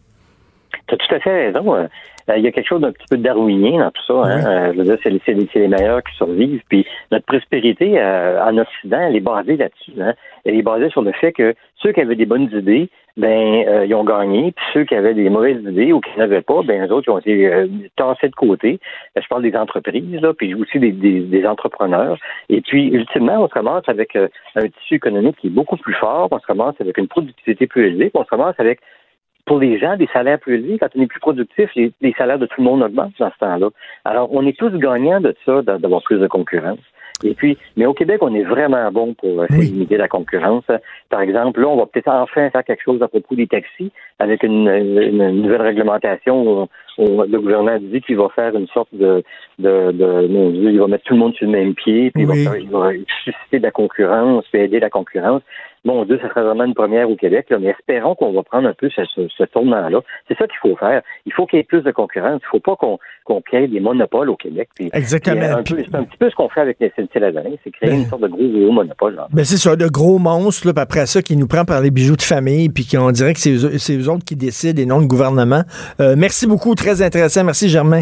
Tu 0.87 0.95
as 0.95 0.99
tout 0.99 1.14
à 1.14 1.21
fait 1.21 1.47
raison. 1.47 1.89
Euh, 2.31 2.37
Il 2.37 2.45
y 2.45 2.47
a 2.49 2.53
quelque 2.53 2.66
chose 2.68 2.81
d'un 2.81 2.93
petit 2.93 3.07
peu 3.11 3.16
darwinien 3.16 3.79
dans 3.79 3.91
tout 3.91 4.03
ça. 4.07 4.14
Hein? 4.24 4.47
Euh, 4.47 4.72
je 4.72 4.79
veux 4.79 4.85
dire, 4.85 4.99
c'est 5.03 5.11
les, 5.11 5.20
les- 5.55 5.68
meilleurs 5.68 6.03
qui 6.03 6.14
survivent. 6.16 6.62
Puis 6.68 6.87
notre 7.11 7.26
prospérité 7.26 7.95
euh, 7.99 8.43
en 8.45 8.57
Occident, 8.59 9.01
elle 9.09 9.16
est 9.16 9.20
basée 9.20 9.57
là-dessus. 9.57 9.93
Hein? 10.01 10.14
Elle 10.45 10.57
est 10.57 10.62
basée 10.62 10.91
sur 10.91 11.03
le 11.03 11.12
fait 11.12 11.33
que 11.33 11.55
ceux 11.76 11.93
qui 11.93 12.01
avaient 12.01 12.16
des 12.16 12.26
bonnes 12.26 12.49
idées, 12.53 12.89
ben 13.16 13.64
euh, 13.66 13.85
ils 13.87 13.95
ont 13.95 14.05
gagné. 14.05 14.53
Puis 14.53 14.64
ceux 14.72 14.85
qui 14.85 14.95
avaient 14.95 15.14
des 15.14 15.29
mauvaises 15.29 15.61
idées 15.62 15.93
ou 15.93 16.01
qui 16.01 16.16
n'avaient 16.18 16.41
pas, 16.43 16.62
ben 16.62 16.83
les 16.85 16.91
autres 16.91 17.09
ils 17.09 17.11
ont 17.12 17.18
été 17.18 17.53
euh, 17.53 17.66
tassés 17.97 18.29
de 18.29 18.35
côté. 18.35 18.79
Euh, 19.16 19.20
Je 19.22 19.29
parle 19.29 19.43
des 19.43 19.57
entreprises, 19.57 20.20
là, 20.20 20.33
puis 20.35 20.55
aussi 20.55 20.79
des, 20.79 20.93
des, 20.93 21.20
des 21.20 21.47
entrepreneurs. 21.47 22.16
Et 22.49 22.61
puis 22.61 22.87
ultimement, 22.89 23.39
on 23.43 23.49
se 23.49 23.55
ramasse 23.55 23.89
avec 23.89 24.14
euh, 24.16 24.29
un 24.55 24.68
tissu 24.68 24.95
économique 24.97 25.37
qui 25.41 25.49
est 25.49 25.51
beaucoup 25.51 25.76
plus 25.76 25.95
fort. 25.95 26.29
On 26.31 26.39
se 26.39 26.47
ramasse 26.47 26.76
avec 26.81 26.97
une 26.99 27.09
productivité 27.09 27.66
plus 27.66 27.87
élevée. 27.89 28.11
puis 28.11 28.20
on 28.20 28.24
se 28.24 28.31
ramasse 28.31 28.55
avec 28.59 28.79
pour 29.49 29.59
les 29.59 29.79
gens, 29.79 29.97
des 29.97 30.09
salaires 30.13 30.39
plus 30.39 30.55
élevés. 30.55 30.79
Quand 30.79 30.89
on 30.95 31.03
est 31.03 31.07
plus 31.07 31.21
productif, 31.21 31.69
les, 31.75 31.91
les 32.01 32.13
salaires 32.17 32.39
de 32.39 32.47
tout 32.47 32.61
le 32.61 32.65
monde 32.65 32.83
augmentent 32.83 33.19
dans 33.19 33.31
ce 33.33 33.39
temps-là. 33.41 33.69
Alors, 34.05 34.29
on 34.33 34.47
est 34.47 34.57
tous 34.57 34.71
gagnants 34.79 35.21
de 35.21 35.35
ça, 35.45 35.63
d'a- 35.63 35.79
d'avoir 35.79 36.03
plus 36.03 36.19
de 36.21 36.27
concurrence. 36.29 36.79
Et 37.25 37.35
puis, 37.35 37.59
mais 37.77 37.85
au 37.85 37.95
Québec, 37.95 38.19
on 38.21 38.33
est 38.33 38.45
vraiment 38.45 38.93
bon 38.93 39.13
pour 39.15 39.43
essayer 39.45 39.59
Oui. 39.59 39.67
de 39.71 39.73
limiter 39.73 39.97
la 39.97 40.07
concurrence. 40.07 40.63
Par 41.11 41.21
exemple, 41.21 41.61
là, 41.61 41.67
on 41.67 41.77
va 41.77 41.87
peut-être 41.87 42.07
enfin 42.07 42.49
faire 42.51 42.63
quelque 42.63 42.85
chose 42.85 43.03
à 43.03 43.09
propos 43.09 43.35
des 43.35 43.49
taxis 43.49 43.91
avec 44.21 44.45
une, 44.45 44.69
une 44.69 45.43
nouvelle 45.43 45.63
réglementation 45.63 46.35
où, 46.47 46.69
où 46.99 47.23
le 47.25 47.41
gouvernement 47.41 47.77
dit 47.81 48.01
qu'il 48.03 48.17
va 48.19 48.29
faire 48.29 48.55
une 48.55 48.69
sorte 48.69 48.91
de, 48.93 49.25
de, 49.59 49.91
de 49.91 50.29
mon 50.29 50.51
Dieu, 50.51 50.71
il 50.71 50.79
va 50.79 50.87
mettre 50.87 51.03
tout 51.05 51.15
le 51.15 51.19
monde 51.21 51.35
sur 51.35 51.47
le 51.47 51.53
même 51.53 51.75
pied, 51.75 52.13
puis 52.13 52.25
Oui. 52.25 52.39
il, 52.39 52.45
va, 52.45 52.53
faire- 52.53 52.61
il 52.61 52.71
va 52.71 52.91
susciter 53.25 53.59
de 53.59 53.65
la 53.65 53.73
concurrence, 53.73 54.45
puis 54.53 54.61
aider 54.63 54.79
la 54.79 54.91
concurrence. 54.91 55.43
Mon 55.85 56.05
Dieu, 56.05 56.18
ça 56.20 56.29
serait 56.29 56.43
vraiment 56.43 56.64
une 56.64 56.74
première 56.74 57.09
au 57.09 57.16
Québec, 57.16 57.47
là, 57.51 57.59
mais 57.61 57.68
espérons 57.68 58.14
qu'on 58.14 58.33
va 58.33 58.43
prendre 58.43 58.68
un 58.68 58.74
peu 58.74 58.89
ce, 58.91 59.03
ce, 59.14 59.29
ce 59.29 59.45
tournant-là. 59.45 60.01
C'est 60.29 60.37
ça 60.37 60.47
qu'il 60.47 60.59
faut 60.61 60.76
faire. 60.76 61.03
Il 61.26 61.33
faut 61.33 61.47
qu'il 61.47 61.59
y 61.59 61.61
ait 61.61 61.64
plus 61.64 61.83
de 61.83 61.91
concurrence. 61.91 62.41
Il 62.43 62.47
ne 62.47 62.51
faut 62.51 62.61
pas 62.61 62.76
qu'on 62.76 62.99
qu'on 63.24 63.43
crée 63.43 63.68
des 63.68 63.79
monopoles 63.81 64.31
au 64.31 64.37
Québec. 64.37 64.70
Puis, 64.74 64.89
Exactement. 64.95 65.43
euh, 65.43 65.62
c'est 65.66 65.95
un 65.95 66.05
petit 66.05 66.16
peu 66.16 66.31
ce 66.31 66.35
qu'on 66.35 66.49
fait 66.49 66.62
avec 66.62 66.79
les 66.81 66.91
SNC 66.97 67.20
Lavalin, 67.20 67.51
c'est 67.62 67.70
créer 67.70 67.91
Ben- 67.91 68.01
une 68.01 68.07
sorte 68.07 68.22
de 68.22 68.29
gros, 68.29 68.39
gros 68.49 68.72
monopole. 68.72 69.16
Là. 69.16 69.29
Ben 69.33 69.45
c'est 69.45 69.59
ça, 69.59 69.76
de 69.76 69.87
gros 69.87 70.18
monstres, 70.18 70.66
là, 70.66 70.72
puis 70.72 70.83
après 70.83 71.05
ça, 71.05 71.20
qui 71.20 71.37
nous 71.37 71.47
prend 71.47 71.66
par 71.66 71.83
les 71.83 71.91
bijoux 71.91 72.16
de 72.16 72.22
famille, 72.22 72.70
puis 72.70 72.87
qu'on 72.87 73.11
dirait 73.11 73.35
que 73.35 73.41
c'est 73.41 73.53
eux, 73.53 73.76
c'est 73.76 73.99
eux 73.99 74.09
autres 74.11 74.24
qui 74.24 74.35
décident 74.35 74.81
et 74.81 74.87
non 74.87 74.99
le 74.99 75.07
gouvernement. 75.07 75.62
Euh, 76.01 76.14
merci 76.16 76.47
beaucoup, 76.47 76.74
très 76.74 77.03
intéressant. 77.03 77.45
Merci, 77.45 77.68
Germain. 77.68 78.01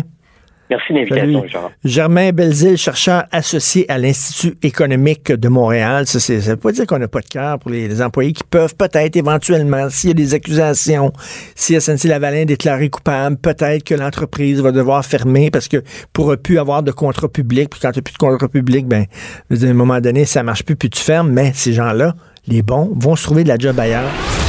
Merci 0.69 0.93
de 0.93 0.99
l'invitation. 0.99 1.41
Richard. 1.43 1.71
Germain 1.85 2.31
Belzile, 2.33 2.77
chercheur 2.77 3.25
associé 3.31 3.85
à 3.91 3.99
l'Institut 3.99 4.55
économique 4.63 5.31
de 5.31 5.49
Montréal. 5.49 6.07
Ça, 6.07 6.19
c'est- 6.19 6.41
ça 6.41 6.51
veut 6.51 6.57
pas 6.57 6.73
dire 6.73 6.87
qu'on 6.87 6.99
n'a 6.99 7.07
pas 7.09 7.21
de 7.21 7.27
cœur 7.29 7.59
pour 7.59 7.71
les, 7.71 7.87
les 7.89 8.03
employés 8.03 8.33
qui 8.33 8.43
peuvent 8.43 8.75
peut-être 8.75 9.17
éventuellement, 9.17 9.89
s'il 9.91 10.11
y 10.11 10.13
a 10.13 10.15
des 10.15 10.35
accusations, 10.35 11.13
si 11.55 11.75
SNC 11.75 12.09
Lavalin 12.09 12.39
est 12.39 12.45
déclaré 12.47 12.89
coupable, 12.91 13.37
peut-être 13.37 13.85
que 13.85 13.95
l'entreprise 13.95 14.61
va 14.61 14.73
devoir 14.73 15.05
fermer 15.05 15.51
parce 15.51 15.69
que 15.69 15.83
pourra 16.13 16.37
plus 16.37 16.59
avoir 16.59 16.83
de 16.83 16.91
contrat 16.91 17.29
public. 17.29 17.71
Puis 17.71 17.81
quand 17.81 17.93
tu 17.93 17.99
n'as 17.99 18.03
plus 18.03 18.13
de 18.15 18.19
contrat 18.19 18.49
public, 18.49 18.87
ben, 18.87 19.05
à 19.51 19.65
un 19.65 19.73
moment 19.73 20.01
donné, 20.01 20.25
ça 20.25 20.43
marche 20.43 20.65
plus, 20.65 20.75
puis 20.77 20.91
tu 20.91 21.01
fermes. 21.03 21.31
Mais 21.31 21.53
ces 21.55 21.73
gens-là, 21.75 22.15
les 22.49 22.63
bons, 22.63 22.91
vont 22.97 23.15
se 23.17 23.23
trouver 23.25 23.45
de 23.45 23.49
la 23.49 23.59
job 23.59 23.79
ailleurs. 23.79 24.11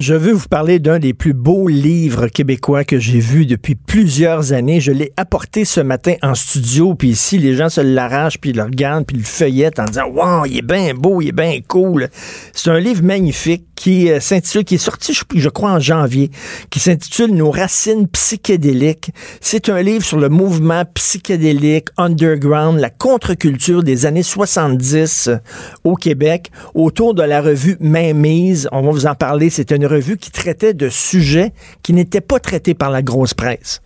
Je 0.00 0.14
veux 0.14 0.32
vous 0.32 0.48
parler 0.48 0.78
d'un 0.78 0.98
des 0.98 1.12
plus 1.12 1.34
beaux 1.34 1.68
livres 1.68 2.28
québécois 2.28 2.84
que 2.84 2.98
j'ai 2.98 3.20
vu 3.20 3.44
depuis 3.44 3.74
plusieurs 3.74 4.54
années. 4.54 4.80
Je 4.80 4.92
l'ai 4.92 5.12
apporté 5.18 5.66
ce 5.66 5.82
matin 5.82 6.14
en 6.22 6.34
studio, 6.34 6.94
puis 6.94 7.08
ici, 7.08 7.36
les 7.36 7.54
gens 7.54 7.68
se 7.68 7.82
l'arrachent, 7.82 8.38
puis 8.40 8.54
le 8.54 8.62
regardent, 8.62 9.04
puis 9.04 9.18
le 9.18 9.24
feuillettent 9.24 9.78
en 9.78 9.84
disant 9.84 10.06
«Wow, 10.14 10.46
il 10.46 10.56
est 10.56 10.62
bien 10.62 10.94
beau, 10.94 11.20
il 11.20 11.28
est 11.28 11.32
bien 11.32 11.60
cool». 11.68 12.08
C'est 12.54 12.70
un 12.70 12.80
livre 12.80 13.02
magnifique 13.04 13.66
qui 13.80 14.10
euh, 14.10 14.20
s'intitule, 14.20 14.64
qui 14.64 14.74
est 14.74 14.78
sorti, 14.78 15.14
je, 15.14 15.48
crois, 15.48 15.70
en 15.70 15.80
janvier, 15.80 16.30
qui 16.68 16.80
s'intitule 16.80 17.34
Nos 17.34 17.50
racines 17.50 18.08
psychédéliques. 18.08 19.10
C'est 19.40 19.70
un 19.70 19.80
livre 19.80 20.04
sur 20.04 20.18
le 20.18 20.28
mouvement 20.28 20.84
psychédélique 20.94 21.88
underground, 21.96 22.78
la 22.78 22.90
contre-culture 22.90 23.82
des 23.82 24.04
années 24.04 24.22
70 24.22 25.28
euh, 25.28 25.36
au 25.84 25.94
Québec, 25.94 26.50
autour 26.74 27.14
de 27.14 27.22
la 27.22 27.40
revue 27.40 27.78
Mainmise. 27.80 28.68
On 28.70 28.82
va 28.82 28.90
vous 28.90 29.06
en 29.06 29.14
parler. 29.14 29.48
C'est 29.48 29.72
une 29.72 29.86
revue 29.90 30.16
qui 30.16 30.30
traitait 30.30 30.74
de 30.74 30.88
sujets 30.88 31.52
qui 31.82 31.92
n'étaient 31.92 32.20
pas 32.20 32.40
traités 32.40 32.74
par 32.74 32.90
la 32.90 33.02
grosse 33.02 33.34
presse. 33.34 33.80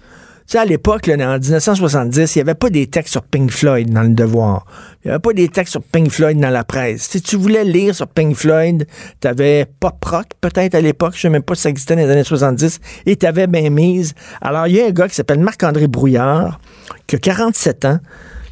Tu 0.47 0.53
sais, 0.53 0.59
à 0.59 0.67
l'époque, 0.67 1.09
en 1.09 1.39
1970, 1.39 2.35
il 2.35 2.39
n'y 2.39 2.43
avait 2.43 2.55
pas 2.55 2.69
des 2.69 2.87
textes 2.87 3.13
sur 3.13 3.23
Pink 3.23 3.51
Floyd 3.51 3.91
dans 3.91 4.03
le 4.03 4.11
Devoir. 4.11 4.67
Il 5.03 5.09
n'y 5.09 5.13
avait 5.13 5.21
pas 5.21 5.33
des 5.33 5.49
textes 5.49 5.73
sur 5.73 5.83
Pink 5.83 6.11
Floyd 6.11 6.39
dans 6.39 6.51
la 6.51 6.65
presse. 6.65 7.09
Si 7.11 7.23
tu 7.23 7.37
voulais 7.37 7.65
lire 7.65 7.95
sur 7.95 8.07
Pink 8.07 8.37
Floyd, 8.37 8.87
tu 9.23 9.27
avais 9.27 9.67
Pop 9.81 10.05
Rock, 10.05 10.27
peut-être 10.43 10.75
à 10.75 10.83
l'époque, 10.83 11.15
je 11.15 11.21
ne 11.21 11.23
sais 11.23 11.31
même 11.31 11.43
pas 11.43 11.55
si 11.55 11.63
ça 11.63 11.71
existait 11.71 11.97
dans 11.97 12.03
les 12.03 12.11
années 12.11 12.25
70, 12.25 12.79
et 13.07 13.17
tu 13.17 13.25
avais 13.25 13.47
bien 13.47 13.71
mise. 13.71 14.13
Alors, 14.43 14.67
il 14.67 14.77
y 14.77 14.83
a 14.83 14.87
un 14.87 14.91
gars 14.91 15.09
qui 15.09 15.15
s'appelle 15.15 15.41
Marc-André 15.41 15.87
Brouillard, 15.87 16.61
qui 17.07 17.17
a 17.17 17.19
47 17.19 17.85
ans, 17.87 17.99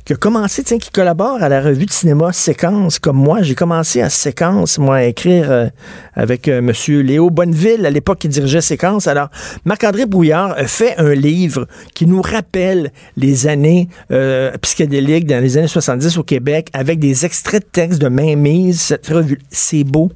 qui 0.04 0.12
a 0.12 0.16
commencé, 0.16 0.64
tiens, 0.64 0.78
qui 0.78 0.90
collabore 0.90 1.42
à 1.42 1.48
la 1.48 1.60
revue 1.60 1.86
de 1.86 1.92
cinéma 1.92 2.32
Séquence, 2.32 2.98
comme 2.98 3.16
moi. 3.16 3.42
J'ai 3.42 3.54
commencé 3.54 4.00
à 4.00 4.10
Séquence, 4.10 4.78
moi, 4.78 4.96
à 4.96 5.04
écrire 5.04 5.50
euh, 5.50 5.68
avec 6.14 6.48
euh, 6.48 6.58
M. 6.58 6.72
Léo 7.02 7.30
Bonneville, 7.30 7.86
à 7.86 7.90
l'époque, 7.90 8.18
qui 8.18 8.28
dirigeait 8.28 8.60
Séquence. 8.60 9.06
Alors, 9.06 9.28
Marc-André 9.64 10.06
Brouillard 10.06 10.52
a 10.52 10.66
fait 10.66 10.96
un 10.98 11.14
livre 11.14 11.68
qui 11.94 12.06
nous 12.06 12.20
rappelle 12.20 12.90
les 13.16 13.46
années 13.46 13.88
euh, 14.10 14.50
psychédéliques 14.60 15.26
dans 15.26 15.40
les 15.40 15.56
années 15.56 15.68
70 15.68 16.18
au 16.18 16.24
Québec, 16.24 16.68
avec 16.72 16.98
des 16.98 17.24
extraits 17.24 17.62
de 17.62 17.68
textes 17.70 18.00
de 18.00 18.08
mainmise. 18.08 18.80
Cette 18.80 19.06
revue, 19.06 19.38
c'est 19.50 19.84
beau. 19.84 20.10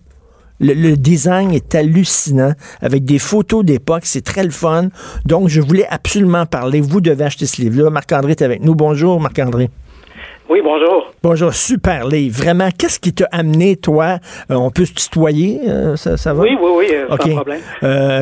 Le, 0.61 0.95
design 0.97 1.53
est 1.53 1.75
hallucinant 1.75 2.53
avec 2.81 3.05
des 3.05 3.19
photos 3.19 3.65
d'époque. 3.65 4.03
C'est 4.05 4.25
très 4.25 4.45
le 4.45 4.51
fun. 4.51 4.89
Donc, 5.25 5.49
je 5.49 5.61
voulais 5.61 5.87
absolument 5.89 6.47
parler. 6.47 6.81
Vous 6.81 7.01
devez 7.01 7.25
acheter 7.25 7.47
ce 7.47 7.61
livre-là. 7.61 7.91
Marc-André 7.91 8.33
est 8.33 8.43
avec 8.43 8.63
nous. 8.63 8.75
Bonjour, 8.75 9.21
Marc-André. 9.21 9.71
Oui, 10.49 10.61
bonjour. 10.63 11.11
Bonjour, 11.25 11.53
super 11.53 12.07
livre. 12.07 12.37
Vraiment, 12.39 12.69
qu'est-ce 12.71 13.01
qui 13.01 13.13
t'a 13.13 13.27
amené, 13.33 13.75
toi? 13.75 14.19
Euh, 14.49 14.55
on 14.55 14.71
peut 14.71 14.85
se 14.85 14.95
tutoyer, 14.95 15.59
euh, 15.67 15.97
ça, 15.97 16.17
ça, 16.17 16.35
va? 16.35 16.43
Oui, 16.45 16.57
oui, 16.61 16.71
oui, 16.77 16.87
euh, 16.93 17.09
sans 17.09 17.35
problème. 17.35 17.61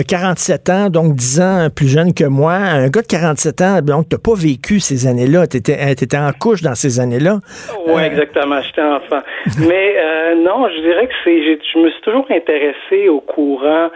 47 0.09 0.71
ans, 0.71 0.89
donc 0.89 1.15
10 1.15 1.41
ans 1.43 1.69
plus 1.75 1.89
jeune 1.89 2.15
que 2.15 2.25
moi. 2.25 2.55
Un 2.55 2.89
gars 2.89 3.03
de 3.03 3.07
47 3.07 3.61
ans, 3.61 3.83
donc 3.83 4.09
t'as 4.09 4.17
pas 4.17 4.35
vécu 4.35 4.81
ces 4.81 5.07
années-là. 5.07 5.47
Tu 5.47 5.59
étais, 5.59 5.93
étais, 5.93 6.17
en 6.17 6.33
couche 6.33 6.63
dans 6.63 6.75
ces 6.75 6.99
années-là. 6.99 7.41
Oui, 7.87 8.03
exactement. 8.03 8.59
J'étais 8.63 8.83
enfant. 8.83 9.21
Mais 9.59 10.35
non, 10.37 10.67
je 10.75 10.81
dirais 10.81 11.07
que 11.07 11.15
c'est... 11.25 11.43
Je 11.45 11.79
me 11.79 11.91
suis 11.91 12.01
toujours 12.01 12.27
intéressé 12.31 13.09
au 13.11 13.21
courant 13.21 13.91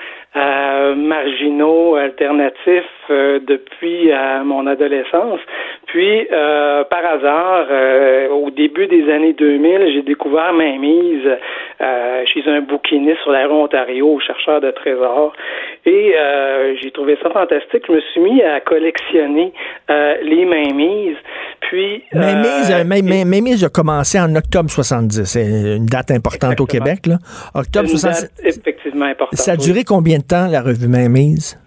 marginaux, 0.96 1.96
alternatifs 1.96 2.84
depuis 3.08 4.10
mon 4.44 4.66
adolescence. 4.66 5.40
Puis, 5.86 6.26
par 6.90 7.04
hasard, 7.04 7.66
au 8.30 8.50
début 8.50 8.86
des 8.86 9.10
années 9.10 9.32
2000, 9.32 9.92
j'ai 9.94 10.02
découvert 10.02 10.52
Mainmise 10.52 11.28
euh, 11.80 12.24
chez 12.26 12.42
un 12.46 12.60
bouquiniste 12.60 13.20
sur 13.22 13.30
la 13.30 13.46
rue 13.46 13.52
Ontario, 13.52 14.18
chercheur 14.20 14.60
de 14.60 14.70
trésors. 14.72 15.32
Et 15.86 16.12
euh, 16.16 16.74
j'ai 16.82 16.90
trouvé 16.90 17.16
ça 17.22 17.30
fantastique. 17.30 17.84
Je 17.86 17.92
me 17.92 18.00
suis 18.00 18.20
mis 18.20 18.42
à 18.42 18.60
collectionner 18.60 19.52
euh, 19.90 20.16
les 20.22 20.44
Mainmises. 20.44 21.16
Puis, 21.60 22.02
Mainmise, 22.12 23.64
a 23.64 23.68
commencé 23.68 24.18
en 24.18 24.34
octobre 24.34 24.70
70. 24.70 25.24
C'est 25.24 25.76
une 25.76 25.86
date 25.86 26.10
importante 26.10 26.60
au 26.60 26.66
Québec. 26.66 27.06
Là. 27.06 27.18
Octobre 27.54 27.88
70. 27.88 28.30
effectivement 28.44 29.06
importante. 29.06 29.38
Ça 29.38 29.52
a 29.52 29.56
duré 29.56 29.84
combien 29.84 30.18
de 30.18 30.24
temps, 30.28 30.46
la 30.46 30.60
revue 30.62 30.88
Mainmise? 30.88 31.58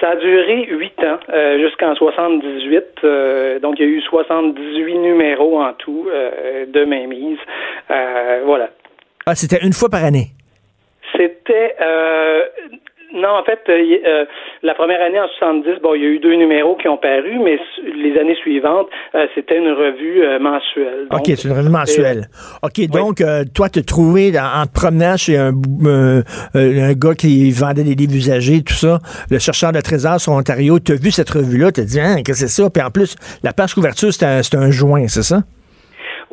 Ça 0.00 0.10
a 0.10 0.16
duré 0.16 0.66
huit 0.66 0.98
ans, 1.00 1.18
euh, 1.32 1.58
jusqu'en 1.58 1.94
78. 1.94 2.84
Euh, 3.02 3.58
donc, 3.58 3.76
il 3.78 3.86
y 3.86 3.88
a 3.88 3.90
eu 3.90 4.02
78 4.02 4.98
numéros 4.98 5.60
en 5.60 5.72
tout 5.72 6.06
euh, 6.08 6.66
de 6.66 6.84
mainmise. 6.84 7.38
voilà. 8.44 8.70
Ah, 9.24 9.34
c'était 9.34 9.64
une 9.64 9.72
fois 9.72 9.88
par 9.88 10.04
année? 10.04 10.28
C'était 11.16 11.74
non, 13.14 13.30
en 13.30 13.44
fait, 13.44 13.60
euh, 13.68 13.72
euh, 14.04 14.24
la 14.62 14.74
première 14.74 15.00
année 15.00 15.20
en 15.20 15.28
70, 15.38 15.80
bon, 15.82 15.94
il 15.94 16.02
y 16.02 16.04
a 16.04 16.08
eu 16.08 16.18
deux 16.18 16.34
numéros 16.34 16.76
qui 16.76 16.88
ont 16.88 16.96
paru, 16.96 17.38
mais 17.42 17.58
les 17.94 18.18
années 18.18 18.34
suivantes, 18.36 18.88
euh, 19.14 19.26
c'était 19.34 19.58
une 19.58 19.70
revue 19.70 20.22
mensuelle. 20.40 21.06
OK, 21.12 21.22
c'est 21.26 21.44
une 21.44 21.52
revue 21.52 21.70
mensuelle. 21.70 22.28
OK, 22.62 22.86
donc, 22.88 23.22
toi, 23.54 23.68
te 23.68 23.80
trouvé 23.80 24.32
en, 24.38 24.66
te 24.66 24.72
promenant 24.72 25.16
chez 25.16 25.36
un, 25.36 25.52
un 26.54 26.92
gars 26.92 27.14
qui 27.14 27.50
vendait 27.52 27.84
des 27.84 27.94
livres 27.94 28.16
usagés, 28.16 28.62
tout 28.62 28.74
ça, 28.74 28.98
le 29.30 29.38
chercheur 29.38 29.72
de 29.72 29.80
trésors 29.80 30.20
sur 30.20 30.32
Ontario, 30.32 30.78
tu 30.80 30.92
as 30.92 30.96
vu 30.96 31.10
cette 31.10 31.30
revue-là, 31.30 31.72
tu 31.72 31.80
as 31.80 31.84
dit, 31.84 32.00
hein, 32.00 32.16
qu'est-ce 32.24 32.42
que 32.42 32.48
c'est 32.48 32.62
ça? 32.62 32.70
Puis 32.70 32.82
en 32.82 32.90
plus, 32.90 33.16
la 33.42 33.52
page 33.52 33.74
couverture, 33.74 34.12
c'est 34.12 34.24
un, 34.24 34.60
un 34.60 34.70
joint, 34.70 35.06
c'est 35.08 35.22
ça? 35.22 35.42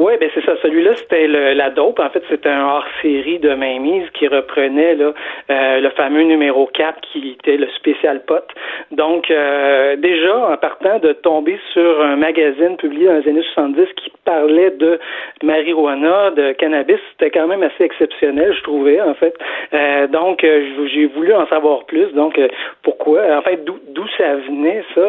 Oui, 0.04 0.18
ben 0.20 0.30
c'est 0.34 0.44
ça. 0.44 0.52
Celui-là, 0.62 0.98
c'était 0.98 1.28
la 1.28 1.70
dope. 1.70 1.98
En 1.98 2.10
fait, 2.10 2.22
c'était 2.30 2.50
un 2.50 2.66
hors-série 2.66 3.40
de 3.40 3.54
mainmise 3.54 4.04
qui 4.14 4.28
reprenait 4.28 4.96
là, 4.96 5.14
euh, 5.50 5.80
le 5.80 5.90
fameux 5.92 6.24
numéro 6.24 6.68
4 6.74 7.00
qui 7.00 7.38
était 7.40 7.56
le 7.56 7.70
spécial 7.70 8.22
pot. 8.26 8.44
Donc, 8.92 9.32
euh, 9.32 9.96
déjà, 9.96 10.50
en 10.52 10.58
partant 10.58 11.00
de 11.00 11.14
tomber 11.14 11.58
sur 11.72 12.04
un 12.04 12.18
magazine 12.18 12.76
publié 12.76 13.08
dans 13.08 13.14
les 13.14 13.30
années 13.30 13.46
70 13.54 13.86
qui 13.96 14.12
parlait 14.26 14.72
de 14.72 15.00
marijuana, 15.42 16.32
de 16.32 16.52
cannabis, 16.52 17.00
c'était 17.12 17.32
quand 17.32 17.48
même 17.48 17.64
assez 17.64 17.86
exceptionnel, 17.86 18.54
je 18.58 18.64
trouvais, 18.64 19.00
en 19.00 19.14
fait. 19.14 19.34
Euh, 19.74 20.08
donc, 20.08 20.42
j'ai 20.42 21.06
voulu 21.06 21.34
en 21.34 21.48
savoir 21.48 21.86
plus. 21.86 22.12
Donc, 22.12 22.38
pourquoi? 22.82 23.22
En 23.38 23.42
fait, 23.42 23.64
d'où 23.64 24.08
ça 24.18 24.36
venait, 24.36 24.84
ça, 24.94 25.02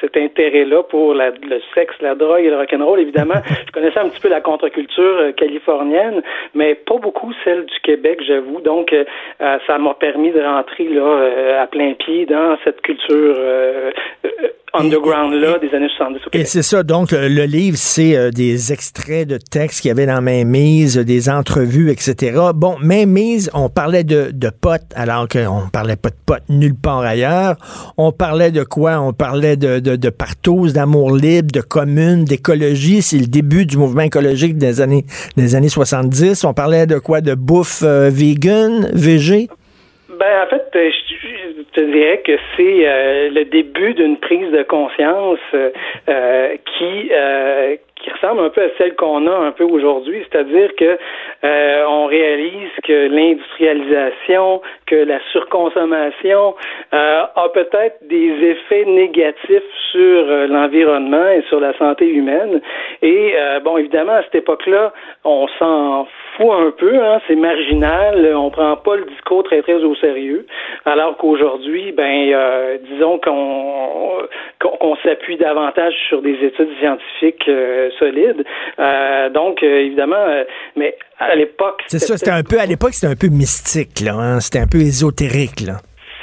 cet 0.00 0.16
intérêt-là 0.16 0.84
pour 0.84 1.12
la, 1.12 1.32
le 1.32 1.60
sexe, 1.74 1.94
la 2.00 2.14
drogue 2.14 2.44
et 2.44 2.48
le 2.48 2.56
rock'n'roll? 2.56 3.00
Évidemment, 3.00 3.42
je 3.66 3.72
connaissais 3.72 3.98
un 3.98 4.08
petit 4.08 4.22
peu 4.22 4.30
contre-culture 4.40 5.18
euh, 5.18 5.32
californienne, 5.32 6.22
mais 6.54 6.74
pas 6.74 6.98
beaucoup 6.98 7.32
celle 7.44 7.64
du 7.66 7.80
Québec, 7.80 8.20
j'avoue. 8.26 8.60
Donc, 8.60 8.92
euh, 8.92 9.04
euh, 9.40 9.58
ça 9.66 9.78
m'a 9.78 9.94
permis 9.94 10.30
de 10.30 10.40
rentrer 10.40 10.84
là 10.84 11.60
à 11.60 11.66
plein 11.66 11.94
pied 11.94 12.26
dans 12.26 12.56
cette 12.64 12.80
culture 12.82 13.36
underground-là 14.74 15.58
des 15.58 15.74
années 15.74 15.88
70 15.96 16.16
au 16.26 16.30
Québec. 16.30 16.40
Et 16.40 16.44
c'est 16.44 16.62
ça, 16.62 16.82
donc 16.82 17.12
le 17.12 17.44
livre, 17.44 17.76
c'est 17.78 18.30
des 18.30 18.72
extraits 18.72 19.28
de 19.28 19.38
textes 19.38 19.80
qu'il 19.80 19.88
y 19.88 19.92
avait 19.92 20.06
dans 20.06 20.20
Mainmise, 20.20 20.96
des 20.96 21.28
entrevues, 21.28 21.90
etc. 21.90 22.38
Bon, 22.54 22.76
Mainmise, 22.80 23.50
on 23.54 23.68
parlait 23.68 24.04
de, 24.04 24.30
de 24.32 24.50
potes, 24.50 24.82
alors 24.94 25.28
qu'on 25.28 25.68
parlait 25.72 25.96
pas 25.96 26.10
de 26.10 26.16
potes 26.24 26.42
nulle 26.48 26.74
part 26.74 27.00
ailleurs. 27.00 27.56
On 27.96 28.12
parlait 28.12 28.50
de 28.50 28.64
quoi? 28.64 29.00
On 29.00 29.12
parlait 29.12 29.56
de, 29.56 29.78
de, 29.78 29.96
de 29.96 30.10
partous, 30.10 30.72
d'amour 30.72 31.14
libre, 31.14 31.50
de 31.52 31.60
communes, 31.60 32.24
d'écologie. 32.24 33.02
C'est 33.02 33.18
le 33.18 33.26
début 33.26 33.66
du 33.66 33.76
mouvement 33.76 34.02
écologique 34.02 34.58
des 34.58 34.80
années, 34.80 35.04
des 35.36 35.54
années 35.54 35.68
70. 35.68 36.44
On 36.44 36.54
parlait 36.54 36.86
de 36.86 36.98
quoi? 36.98 37.20
De 37.20 37.34
bouffe 37.34 37.82
vegan, 37.82 38.90
végé? 38.92 39.48
Ben, 40.28 40.42
en 40.42 40.46
fait, 40.46 40.68
je, 40.74 41.62
te 41.72 41.80
dirais 41.80 42.18
que 42.18 42.36
c'est 42.54 42.86
euh, 42.86 43.30
le 43.30 43.46
début 43.46 43.94
d'une 43.94 44.18
prise 44.18 44.50
de 44.50 44.62
conscience 44.62 45.38
euh, 45.54 46.56
qui 46.66 47.08
euh, 47.10 47.76
qui 47.96 48.10
ressemble 48.10 48.40
un 48.42 48.50
peu 48.50 48.62
à 48.62 48.68
celle 48.76 48.94
qu'on 48.94 49.26
a 49.26 49.34
un 49.34 49.52
peu 49.52 49.64
aujourd'hui, 49.64 50.22
c'est-à-dire 50.30 50.70
que 50.76 50.98
euh, 51.44 51.84
on 51.88 52.06
réalise 52.06 52.70
que 52.84 53.08
l'industrialisation, 53.08 54.60
que 54.86 54.96
la 54.96 55.18
surconsommation 55.32 56.54
euh, 56.92 57.22
a 57.34 57.48
peut-être 57.48 57.96
des 58.02 58.30
effets 58.42 58.84
négatifs 58.84 59.62
sur 59.90 60.00
euh, 60.28 60.46
l'environnement 60.46 61.28
et 61.28 61.42
sur 61.48 61.58
la 61.58 61.76
santé 61.78 62.06
humaine. 62.06 62.60
Et 63.02 63.34
bon, 63.64 63.78
évidemment, 63.78 64.12
à 64.12 64.22
cette 64.24 64.36
époque-là, 64.36 64.92
on 65.24 65.48
s'en 65.58 66.06
un 66.40 66.70
peu, 66.70 67.02
hein, 67.02 67.20
c'est 67.26 67.36
marginal, 67.36 68.34
on 68.34 68.50
prend 68.50 68.76
pas 68.76 68.96
le 68.96 69.04
discours 69.04 69.42
très 69.44 69.62
très 69.62 69.82
au 69.84 69.94
sérieux, 69.96 70.46
alors 70.84 71.16
qu'aujourd'hui, 71.16 71.92
ben, 71.92 72.78
disons 72.90 73.18
qu'on 73.18 74.08
qu'on 74.58 74.96
s'appuie 75.04 75.36
davantage 75.36 75.94
sur 76.08 76.20
des 76.20 76.34
études 76.42 76.70
scientifiques 76.80 77.48
solide. 77.98 78.44
Euh, 78.78 79.30
donc, 79.30 79.62
euh, 79.62 79.80
évidemment, 79.80 80.16
euh, 80.16 80.44
mais 80.76 80.96
à 81.18 81.34
l'époque... 81.34 81.82
C'est 81.86 81.98
ça, 81.98 82.16
c'était 82.16 82.30
un 82.30 82.42
peu, 82.42 82.58
à 82.58 82.66
l'époque, 82.66 82.94
c'était 82.94 83.12
un 83.12 83.16
peu 83.16 83.28
mystique, 83.28 84.00
là. 84.00 84.14
Hein? 84.14 84.40
C'était 84.40 84.60
un 84.60 84.66
peu 84.66 84.78
ésotérique, 84.78 85.60
là. 85.60 85.78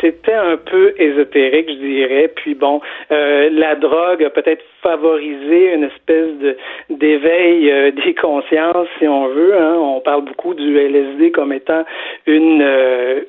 C'était 0.05 0.33
un 0.33 0.57
peu 0.57 0.93
ésotérique, 0.97 1.69
je 1.69 1.85
dirais. 1.85 2.31
Puis 2.35 2.53
bon, 2.53 2.79
euh, 3.11 3.49
la 3.51 3.75
drogue 3.75 4.23
a 4.23 4.29
peut-être 4.29 4.63
favorisé 4.81 5.73
une 5.73 5.83
espèce 5.83 6.37
de 6.39 6.57
d'éveil 6.89 7.71
euh, 7.71 7.91
des 8.05 8.13
consciences, 8.13 8.87
si 8.99 9.07
on 9.07 9.27
veut. 9.27 9.57
Hein. 9.57 9.75
On 9.79 9.99
parle 10.01 10.25
beaucoup 10.25 10.53
du 10.53 10.77
LSD 10.77 11.31
comme 11.31 11.53
étant 11.53 11.83
une 12.27 12.61
euh, 12.61 13.21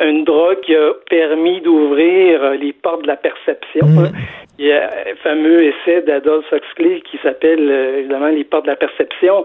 une 0.00 0.24
drogue 0.24 0.60
qui 0.60 0.74
a 0.74 0.92
permis 1.10 1.60
d'ouvrir 1.60 2.52
les 2.52 2.72
portes 2.72 3.02
de 3.02 3.08
la 3.08 3.16
perception. 3.16 3.86
Mmh. 3.86 3.98
Hein. 3.98 4.12
Il 4.58 4.66
y 4.66 4.72
a 4.72 4.86
un 4.86 5.14
fameux 5.22 5.62
essai 5.62 6.02
d'Adolf 6.02 6.44
Huxley 6.52 7.00
qui 7.02 7.18
s'appelle 7.18 7.70
évidemment 7.98 8.28
Les 8.28 8.44
portes 8.44 8.64
de 8.64 8.70
la 8.70 8.76
perception, 8.76 9.44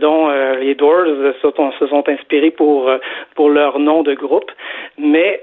dont 0.00 0.28
les 0.60 0.74
Doors 0.74 1.06
se 1.40 1.86
sont, 1.86 2.08
inspirés 2.08 2.50
pour 2.50 2.90
pour 3.34 3.48
leur 3.48 3.78
nom 3.78 4.02
de 4.02 4.14
groupe. 4.14 4.50
Mais 4.98 5.42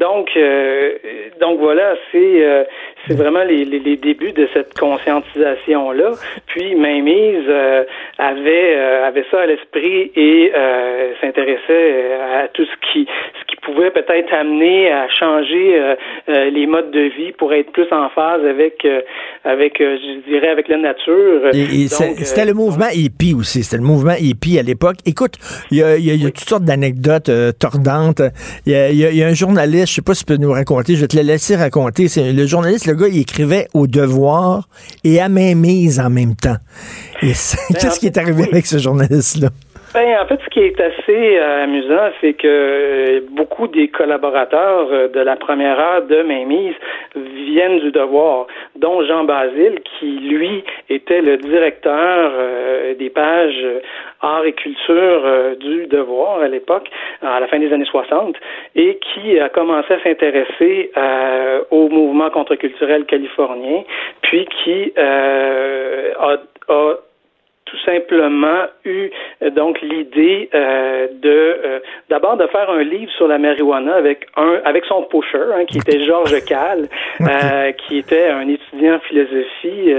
donc 0.00 0.30
donc 1.40 1.58
voilà, 1.58 1.96
c'est 2.12 2.66
c'est 3.06 3.16
vraiment 3.16 3.44
les, 3.44 3.64
les, 3.64 3.96
débuts 3.96 4.32
de 4.32 4.48
cette 4.52 4.78
conscientisation-là. 4.78 6.12
Puis 6.46 6.74
Mainmise 6.74 7.44
euh, 7.48 7.84
avait 8.18 8.76
euh, 8.76 9.06
avait 9.06 9.24
ça 9.30 9.42
à 9.42 9.46
l'esprit 9.46 10.10
et 10.16 10.52
euh, 10.54 11.12
s'intéressait 11.20 12.14
à 12.14 12.48
tout 12.48 12.64
ce 12.64 12.92
qui 12.92 13.06
ce 13.40 13.44
qui 13.46 13.56
pouvait 13.56 13.90
peut-être 13.90 14.32
amener 14.32 14.90
à 14.90 15.08
changer 15.08 15.94
les 16.28 16.66
modes 16.66 16.90
de 16.90 17.00
vie 17.00 17.32
pour 17.32 17.52
être 17.54 17.72
plus 17.72 17.90
en 17.92 18.08
phase 18.14 18.44
avec 18.44 18.86
avec 19.44 19.74
je 19.78 20.30
dirais 20.30 20.48
avec 20.48 20.68
la 20.68 20.78
nature. 20.78 21.50
c'était 22.24 22.44
le 22.44 22.54
mouvement 22.54 22.88
hippie 22.92 23.34
aussi. 23.34 23.62
C'était 23.62 23.78
le 23.78 23.82
mouvement 23.82 24.14
hippie 24.18 24.58
à 24.58 24.62
l'époque. 24.62 24.96
Écoute, 25.06 25.34
il 25.70 25.78
y 25.78 25.82
a, 25.82 25.96
y 25.98 26.10
a, 26.10 26.30
toutes 26.30 26.48
sortes 26.48 26.64
d'anecdotes 26.64 27.30
tordantes. 27.58 28.22
Il 28.66 28.72
y 28.72 28.76
a, 28.76 28.90
y 28.90 29.22
a, 29.22 29.26
un 29.26 29.34
journaliste, 29.34 29.88
je 29.88 29.94
sais 29.94 30.02
pas 30.02 30.14
si 30.14 30.24
tu 30.24 30.34
peux 30.34 30.40
nous 30.40 30.52
raconter, 30.52 30.94
je 30.94 31.02
vais 31.02 31.08
te 31.08 31.16
le 31.16 31.22
laisser 31.22 31.56
raconter. 31.56 32.08
C'est 32.08 32.32
le 32.32 32.46
journaliste 32.46 32.86
le 32.86 32.94
gars, 32.94 33.08
il 33.08 33.20
écrivait 33.20 33.66
au 33.74 33.86
devoir 33.86 34.68
et 35.02 35.20
à 35.20 35.28
mise 35.28 36.00
en 36.00 36.10
même 36.10 36.34
temps. 36.34 36.56
Et 37.22 37.26
ben, 37.26 37.32
qu'est-ce 37.80 38.00
qui 38.00 38.06
est 38.06 38.18
arrivé 38.18 38.44
avec 38.44 38.66
ce 38.66 38.78
journaliste-là? 38.78 39.48
Ben, 39.94 40.18
en 40.20 40.26
fait, 40.26 40.40
ce 40.44 40.50
qui 40.50 40.58
est 40.58 40.80
assez 40.80 41.38
euh, 41.38 41.62
amusant, 41.62 42.10
c'est 42.20 42.32
que 42.32 42.48
euh, 42.48 43.20
beaucoup 43.30 43.68
des 43.68 43.86
collaborateurs 43.86 44.88
euh, 44.90 45.06
de 45.06 45.20
la 45.20 45.36
première 45.36 45.78
heure 45.78 46.02
de 46.02 46.20
Mainmise 46.22 46.74
viennent 47.14 47.78
du 47.78 47.92
devoir, 47.92 48.48
dont 48.74 49.06
Jean 49.06 49.22
Basile, 49.22 49.78
qui, 49.84 50.18
lui, 50.18 50.64
était 50.88 51.22
le 51.22 51.36
directeur 51.36 52.32
des 52.98 53.08
pages 53.08 53.64
art 54.20 54.44
et 54.44 54.52
culture 54.52 55.22
du 55.60 55.86
devoir 55.86 56.40
à 56.40 56.48
l'époque, 56.48 56.90
à 57.22 57.38
la 57.38 57.46
fin 57.46 57.60
des 57.60 57.72
années 57.72 57.84
60, 57.84 58.34
et 58.74 58.98
qui 58.98 59.38
a 59.38 59.48
commencé 59.48 59.94
à 59.94 60.02
s'intéresser 60.02 60.90
au 61.70 61.88
mouvement 61.88 62.30
contre-culturel 62.30 63.04
californien, 63.04 63.84
puis 64.22 64.48
qui 64.64 64.92
a, 64.96 66.36
a 66.68 66.96
tout 67.74 67.90
simplement 67.90 68.66
eu 68.84 69.10
euh, 69.42 69.50
donc 69.50 69.80
l'idée 69.80 70.48
euh, 70.54 71.08
de 71.20 71.28
euh, 71.28 71.80
d'abord 72.08 72.36
de 72.36 72.46
faire 72.48 72.70
un 72.70 72.82
livre 72.82 73.10
sur 73.12 73.26
la 73.26 73.38
marijuana 73.38 73.94
avec 73.94 74.26
un 74.36 74.60
avec 74.64 74.84
son 74.84 75.02
pusher 75.04 75.52
hein, 75.54 75.64
qui 75.66 75.78
était 75.78 76.04
Georges 76.04 76.44
Cal 76.48 76.88
qui 77.86 77.98
était 77.98 78.28
un 78.28 78.48
étudiant 78.48 78.96
en 78.96 79.00
philosophie 79.00 79.94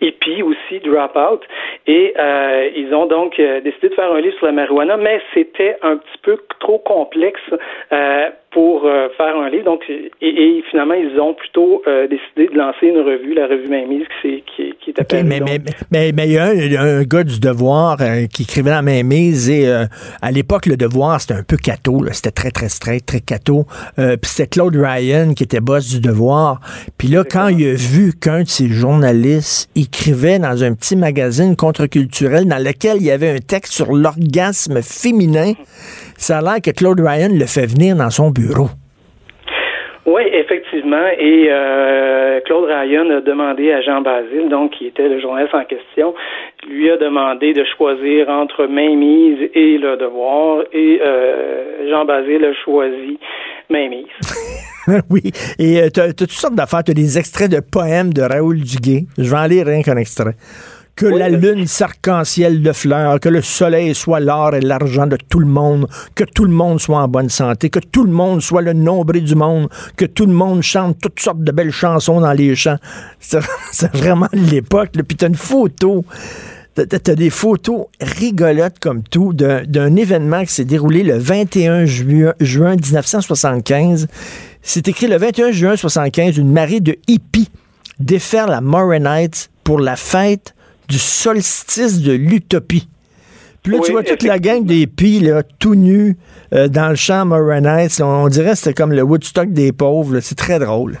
et 0.00 0.12
puis 0.12 0.42
aussi 0.42 0.80
Dropout 0.84 1.40
et 1.86 2.14
ils 2.76 2.94
ont 2.94 3.06
donc 3.06 3.36
décidé 3.36 3.88
de 3.88 3.94
faire 3.94 4.12
un 4.12 4.20
livre 4.20 4.36
sur 4.36 4.46
la 4.46 4.52
marijuana 4.52 4.96
mais 4.96 5.20
c'était 5.34 5.76
un 5.82 5.96
petit 5.96 6.18
peu 6.22 6.38
trop 6.60 6.78
complexe 6.78 7.40
pour 8.50 8.86
euh, 8.86 9.08
faire 9.16 9.36
un 9.36 9.50
livre. 9.50 9.64
Donc, 9.64 9.82
et, 9.88 10.64
finalement, 10.70 10.94
ils 10.94 11.20
ont 11.20 11.34
plutôt 11.34 11.82
euh, 11.86 12.06
décidé 12.08 12.52
de 12.52 12.58
lancer 12.58 12.86
une 12.86 12.98
revue, 12.98 13.34
la 13.34 13.46
revue 13.46 13.68
Mainmise, 13.68 14.06
qui, 14.22 14.42
qui, 14.56 14.74
qui 14.80 14.90
est 14.90 15.00
appelée. 15.00 15.22
mais, 15.22 15.40
mais, 15.40 16.12
mais, 16.12 16.26
il 16.26 16.32
y 16.32 16.38
a 16.38 16.82
un, 16.82 17.02
gars 17.02 17.24
du 17.24 17.40
Devoir 17.40 17.98
euh, 18.00 18.26
qui 18.32 18.42
écrivait 18.42 18.70
la 18.70 18.82
Mainmise 18.82 19.50
et 19.50 19.68
à 20.22 20.30
l'époque, 20.30 20.66
le 20.66 20.76
Devoir, 20.76 21.20
c'était 21.20 21.34
un 21.34 21.42
peu 21.42 21.56
cato. 21.56 22.00
C'était 22.12 22.30
très, 22.30 22.50
très 22.50 22.68
straight, 22.68 23.04
très 23.04 23.20
cato. 23.20 23.64
Puis 23.96 24.18
c'était 24.22 24.48
Claude 24.48 24.76
Ryan 24.76 25.34
qui 25.34 25.44
était 25.44 25.60
boss 25.60 25.88
du 25.88 26.00
Devoir. 26.00 26.60
Puis 26.96 27.08
là, 27.08 27.24
quand 27.30 27.48
il 27.48 27.66
a 27.66 27.74
vu 27.74 28.12
qu'un 28.18 28.42
de 28.42 28.48
ses 28.48 28.68
journalistes 28.68 29.70
écrivait 29.88 30.38
dans 30.38 30.62
un 30.62 30.74
petit 30.74 30.96
magazine 30.96 31.56
contre-culturel 31.56 32.46
dans 32.46 32.62
lequel 32.62 32.98
il 33.00 33.06
y 33.06 33.10
avait 33.10 33.30
un 33.30 33.38
texte 33.38 33.72
sur 33.72 33.92
l'orgasme 33.92 34.82
féminin, 34.82 35.52
ça 36.16 36.38
a 36.38 36.42
l'air 36.42 36.62
que 36.62 36.70
Claude 36.70 37.00
Ryan 37.00 37.30
le 37.32 37.46
fait 37.46 37.66
venir 37.66 37.96
dans 37.96 38.10
son 38.10 38.30
bureau. 38.30 38.68
Oui, 40.08 40.22
effectivement. 40.32 41.06
Et 41.18 41.48
euh, 41.50 42.40
Claude 42.40 42.64
Ryan 42.64 43.10
a 43.10 43.20
demandé 43.20 43.72
à 43.72 43.82
Jean 43.82 44.00
Basile, 44.00 44.48
donc 44.48 44.72
qui 44.72 44.86
était 44.86 45.06
le 45.06 45.20
journaliste 45.20 45.54
en 45.54 45.64
question, 45.64 46.14
lui 46.66 46.90
a 46.90 46.96
demandé 46.96 47.52
de 47.52 47.62
choisir 47.76 48.30
entre 48.30 48.66
Mainmise 48.66 49.50
et 49.54 49.76
Le 49.76 49.96
Devoir. 49.98 50.64
Et 50.72 51.00
euh, 51.04 51.90
Jean 51.90 52.06
Basile 52.06 52.44
a 52.44 52.54
choisi 52.54 53.18
Mainmise. 53.68 54.06
oui. 55.10 55.32
Et 55.58 55.80
euh, 55.80 55.90
tu 55.92 56.00
as, 56.00 56.12
toutes 56.12 56.32
sortes 56.32 56.54
d'affaires. 56.54 56.84
Tu 56.84 56.92
as 56.92 56.94
des 56.94 57.18
extraits 57.18 57.50
de 57.50 57.60
poèmes 57.60 58.12
de 58.12 58.22
Raoul 58.22 58.60
Duguay. 58.60 59.06
Je 59.16 59.28
vais 59.28 59.36
en 59.36 59.46
lire 59.46 59.66
rien 59.66 59.82
qu'un 59.82 59.96
extrait 59.96 60.36
que 60.98 61.06
la 61.06 61.28
lune 61.28 61.68
s'arc-en-ciel 61.68 62.60
de 62.60 62.72
fleurs, 62.72 63.20
que 63.20 63.28
le 63.28 63.40
soleil 63.40 63.94
soit 63.94 64.18
l'or 64.18 64.56
et 64.56 64.60
l'argent 64.60 65.06
de 65.06 65.16
tout 65.16 65.38
le 65.38 65.46
monde, 65.46 65.86
que 66.16 66.24
tout 66.24 66.44
le 66.44 66.50
monde 66.50 66.80
soit 66.80 66.98
en 66.98 67.06
bonne 67.06 67.28
santé, 67.28 67.70
que 67.70 67.78
tout 67.78 68.02
le 68.02 68.10
monde 68.10 68.42
soit 68.42 68.62
le 68.62 68.72
nombril 68.72 69.22
du 69.22 69.36
monde, 69.36 69.68
que 69.96 70.06
tout 70.06 70.26
le 70.26 70.32
monde 70.32 70.62
chante 70.62 70.98
toutes 71.00 71.20
sortes 71.20 71.44
de 71.44 71.52
belles 71.52 71.70
chansons 71.70 72.20
dans 72.20 72.32
les 72.32 72.56
champs. 72.56 72.78
C'est 73.20 73.38
vraiment 73.94 74.26
l'époque. 74.32 74.90
Puis 75.06 75.16
t'as 75.16 75.28
une 75.28 75.36
photo. 75.36 76.04
T'as 76.74 77.14
des 77.14 77.30
photos 77.30 77.86
rigolotes 78.00 78.80
comme 78.80 79.04
tout 79.04 79.32
d'un 79.32 79.96
événement 79.96 80.44
qui 80.44 80.52
s'est 80.52 80.64
déroulé 80.64 81.04
le 81.04 81.16
21 81.16 81.84
juin, 81.86 82.34
juin 82.40 82.74
1975. 82.74 84.08
C'est 84.68 84.86
écrit 84.86 85.06
le 85.06 85.16
21 85.16 85.50
juin 85.50 85.70
1975, 85.70 86.36
une 86.36 86.52
marée 86.52 86.80
de 86.80 86.94
hippies 87.06 87.48
déferle 87.98 88.52
à 88.52 88.60
Nights 88.60 89.48
pour 89.64 89.80
la 89.80 89.96
fête 89.96 90.54
du 90.90 90.98
solstice 90.98 92.02
de 92.02 92.12
l'utopie. 92.12 92.86
Puis 93.62 93.72
là, 93.72 93.78
tu 93.82 93.92
vois 93.92 94.02
toute 94.02 94.24
la 94.24 94.38
gang 94.38 94.66
des 94.66 94.86
pies, 94.86 95.26
tout 95.58 95.74
nus, 95.74 96.18
euh, 96.52 96.68
dans 96.68 96.90
le 96.90 96.96
champ 96.96 97.24
Moronites. 97.24 97.98
On 98.02 98.28
dirait 98.28 98.50
que 98.50 98.56
c'était 98.56 98.74
comme 98.74 98.92
le 98.92 99.00
Woodstock 99.00 99.54
des 99.54 99.72
pauvres. 99.72 100.20
C'est 100.20 100.34
très 100.34 100.58
drôle. 100.58 100.98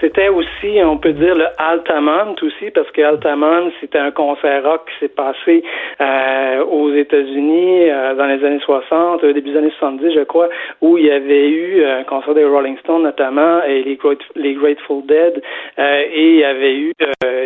C'était 0.00 0.28
aussi, 0.28 0.78
on 0.82 0.98
peut 0.98 1.12
dire, 1.12 1.34
le 1.34 1.46
Altamont 1.58 2.34
aussi, 2.42 2.70
parce 2.70 2.90
que 2.90 3.00
Altamont, 3.00 3.70
c'était 3.80 3.98
un 3.98 4.10
concert 4.10 4.62
rock 4.62 4.82
qui 4.90 5.06
s'est 5.06 5.14
passé 5.14 5.62
euh, 6.00 6.64
aux 6.64 6.92
États-Unis 6.92 7.88
euh, 7.88 8.14
dans 8.14 8.26
les 8.26 8.44
années 8.44 8.60
60, 8.60 9.24
au 9.24 9.32
début 9.32 9.50
des 9.50 9.58
années 9.58 9.72
70, 9.78 10.14
je 10.14 10.24
crois, 10.24 10.48
où 10.82 10.98
il 10.98 11.06
y 11.06 11.10
avait 11.10 11.48
eu 11.48 11.84
un 11.84 12.04
concert 12.04 12.34
des 12.34 12.44
Rolling 12.44 12.76
Stones 12.78 13.02
notamment, 13.02 13.62
et 13.64 13.82
les, 13.82 13.98
les 14.34 14.54
Grateful 14.54 15.06
Dead, 15.06 15.42
euh, 15.78 16.02
et 16.12 16.30
il 16.30 16.36
y 16.36 16.44
avait 16.44 16.76
eu 16.76 16.92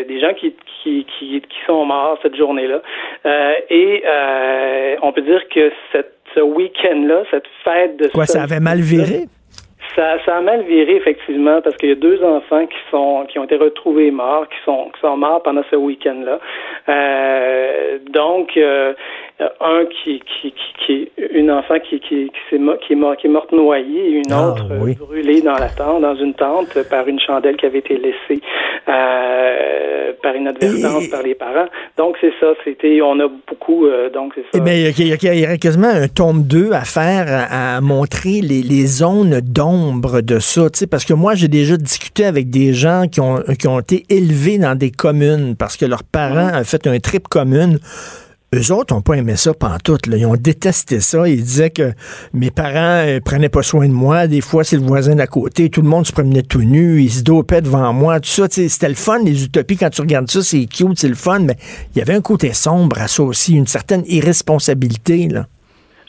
des 0.09 0.21
gens 0.21 0.35
qui, 0.35 0.55
qui, 0.83 1.07
qui, 1.19 1.41
qui, 1.41 1.59
sont 1.67 1.85
morts 1.85 2.19
cette 2.23 2.37
journée-là. 2.37 2.81
et 3.71 4.03
on 5.03 5.13
peut 5.13 5.23
dire 5.23 5.43
que 5.49 5.71
cette, 5.93 6.15
ce 6.35 6.41
week-end-là, 6.41 7.23
cette 7.31 7.47
fête 7.65 7.97
de... 7.97 8.09
Quoi, 8.09 8.27
ça 8.27 8.43
avait 8.43 8.61
mal 8.61 8.81
viré? 8.81 9.27
Ça, 9.97 10.19
ça 10.25 10.37
a 10.37 10.41
mal 10.41 10.63
viré 10.63 10.97
effectivement 10.97 11.61
parce 11.61 11.77
qu'il 11.77 11.89
y 11.89 11.93
a 11.93 11.97
deux 11.97 12.23
enfants 12.23 12.67
qui 12.67 12.79
sont 12.91 13.27
qui 13.29 13.39
ont 13.39 13.45
été 13.45 13.57
retrouvés 13.57 14.11
morts, 14.11 14.49
qui 14.49 14.59
sont 14.65 14.91
qui 14.95 15.01
sont 15.01 15.17
morts 15.17 15.43
pendant 15.43 15.63
ce 15.71 15.77
week-end-là. 15.77 16.39
Euh, 16.89 17.99
donc 18.09 18.57
euh, 18.57 18.95
un 19.61 19.85
qui 19.87 20.21
qui, 20.21 20.55
qui, 20.87 21.11
une 21.33 21.51
enfant 21.51 21.79
qui 21.81 22.01
qui 22.01 22.31
qui, 22.49 22.55
est, 22.55 22.79
qui 22.87 22.93
est 22.93 22.97
mort 22.97 23.17
qui 23.17 23.27
est 23.27 23.31
morte 23.31 23.53
noyée 23.53 24.11
et 24.11 24.17
une 24.17 24.33
ah, 24.33 24.49
autre 24.49 24.65
brûlée 24.65 25.43
dans 25.43 25.57
la 25.57 25.69
tente 25.69 26.03
dans 26.03 26.17
une 26.17 26.35
tente 26.35 26.77
par 26.89 27.09
une 27.09 27.21
chandelle 27.21 27.57
qui 27.57 27.67
avait 27.67 27.79
été 27.79 27.97
laissée 27.97 28.41
euh, 28.89 30.13
par 30.23 30.37
inadvertance 30.37 31.09
par 31.09 31.23
les 31.23 31.35
parents. 31.35 31.69
Donc 31.97 32.17
c'est 32.21 32.33
ça, 32.41 32.49
c'était 32.65 33.01
on 33.03 33.19
a 33.21 33.29
beaucoup 33.29 33.87
donc 34.13 34.33
c'est 34.35 34.43
ça. 34.43 34.49
Eh 34.55 34.61
bien, 34.61 34.75
il 34.75 35.09
y, 35.09 35.13
a, 35.13 35.35
il 35.35 35.41
y 35.41 35.45
a 35.45 35.57
quasiment 35.57 35.89
un 35.89 36.09
tome 36.09 36.43
2 36.43 36.73
à 36.73 36.85
faire 36.85 37.27
à, 37.51 37.81
montrer 37.81 38.41
les, 38.41 38.63
les 38.63 38.87
zones 38.87 39.41
d'ombre 39.41 40.21
de 40.21 40.39
ça, 40.39 40.63
parce 40.91 41.05
que 41.05 41.15
moi, 41.15 41.35
j'ai 41.35 41.49
déjà 41.49 41.77
discuté 41.77 42.25
avec 42.25 42.51
des 42.51 42.73
gens 42.73 43.05
qui 43.11 43.21
ont, 43.21 43.43
qui 43.59 43.69
ont 43.69 43.81
été 43.81 44.05
élevés 44.09 44.59
dans 44.59 44.77
des 44.77 44.91
communes 44.91 45.57
parce 45.59 45.77
que 45.77 45.87
leurs 45.87 46.05
parents 46.05 46.59
ont 46.59 46.65
fait 46.65 46.87
un 46.87 46.99
trip 46.99 47.29
commune. 47.29 47.79
Eux 48.53 48.75
autres 48.75 48.93
n'ont 48.93 49.01
pas 49.01 49.15
aimé 49.15 49.37
ça 49.37 49.55
pantoute. 49.55 50.09
Là. 50.09 50.17
Ils 50.17 50.27
ont 50.27 50.35
détesté 50.35 50.99
ça. 50.99 51.29
Ils 51.29 51.37
disaient 51.37 51.71
que 51.71 51.93
mes 52.35 52.51
parents 52.51 53.07
ne 53.07 53.19
euh, 53.19 53.21
prenaient 53.21 53.49
pas 53.49 53.63
soin 53.63 53.87
de 53.87 53.93
moi. 53.93 54.27
Des 54.27 54.41
fois, 54.41 54.65
c'est 54.65 54.75
le 54.75 54.83
voisin 54.83 55.15
d'à 55.15 55.29
côté. 55.29 55.71
Tout 55.71 55.83
le 55.83 55.89
monde 55.89 56.05
se 56.05 56.13
promenait 56.13 56.43
tout 56.43 56.63
nu. 56.63 57.01
Ils 57.01 57.11
se 57.11 57.23
dopaient 57.23 57.61
devant 57.61 57.93
moi. 57.93 58.19
Tout 58.19 58.29
ça, 58.29 58.49
c'était 58.51 58.89
le 58.89 58.97
fun, 58.97 59.21
les 59.25 59.45
utopies. 59.45 59.77
Quand 59.77 59.91
tu 59.91 60.01
regardes 60.01 60.29
ça, 60.29 60.43
c'est 60.43 60.67
cute, 60.67 60.99
c'est 60.99 61.09
le 61.09 61.15
fun. 61.15 61.39
Mais 61.47 61.55
il 61.95 62.01
y 62.01 62.03
avait 62.03 62.15
un 62.15 62.23
côté 62.23 62.53
sombre 62.53 62.99
à 63.01 63.07
ça 63.07 63.23
aussi, 63.23 63.57
une 63.57 63.69
certaine 63.69 64.03
irresponsabilité. 64.09 65.29
Là. 65.31 65.47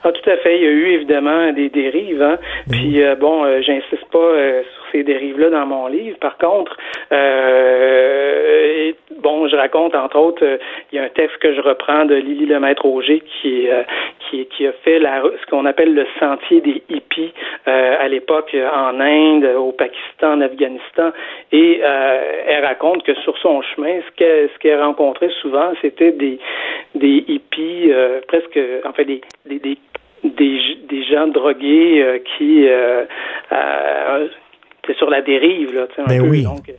Ah, 0.04 0.12
tout 0.12 0.28
à 0.28 0.38
fait. 0.38 0.58
Il 0.58 0.64
y 0.64 0.68
a 0.68 0.72
eu 0.72 0.86
évidemment 0.96 1.54
des 1.54 1.70
dérives. 1.70 2.24
Hein? 2.24 2.40
Puis, 2.72 3.04
euh, 3.04 3.16
bon, 3.18 3.46
euh, 3.46 3.62
j'insiste 3.62 4.10
pas 4.12 4.30
sur 4.64 4.81
ces 4.92 5.04
dérives-là 5.04 5.50
dans 5.50 5.66
mon 5.66 5.88
livre. 5.88 6.18
Par 6.20 6.38
contre, 6.38 6.78
euh, 7.12 8.92
bon, 9.20 9.48
je 9.48 9.56
raconte, 9.56 9.96
entre 9.96 10.18
autres, 10.18 10.60
il 10.92 10.96
y 10.96 11.00
a 11.00 11.04
un 11.04 11.10
texte 11.10 11.38
que 11.38 11.54
je 11.54 11.62
reprends 11.62 12.06
de 12.06 12.16
Lily 12.16 12.46
Lemaître-Auger 12.46 13.22
qui, 13.22 13.68
qui, 14.20 14.46
qui 14.48 14.68
a 14.68 14.72
fait 14.84 15.00
ce 15.00 15.46
qu'on 15.50 15.66
appelle 15.66 15.94
le 15.94 16.06
sentier 16.20 16.62
des 16.62 16.84
hippies 16.90 17.34
à 17.66 18.08
l'époque 18.08 18.56
en 18.56 19.00
Inde, 19.00 19.46
au 19.58 19.72
Pakistan, 19.72 20.34
en 20.34 20.42
Afghanistan. 20.42 21.12
Et 21.52 21.82
elle 21.82 22.66
raconte 22.66 23.04
que 23.04 23.14
sur 23.16 23.38
son 23.38 23.62
chemin, 23.62 24.00
ce 24.08 24.16
qu'elle 24.16 24.50
ce 24.54 24.60
qu'elle 24.60 24.82
rencontrait 24.82 25.32
souvent, 25.42 25.72
c'était 25.82 26.12
des, 26.12 26.40
des 26.96 27.24
hippies 27.28 27.92
presque, 28.28 28.60
en 28.86 28.94
fait, 28.94 29.06
des, 29.06 29.22
des, 29.46 29.60
des 29.60 29.78
des, 30.24 31.04
gens 31.04 31.28
drogués 31.28 32.02
euh, 32.02 32.20
qui 32.20 32.68
euh, 32.68 33.06
euh, 33.52 34.28
sur 34.98 35.10
la 35.10 35.22
dérive 35.22 35.74
là, 35.74 35.88
ben 36.08 36.22
peu, 36.22 36.28
oui. 36.28 36.44
donc 36.44 36.72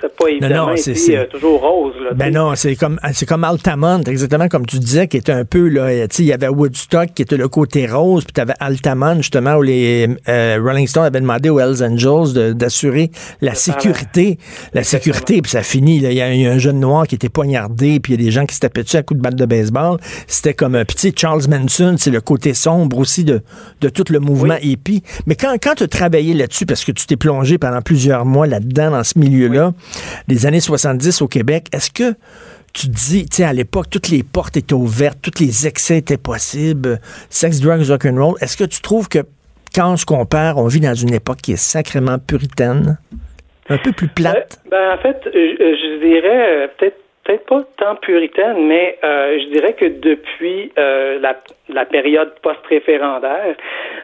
c'est 0.00 0.16
pas 0.16 0.28
évidemment 0.28 0.68
non, 0.68 0.72
été, 0.74 0.94
c'est, 0.94 1.16
euh, 1.16 1.26
toujours 1.26 1.60
rose. 1.60 1.94
Là, 2.02 2.10
ben 2.14 2.32
non, 2.32 2.54
c'est 2.54 2.76
comme 2.76 2.98
c'est 3.12 3.26
comme 3.26 3.44
Altamont, 3.44 4.02
exactement 4.02 4.48
comme 4.48 4.66
tu 4.66 4.78
disais, 4.78 5.08
qui 5.08 5.16
était 5.16 5.32
un 5.32 5.44
peu 5.44 5.68
là. 5.68 5.92
Il 5.92 6.24
y 6.24 6.32
avait 6.32 6.48
Woodstock 6.48 7.14
qui 7.14 7.22
était 7.22 7.36
le 7.36 7.48
côté 7.48 7.86
rose, 7.86 8.24
puis 8.24 8.32
tu 8.32 8.40
avais 8.40 8.54
Altamont 8.60 9.16
justement 9.16 9.56
où 9.56 9.62
les 9.62 10.08
euh, 10.28 10.58
Rolling 10.62 10.86
Stones 10.86 11.04
avaient 11.04 11.20
demandé 11.20 11.50
aux 11.50 11.58
Hells 11.58 11.82
Angels 11.82 12.54
d'assurer 12.54 13.10
la 13.40 13.54
sécurité, 13.54 14.38
la 14.72 14.82
sécurité, 14.82 15.42
puis 15.42 15.50
ça 15.50 15.62
finit. 15.62 15.96
Il 15.96 16.12
y 16.12 16.20
a 16.20 16.34
eu 16.34 16.46
un 16.46 16.58
jeune 16.58 16.80
noir 16.80 17.06
qui 17.06 17.16
était 17.16 17.28
poignardé, 17.28 18.00
puis 18.00 18.14
il 18.14 18.20
y 18.20 18.22
a 18.22 18.26
des 18.26 18.30
gens 18.32 18.46
qui 18.46 18.54
se 18.54 18.60
tapaient 18.60 18.82
dessus 18.82 18.96
à 18.96 19.02
coups 19.02 19.18
de 19.18 19.22
batte 19.22 19.36
de 19.36 19.46
baseball. 19.46 19.98
C'était 20.26 20.54
comme 20.54 20.74
un 20.74 20.84
petit 20.84 21.12
Charles 21.16 21.42
Manson, 21.48 21.96
c'est 21.98 22.10
le 22.10 22.20
côté 22.20 22.54
sombre 22.54 22.98
aussi 22.98 23.24
de, 23.24 23.42
de 23.80 23.88
tout 23.88 24.04
le 24.10 24.20
mouvement 24.20 24.56
oui. 24.62 24.70
hippie. 24.70 25.02
Mais 25.26 25.34
quand 25.34 25.56
quand 25.62 25.74
tu 25.74 25.84
as 25.84 25.88
travaillé 25.88 26.34
là-dessus, 26.34 26.66
parce 26.66 26.84
que 26.84 26.92
tu 26.92 26.99
t'es 27.06 27.16
plongé 27.16 27.58
pendant 27.58 27.82
plusieurs 27.82 28.24
mois 28.24 28.46
là-dedans 28.46 28.90
dans 28.90 29.04
ce 29.04 29.18
milieu-là, 29.18 29.72
oui. 29.74 29.92
les 30.28 30.46
années 30.46 30.60
70 30.60 31.22
au 31.22 31.28
Québec, 31.28 31.66
est-ce 31.72 31.90
que 31.90 32.14
tu 32.72 32.86
te 32.88 32.92
dis, 32.92 33.28
tu 33.28 33.36
sais, 33.36 33.44
à 33.44 33.52
l'époque, 33.52 33.86
toutes 33.90 34.08
les 34.08 34.22
portes 34.22 34.56
étaient 34.56 34.74
ouvertes, 34.74 35.18
tous 35.22 35.42
les 35.42 35.66
excès 35.66 35.98
étaient 35.98 36.16
possibles, 36.16 37.00
sex, 37.28 37.60
drugs, 37.60 37.88
rock'n'roll. 37.88 38.36
Est-ce 38.40 38.56
que 38.56 38.64
tu 38.64 38.80
trouves 38.80 39.08
que 39.08 39.20
quand 39.74 39.92
on 39.92 39.96
se 39.96 40.06
compare, 40.06 40.58
on 40.58 40.66
vit 40.66 40.80
dans 40.80 40.94
une 40.94 41.12
époque 41.12 41.38
qui 41.38 41.52
est 41.52 41.56
sacrément 41.56 42.18
puritaine, 42.18 42.98
un 43.68 43.78
peu 43.78 43.92
plus 43.92 44.08
plate? 44.08 44.60
Ben, 44.70 44.78
ben 44.78 44.94
en 44.94 45.02
fait, 45.02 45.20
je, 45.24 45.30
je 45.30 46.06
dirais 46.06 46.70
peut-être 46.78 46.96
peut-être 47.30 47.46
pas 47.46 47.62
tant 47.76 47.96
puritaine, 47.96 48.66
mais 48.66 48.98
euh, 49.04 49.38
je 49.40 49.46
dirais 49.52 49.74
que 49.74 49.84
depuis 49.84 50.72
euh, 50.78 51.18
la, 51.20 51.36
la, 51.68 51.84
période 51.84 52.32
post-référendaire, 52.42 53.54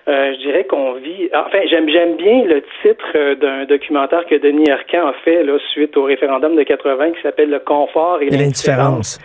euh, 0.09 0.33
je 0.35 0.39
dirais 0.39 0.65
qu'on 0.65 0.93
vit. 0.93 1.29
Enfin, 1.35 1.59
j'aime 1.69 1.89
j'aime 1.89 2.17
bien 2.17 2.45
le 2.45 2.63
titre 2.83 3.35
d'un 3.35 3.65
documentaire 3.65 4.25
que 4.27 4.37
Denis 4.37 4.71
Arcand 4.71 5.09
a 5.09 5.13
fait 5.25 5.43
là, 5.43 5.59
suite 5.73 5.97
au 5.97 6.05
référendum 6.05 6.55
de 6.55 6.63
80 6.63 7.13
qui 7.13 7.23
s'appelle 7.23 7.51
Le 7.51 7.59
confort 7.59 8.19
et, 8.23 8.27
et 8.27 8.31
l'indifférence. 8.31 9.19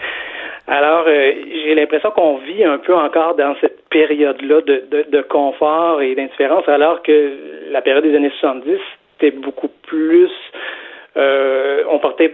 Alors, 0.68 1.06
euh, 1.08 1.32
j'ai 1.66 1.76
l'impression 1.76 2.12
qu'on 2.12 2.38
vit 2.38 2.64
un 2.64 2.78
peu 2.78 2.96
encore 2.96 3.36
dans 3.36 3.56
cette 3.62 3.88
période-là 3.90 4.62
de, 4.62 4.84
de, 4.90 5.06
de, 5.12 5.22
confort 5.22 6.02
et 6.02 6.16
d'indifférence, 6.16 6.68
alors 6.68 7.02
que 7.04 7.34
la 7.72 7.82
période 7.82 8.04
des 8.04 8.16
années 8.16 8.32
70, 8.40 8.78
c'était 9.20 9.36
beaucoup 9.36 9.70
plus... 9.84 10.30
Euh, 11.18 11.84
on 11.90 12.00
portait 12.00 12.32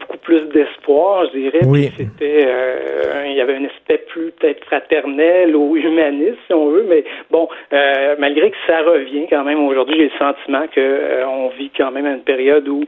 beaucoup 0.00 0.18
plus 0.18 0.40
d'espoir, 0.48 1.26
je 1.26 1.38
dirais. 1.38 1.60
Oui. 1.64 1.90
C'était, 1.96 2.46
euh, 2.46 3.26
il 3.26 3.34
y 3.34 3.40
avait 3.40 3.56
un 3.56 3.64
aspect 3.64 3.98
plus 4.08 4.32
peut-être 4.32 4.64
fraternel 4.64 5.54
ou 5.54 5.76
humaniste, 5.76 6.38
si 6.46 6.52
on 6.52 6.68
veut, 6.70 6.86
mais 6.88 7.04
bon, 7.30 7.48
euh, 7.72 8.16
malgré 8.18 8.50
que 8.50 8.56
ça 8.66 8.82
revient 8.82 9.26
quand 9.28 9.44
même 9.44 9.64
aujourd'hui, 9.64 9.96
j'ai 9.96 10.04
le 10.04 10.18
sentiment 10.18 10.66
que 10.68 10.80
euh, 10.80 11.28
on 11.28 11.48
vit 11.50 11.70
quand 11.76 11.90
même 11.90 12.06
une 12.06 12.22
période 12.22 12.66
où 12.68 12.84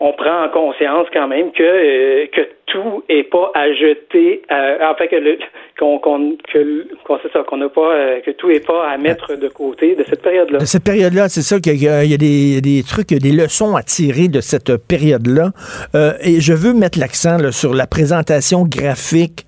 on 0.00 0.12
prend 0.12 0.44
en 0.44 0.48
conscience 0.48 1.06
quand 1.12 1.28
même 1.28 1.52
que 1.52 1.62
euh, 1.62 2.26
que 2.32 2.42
tout 2.66 3.04
est 3.08 3.24
pas 3.24 3.52
à 3.54 3.72
jeter, 3.72 4.42
euh, 4.50 4.78
en 4.82 4.94
fait 4.96 5.08
que 5.08 5.16
le 5.16 5.38
qu'on 5.78 5.98
qu'on 5.98 6.36
que 6.52 6.86
qu'on 7.04 7.18
ça 7.32 7.42
qu'on 7.46 7.58
n'a 7.58 7.68
pas 7.68 7.94
euh, 7.94 8.20
que 8.20 8.32
tout 8.32 8.50
est 8.50 8.64
pas 8.64 8.88
à 8.88 8.98
mettre 8.98 9.36
de 9.36 9.48
côté 9.48 9.94
de 9.94 10.04
cette 10.04 10.22
période-là. 10.22 10.58
De 10.58 10.64
cette 10.64 10.84
période-là, 10.84 11.28
c'est 11.28 11.42
ça 11.42 11.60
qu'il 11.60 11.80
y, 11.80 11.88
a, 11.88 12.04
il 12.04 12.10
y 12.10 12.14
a 12.14 12.16
des, 12.16 12.82
trucs, 12.82 13.08
des 13.08 13.32
leçons 13.32 13.76
à 13.76 13.82
tirer 13.82 14.28
de 14.28 14.40
cette 14.40 14.76
période-là. 14.76 15.50
Euh, 15.94 16.12
et 16.20 16.40
je 16.40 16.52
veux 16.52 16.74
mettre 16.74 16.98
l'accent 16.98 17.38
sur 17.52 17.74
la 17.74 17.86
présentation 17.86 18.64
graphique 18.64 19.46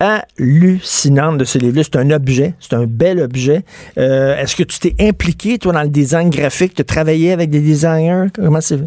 hallucinante 0.00 1.38
de 1.38 1.44
ce 1.44 1.58
livre-là. 1.58 1.82
C'est 1.84 1.96
un 1.96 2.10
objet, 2.10 2.54
c'est 2.58 2.74
un 2.74 2.86
bel 2.86 3.20
objet. 3.20 3.62
Euh, 3.98 4.36
est-ce 4.36 4.56
que 4.56 4.62
tu 4.62 4.78
t'es 4.78 4.94
impliqué, 4.98 5.58
toi, 5.58 5.72
dans 5.72 5.82
le 5.82 5.88
design 5.88 6.30
graphique? 6.30 6.74
Tu 6.74 6.80
as 6.80 6.84
travaillé 6.84 7.32
avec 7.32 7.50
des 7.50 7.60
designers? 7.60 8.28
Comment 8.34 8.60
c'est? 8.60 8.78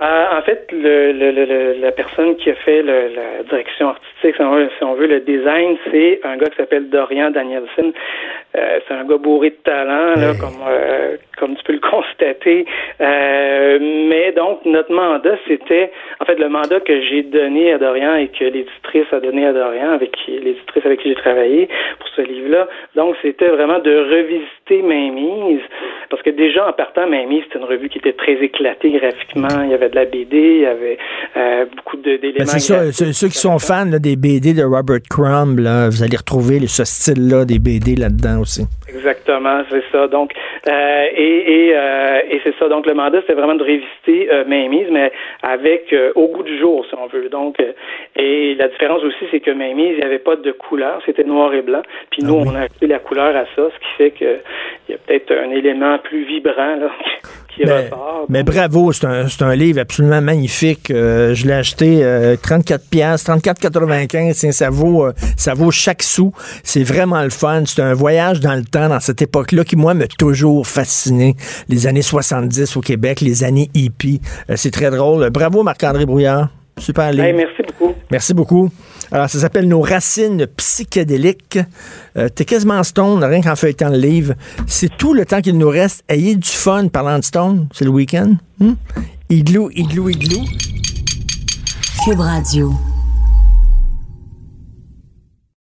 Euh, 0.00 0.38
en 0.38 0.42
fait, 0.42 0.68
le, 0.70 1.10
le, 1.12 1.32
le, 1.32 1.80
la 1.80 1.90
personne 1.90 2.36
qui 2.36 2.50
a 2.50 2.54
fait 2.54 2.82
la 2.82 3.42
direction 3.50 3.88
artistique, 3.88 4.36
si 4.36 4.42
on 4.42 4.54
veut, 4.54 4.70
si 4.78 4.84
on 4.84 4.94
veut 4.94 5.08
le 5.08 5.20
design, 5.20 5.76
c'est 5.90 6.20
un 6.22 6.36
gars 6.36 6.48
qui 6.50 6.56
s'appelle 6.56 6.88
Dorian 6.88 7.30
Danielson. 7.30 7.92
Euh, 8.56 8.78
c'est 8.86 8.94
un 8.94 9.04
gars 9.04 9.18
bourré 9.18 9.50
de 9.50 9.56
talent, 9.56 10.14
là, 10.16 10.32
comme 10.40 10.62
euh, 10.66 11.16
comme 11.38 11.56
tu 11.56 11.62
peux 11.64 11.74
le 11.74 11.80
constater. 11.90 12.64
Euh, 13.00 13.78
mais 14.08 14.32
donc, 14.32 14.64
notre 14.64 14.92
mandat, 14.92 15.36
c'était, 15.46 15.90
en 16.20 16.24
fait, 16.24 16.38
le 16.38 16.48
mandat 16.48 16.80
que 16.80 17.00
j'ai 17.02 17.22
donné 17.22 17.72
à 17.72 17.78
Dorian 17.78 18.16
et 18.16 18.28
que 18.28 18.44
l'éditrice 18.44 19.06
a 19.12 19.20
donné 19.20 19.46
à 19.46 19.52
Dorian, 19.52 19.90
avec 19.92 20.12
qui, 20.12 20.38
l'éditrice 20.38 20.86
avec 20.86 21.00
qui 21.00 21.08
j'ai 21.10 21.14
travaillé 21.16 21.68
pour 21.98 22.08
ce 22.08 22.22
livre-là. 22.22 22.68
Donc, 22.94 23.16
c'était 23.22 23.48
vraiment 23.48 23.80
de 23.80 23.94
revisiter 23.96 24.82
Mainmise, 24.82 25.60
parce 26.08 26.22
que 26.22 26.30
déjà, 26.30 26.68
en 26.68 26.72
partant, 26.72 27.06
Mainmise, 27.06 27.42
c'était 27.44 27.58
une 27.58 27.64
revue 27.64 27.88
qui 27.88 27.98
était 27.98 28.12
très 28.12 28.34
éclatée 28.34 28.90
graphiquement. 28.90 29.62
Il 29.64 29.70
y 29.70 29.74
avait 29.74 29.87
de 29.88 29.94
la 29.94 30.04
BD, 30.04 30.36
il 30.36 30.60
y 30.60 30.66
avait 30.66 30.98
euh, 31.36 31.64
beaucoup 31.76 31.96
de, 31.96 32.16
d'éléments. 32.16 32.38
Ben 32.38 32.46
c'est 32.46 32.60
ça, 32.60 32.92
ceux, 32.92 33.12
ceux 33.12 33.28
qui 33.28 33.38
sont 33.38 33.58
fans 33.58 33.84
là, 33.90 33.98
des 33.98 34.16
BD 34.16 34.54
de 34.54 34.62
Robert 34.62 35.00
Crumb, 35.08 35.58
là, 35.58 35.88
vous 35.88 36.02
allez 36.02 36.16
retrouver 36.16 36.66
ce 36.66 36.84
style-là 36.84 37.44
des 37.44 37.58
BD 37.58 37.96
là-dedans 37.96 38.40
aussi. 38.40 38.66
Exactement, 38.88 39.62
c'est 39.70 39.84
ça. 39.92 40.08
Donc, 40.08 40.32
euh, 40.68 41.04
et 41.14 41.38
et, 41.48 41.72
euh, 41.74 42.20
et 42.30 42.40
c'est 42.44 42.54
ça. 42.58 42.68
Donc, 42.68 42.86
le 42.86 42.94
mandat, 42.94 43.20
c'était 43.20 43.34
vraiment 43.34 43.54
de 43.54 43.62
révisiter 43.62 44.28
euh, 44.30 44.44
mais 44.46 45.12
avec 45.42 45.92
euh, 45.92 46.12
au 46.14 46.28
goût 46.28 46.42
du 46.42 46.58
jour, 46.58 46.84
si 46.88 46.94
on 46.94 47.06
veut. 47.06 47.28
Donc, 47.28 47.56
et 48.16 48.54
la 48.54 48.68
différence 48.68 49.02
aussi, 49.02 49.24
c'est 49.30 49.40
que 49.40 49.50
Mainmise, 49.50 49.92
il 49.92 49.98
n'y 49.98 50.04
avait 50.04 50.18
pas 50.18 50.36
de 50.36 50.52
couleur, 50.52 51.00
c'était 51.06 51.24
noir 51.24 51.52
et 51.54 51.62
blanc. 51.62 51.82
Puis 52.10 52.22
nous, 52.22 52.36
Ah 52.38 52.42
oui. 52.42 52.48
on 52.52 52.54
a 52.54 52.60
ajouté 52.62 52.86
la 52.86 52.98
couleur 52.98 53.34
à 53.36 53.44
ça, 53.56 53.70
ce 53.70 53.78
qui 53.78 53.92
fait 53.96 54.10
que 54.10 54.38
il 54.88 54.92
y 54.92 54.94
a 54.94 54.98
peut-être 54.98 55.32
un 55.32 55.50
élément 55.50 55.98
plus 55.98 56.24
vibrant 56.24 56.76
là, 56.76 56.90
qui 57.54 57.64
Mais, 57.64 57.86
ressort. 57.86 58.26
mais 58.28 58.42
bravo, 58.42 58.92
c'est 58.92 59.06
un, 59.06 59.28
c'est 59.28 59.42
un 59.42 59.54
livre 59.54 59.80
absolument 59.80 60.20
magnifique. 60.20 60.90
Euh, 60.90 61.34
je 61.34 61.46
l'ai 61.46 61.54
acheté 61.54 62.00
euh, 62.02 62.36
34 62.40 62.84
pièces, 62.88 63.24
34,95. 63.26 64.34
Tiens, 64.34 64.52
Ça 64.52 64.70
vaut, 64.70 65.06
euh, 65.06 65.12
ça 65.36 65.54
vaut 65.54 65.70
chaque 65.70 66.02
sou. 66.02 66.32
C'est 66.62 66.82
vraiment 66.82 67.22
le 67.22 67.30
fun. 67.30 67.62
C'est 67.66 67.82
un 67.82 67.94
voyage 67.94 68.40
dans 68.40 68.54
le 68.54 68.64
temps, 68.64 68.88
dans 68.88 69.00
cette 69.00 69.22
époque-là, 69.22 69.64
qui 69.64 69.76
moi 69.76 69.94
m'a 69.94 70.06
toujours 70.06 70.66
fasciné. 70.66 71.36
Les 71.68 71.86
années 71.86 72.02
70 72.02 72.76
au 72.76 72.80
Québec, 72.80 73.20
les 73.20 73.44
années 73.44 73.70
hippie. 73.74 74.20
Euh, 74.50 74.54
c'est 74.56 74.70
très 74.70 74.90
drôle. 74.90 75.30
Bravo 75.30 75.62
Marc-André 75.62 76.06
Brouillard. 76.06 76.48
Super 76.78 77.10
livre. 77.10 77.24
Hey, 77.24 77.32
merci 77.32 77.62
beaucoup. 77.66 77.94
Merci 78.10 78.34
beaucoup. 78.34 78.70
Alors, 79.10 79.28
ça 79.30 79.38
s'appelle 79.38 79.66
Nos 79.68 79.80
racines 79.80 80.46
psychédéliques. 80.56 81.58
Euh, 82.16 82.28
T'es 82.28 82.44
quasiment 82.44 82.82
stone, 82.82 83.24
rien 83.24 83.40
qu'en 83.40 83.56
feuilletant 83.56 83.88
le 83.88 83.98
livre. 83.98 84.34
C'est 84.66 84.96
tout 84.96 85.14
le 85.14 85.24
temps 85.24 85.40
qu'il 85.40 85.56
nous 85.56 85.68
reste. 85.68 86.04
Ayez 86.08 86.36
du 86.36 86.48
fun 86.48 86.88
parlant 86.88 87.18
de 87.18 87.24
stone. 87.24 87.68
C'est 87.72 87.84
le 87.84 87.90
week-end. 87.90 88.34
Hmm? 88.60 88.74
Igloo, 89.30 89.70
igloo, 89.74 90.08
igloo. 90.08 90.44
Cube 92.04 92.20
Radio. 92.20 92.72